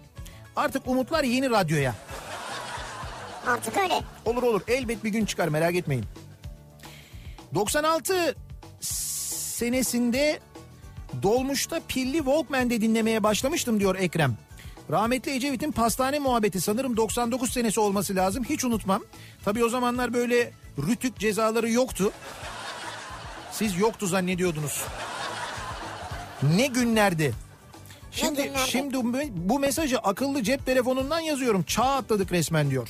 [0.56, 1.94] Artık umutlar yeni radyoya.
[3.46, 4.00] Artık öyle.
[4.24, 6.04] Olur olur elbet bir gün çıkar merak etmeyin.
[7.54, 8.36] 96
[8.80, 10.40] senesinde
[11.22, 14.36] dolmuşta pilli Walkman'de dinlemeye başlamıştım diyor Ekrem.
[14.90, 19.02] Rahmetli Ecevit'in pastane muhabbeti sanırım 99 senesi olması lazım hiç unutmam.
[19.44, 22.12] Tabii o zamanlar böyle rütük cezaları yoktu.
[23.52, 24.84] Siz yoktu zannediyordunuz.
[26.56, 27.34] Ne günlerdi.
[28.10, 28.70] Şimdi günlerdi?
[28.70, 28.96] şimdi
[29.30, 31.62] bu mesajı akıllı cep telefonundan yazıyorum.
[31.62, 32.88] Çağ atladık resmen diyor.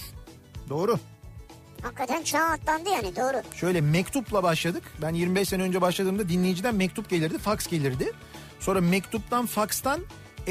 [0.68, 0.98] Doğru.
[1.82, 3.42] Hakikaten çağ atlandı yani doğru.
[3.56, 4.82] Şöyle mektupla başladık.
[5.02, 8.12] Ben 25 sene önce başladığımda dinleyiciden mektup gelirdi, faks gelirdi.
[8.60, 10.00] Sonra mektuptan, fakstan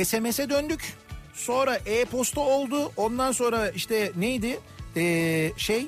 [0.03, 0.93] SMS'e döndük.
[1.33, 2.91] Sonra e-posta oldu.
[2.97, 4.59] Ondan sonra işte neydi?
[4.97, 5.87] Ee, şey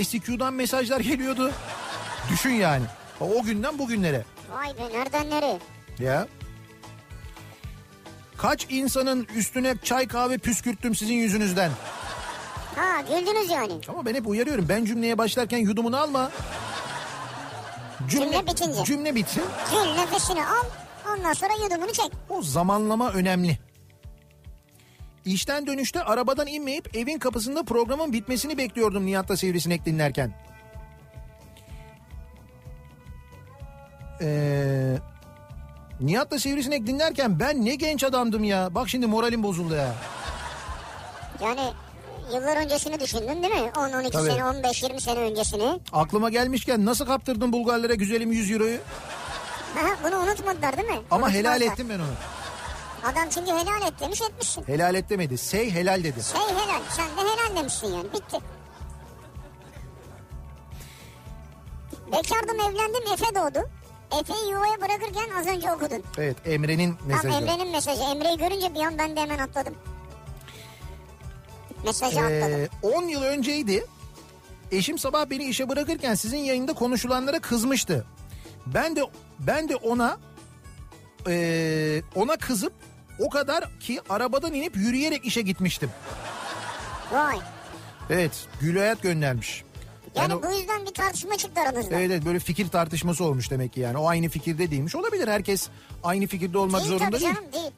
[0.00, 1.52] ICQ'dan mesajlar geliyordu.
[2.30, 2.84] Düşün yani.
[3.20, 4.24] O günden bugünlere.
[4.50, 5.58] Vay be nereden nereye?
[5.98, 6.28] Ya.
[8.36, 11.70] Kaç insanın üstüne çay kahve püskürttüm sizin yüzünüzden.
[12.76, 13.72] Ha güldünüz yani.
[13.88, 14.66] Ama ben hep uyarıyorum.
[14.68, 16.30] Ben cümleye başlarken yudumunu alma.
[18.08, 18.84] Cümle bitince.
[18.84, 19.42] Cümle bitsin.
[19.70, 20.64] Gül nefesini al
[21.12, 22.12] ondan sonra yudumunu çek.
[22.28, 23.58] O zamanlama önemli.
[25.24, 30.32] İşten dönüşte arabadan inmeyip evin kapısında programın bitmesini bekliyordum Nihat'la Sivrisinek dinlerken.
[34.20, 34.96] Ee,
[36.00, 38.74] Nihat'la Sivrisinek dinlerken ben ne genç adamdım ya.
[38.74, 39.94] Bak şimdi moralim bozuldu ya.
[41.42, 41.72] Yani
[42.34, 43.70] yıllar öncesini düşündün değil mi?
[43.74, 44.30] 10-12 Tabii.
[44.30, 45.80] sene 15-20 sene öncesini.
[45.92, 48.78] Aklıma gelmişken nasıl kaptırdın Bulgarlara güzelim 100 euroyu?
[49.78, 50.98] Aha, bunu unutmadılar değil mi?
[51.10, 52.12] Ama helal ettim ben onu.
[53.04, 54.64] Adam çünkü helal et demiş etmişsin.
[54.66, 55.38] Helal et demedi.
[55.38, 56.22] Say helal dedi.
[56.22, 58.38] Şey helal sen de helal demişsin yani bitti.
[62.12, 63.68] Bekardım evlendim Efe doğdu.
[64.20, 66.02] Efe'yi yuvaya bırakırken az önce okudun.
[66.18, 67.36] Evet Emre'nin Tam mesajı.
[67.36, 68.02] Emre'nin mesajı.
[68.02, 69.74] Emre'yi görünce bir an ben de hemen atladım.
[71.86, 72.60] Mesajı atladım.
[72.60, 73.86] Ee, 10 yıl önceydi.
[74.72, 78.06] Eşim sabah beni işe bırakırken sizin yayında konuşulanlara kızmıştı.
[78.66, 79.02] Ben de
[79.38, 80.18] ben de ona
[81.28, 82.72] ee, ona kızıp
[83.18, 85.90] o kadar ki arabadan inip yürüyerek işe gitmiştim.
[87.12, 87.38] Vay.
[88.10, 89.64] Evet Gül Hayat göndermiş.
[90.16, 91.96] Yani, Yani bu yüzden bir tartışma çıktı aranızda.
[91.96, 93.98] Evet, evet böyle fikir tartışması olmuş demek ki yani.
[93.98, 94.94] O aynı fikirde değilmiş.
[94.94, 95.68] Olabilir herkes
[96.04, 97.34] aynı fikirde olmak değil zorunda tabii değil.
[97.34, 97.72] canım değil.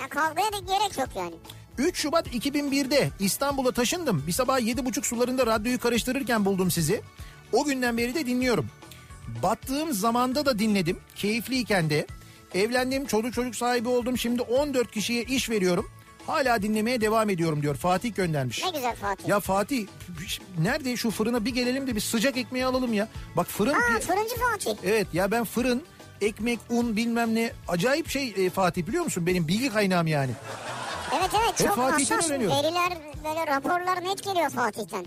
[0.00, 1.34] Ya kavgaya da gerek yok yani.
[1.78, 4.24] 3 Şubat 2001'de İstanbul'a taşındım.
[4.26, 7.02] Bir sabah 7.30 sularında radyoyu karıştırırken buldum sizi.
[7.52, 8.66] O günden beri de dinliyorum.
[9.42, 10.98] Battığım zamanda da dinledim.
[11.14, 12.06] Keyifliyken de.
[12.54, 14.18] Evlendim, çocuk çocuk sahibi oldum.
[14.18, 15.90] Şimdi 14 kişiye iş veriyorum.
[16.26, 17.74] Hala dinlemeye devam ediyorum diyor.
[17.76, 18.64] Fatih göndermiş.
[18.64, 19.28] Ne güzel Fatih.
[19.28, 19.86] Ya Fatih
[20.58, 23.08] nerede şu fırına bir gelelim de bir sıcak ekmeği alalım ya.
[23.36, 23.74] Bak fırın...
[23.74, 24.74] Aa fırıncı Fatih.
[24.84, 25.82] Evet ya ben fırın,
[26.20, 29.26] ekmek, un bilmem ne acayip şey e, Fatih biliyor musun?
[29.26, 30.32] Benim bilgi kaynağım yani.
[31.18, 32.30] Evet evet Hep çok Fatih'ten hassas.
[32.30, 32.92] Veriler
[33.24, 35.04] böyle raporlar net geliyor Fatih'ten.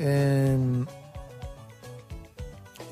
[0.00, 0.56] Ee,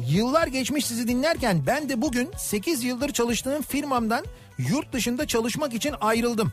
[0.09, 4.25] yıllar geçmiş sizi dinlerken ben de bugün 8 yıldır çalıştığım firmamdan
[4.59, 6.53] yurt dışında çalışmak için ayrıldım.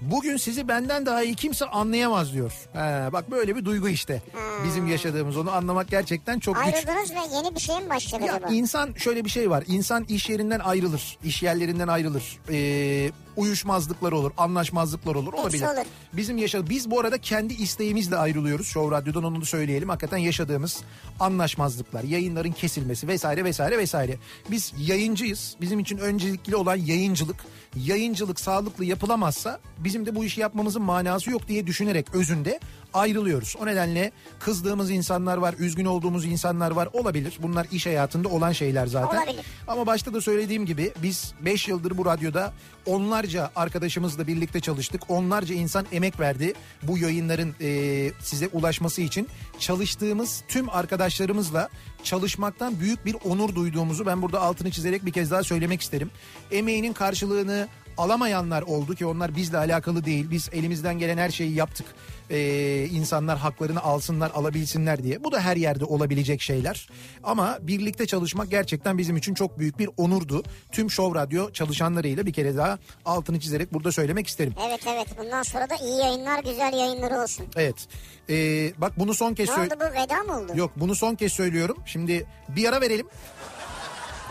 [0.00, 2.52] Bugün sizi benden daha iyi kimse anlayamaz diyor.
[2.72, 4.22] Ha, bak böyle bir duygu işte.
[4.64, 6.74] Bizim yaşadığımız onu anlamak gerçekten çok güç.
[6.74, 8.52] Ayrıldınız ve yeni bir şey mi başladı Ya acaba?
[8.52, 9.64] insan şöyle bir şey var.
[9.66, 11.18] İnsan iş yerinden ayrılır.
[11.24, 12.38] iş yerlerinden ayrılır.
[12.50, 15.32] Ee, uyuşmazlıklar olur, anlaşmazlıklar olur.
[15.32, 15.62] Olabilir.
[15.62, 15.86] olur.
[16.12, 18.66] Bizim yaşa biz bu arada kendi isteğimizle ayrılıyoruz.
[18.68, 19.88] Show Radyo'dan onu da söyleyelim.
[19.88, 20.80] Hakikaten yaşadığımız
[21.20, 24.16] anlaşmazlıklar, yayınların kesilmesi vesaire vesaire vesaire.
[24.50, 25.56] Biz yayıncıyız.
[25.60, 27.36] Bizim için öncelikli olan yayıncılık.
[27.86, 32.60] Yayıncılık sağlıklı yapılamazsa bizim de bu işi yapmamızın manası yok diye düşünerek özünde
[32.94, 33.56] ayrılıyoruz.
[33.60, 36.88] O nedenle kızdığımız insanlar var, üzgün olduğumuz insanlar var.
[36.92, 37.38] Olabilir.
[37.42, 39.18] Bunlar iş hayatında olan şeyler zaten.
[39.18, 39.44] Olabilir.
[39.68, 42.52] Ama başta da söylediğim gibi biz 5 yıldır bu radyoda
[42.86, 45.02] onlarca arkadaşımızla birlikte çalıştık.
[45.08, 46.52] Onlarca insan emek verdi
[46.82, 49.28] bu yayınların e, size ulaşması için.
[49.58, 51.68] Çalıştığımız tüm arkadaşlarımızla
[52.02, 56.10] çalışmaktan büyük bir onur duyduğumuzu ben burada altını çizerek bir kez daha söylemek isterim.
[56.50, 57.68] Emeğinin karşılığını
[57.98, 60.30] alamayanlar oldu ki onlar bizle alakalı değil.
[60.30, 61.86] Biz elimizden gelen her şeyi yaptık.
[62.30, 65.24] Ee, insanlar haklarını alsınlar, alabilsinler diye.
[65.24, 66.88] Bu da her yerde olabilecek şeyler.
[67.24, 70.42] Ama birlikte çalışmak gerçekten bizim için çok büyük bir onurdu.
[70.72, 74.54] Tüm Show Radyo çalışanlarıyla bir kere daha altını çizerek burada söylemek isterim.
[74.68, 77.46] Evet evet bundan sonra da iyi yayınlar güzel yayınları olsun.
[77.56, 77.88] Evet.
[78.30, 80.52] Ee, bak bunu son kez Ne oldu bu veda mı oldu?
[80.54, 81.76] Yok bunu son kez söylüyorum.
[81.86, 83.06] Şimdi bir ara verelim.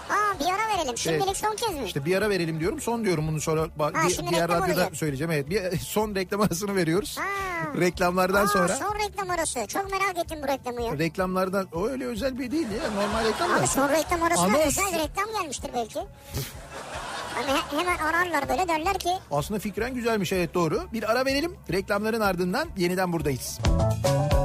[0.09, 1.37] Aa bir ara verelim şimdilik Evet.
[1.37, 1.85] son kez mi?
[1.85, 2.81] İşte bir ara verelim diyorum.
[2.81, 4.95] Son diyorum bunu sonra ba- Ha, di- diğer radyoda olacak.
[4.95, 5.31] söyleyeceğim.
[5.31, 5.49] Evet.
[5.49, 7.17] Bir son reklam arasını veriyoruz.
[7.17, 7.23] Ha.
[7.79, 8.75] Reklamlardan Aa, sonra.
[8.75, 9.67] son reklam arası.
[9.67, 10.97] Çok merak ettim bu reklamı ya.
[10.97, 13.55] Reklamlardan o öyle özel bir değil ya normal reklam da.
[13.55, 14.65] Abi son reklam arasına Anons.
[14.67, 15.99] özel reklam gelmiştir belki.
[17.33, 20.81] Hani he- hemen ararlar böyle derler ki Aslında fikren güzelmiş evet doğru.
[20.93, 21.55] Bir ara verelim.
[21.71, 23.59] Reklamların ardından yeniden buradayız.
[23.65, 24.36] Show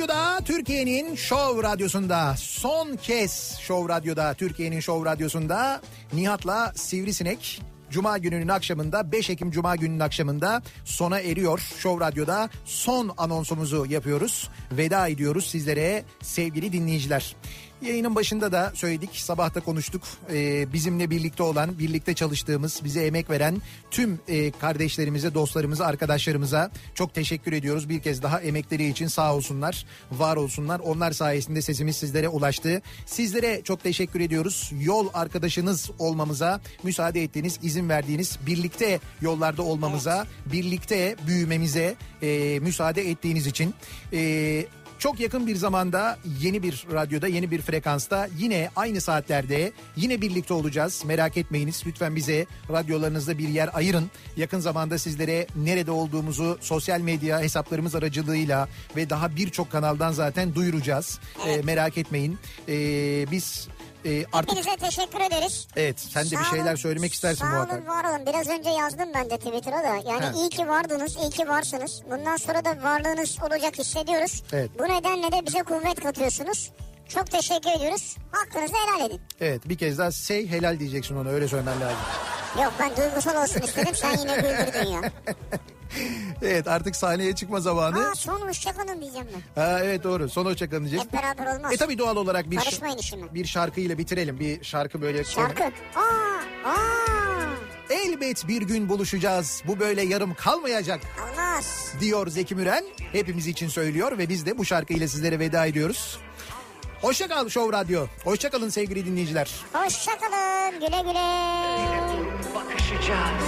[0.00, 5.80] Radyo'da Türkiye'nin Show Radyosu'nda son kez Show Radyo'da Türkiye'nin Show Radyosu'nda
[6.12, 7.60] Nihat'la Sivrisinek
[7.90, 11.58] Cuma gününün akşamında 5 Ekim Cuma gününün akşamında sona eriyor.
[11.78, 14.48] Show Radyo'da son anonsumuzu yapıyoruz.
[14.72, 17.36] Veda ediyoruz sizlere sevgili dinleyiciler.
[17.82, 20.02] Yayının başında da söyledik, sabahta konuştuk.
[20.32, 27.14] Ee, bizimle birlikte olan, birlikte çalıştığımız, bize emek veren tüm e, kardeşlerimize, dostlarımıza, arkadaşlarımıza çok
[27.14, 27.88] teşekkür ediyoruz.
[27.88, 30.80] Bir kez daha emekleri için sağ olsunlar, var olsunlar.
[30.80, 32.82] Onlar sayesinde sesimiz sizlere ulaştı.
[33.06, 34.72] Sizlere çok teşekkür ediyoruz.
[34.80, 43.46] Yol arkadaşınız olmamıza müsaade ettiğiniz, izin verdiğiniz, birlikte yollarda olmamıza, birlikte büyümemize e, müsaade ettiğiniz
[43.46, 43.74] için...
[44.12, 44.66] E,
[45.00, 50.54] Çok yakın bir zamanda yeni bir radyoda, yeni bir frekansta yine aynı saatlerde yine birlikte
[50.54, 51.02] olacağız.
[51.06, 51.82] Merak etmeyiniz.
[51.86, 54.10] Lütfen bize radyolarınızda bir yer ayırın.
[54.36, 61.20] Yakın zamanda sizlere nerede olduğumuzu sosyal medya hesaplarımız aracılığıyla ve daha birçok kanaldan zaten duyuracağız.
[61.46, 62.38] Ee, merak etmeyin.
[62.68, 63.68] Ee, biz
[64.04, 65.68] e, artık Hepinize teşekkür ederiz.
[65.76, 67.78] evet sen de bir Sağ şeyler olun, söylemek istersin Sağ muhakkak.
[67.78, 68.26] olun var olun.
[68.26, 70.10] Biraz önce yazdım ben de Twitter'a da.
[70.10, 70.32] Yani Ha.
[70.36, 72.02] iyi ki vardınız, iyi ki varsınız.
[72.10, 74.42] Bundan sonra da varlığınız olacak hissediyoruz.
[74.52, 74.70] Evet.
[74.78, 76.70] Bu nedenle de bize kuvvet katıyorsunuz.
[77.08, 78.16] Çok teşekkür ediyoruz.
[78.32, 79.20] Hakkınızı helal edin.
[79.40, 81.98] Evet bir kez daha say helal diyeceksin ona öyle söylemen lazım.
[82.62, 83.94] Yok ben duygusal olsun istedim.
[83.94, 85.00] Sen yine güldürdün ya.
[86.42, 88.08] Evet artık sahneye çıkma zamanı.
[88.10, 89.26] Aa son hoşçakalın diyeceğim
[89.56, 89.62] ben.
[89.62, 91.04] Ha, evet doğru son hoşçakalın diyeceğiz.
[91.04, 91.72] Hep beraber olmaz.
[91.72, 93.34] E tabi doğal olarak bir, Karışmayın işime.
[93.34, 94.40] bir şarkıyla bitirelim.
[94.40, 95.24] Bir şarkı böyle.
[95.24, 95.62] Şarkı.
[95.64, 96.76] Aa, aa.
[97.90, 99.62] Elbet bir gün buluşacağız.
[99.66, 101.00] Bu böyle yarım kalmayacak
[101.30, 101.92] Olmaz.
[102.00, 102.84] diyor Zeki Müren.
[103.12, 106.18] Hepimiz için söylüyor ve biz de bu şarkıyla sizlere veda ediyoruz.
[107.02, 108.06] Hoşça kal Show Radyo.
[108.24, 109.50] Hoşça kalın sevgili dinleyiciler.
[109.72, 110.80] Hoşçakalın.
[110.80, 112.30] Güle güle.
[112.54, 113.44] bakışacağız.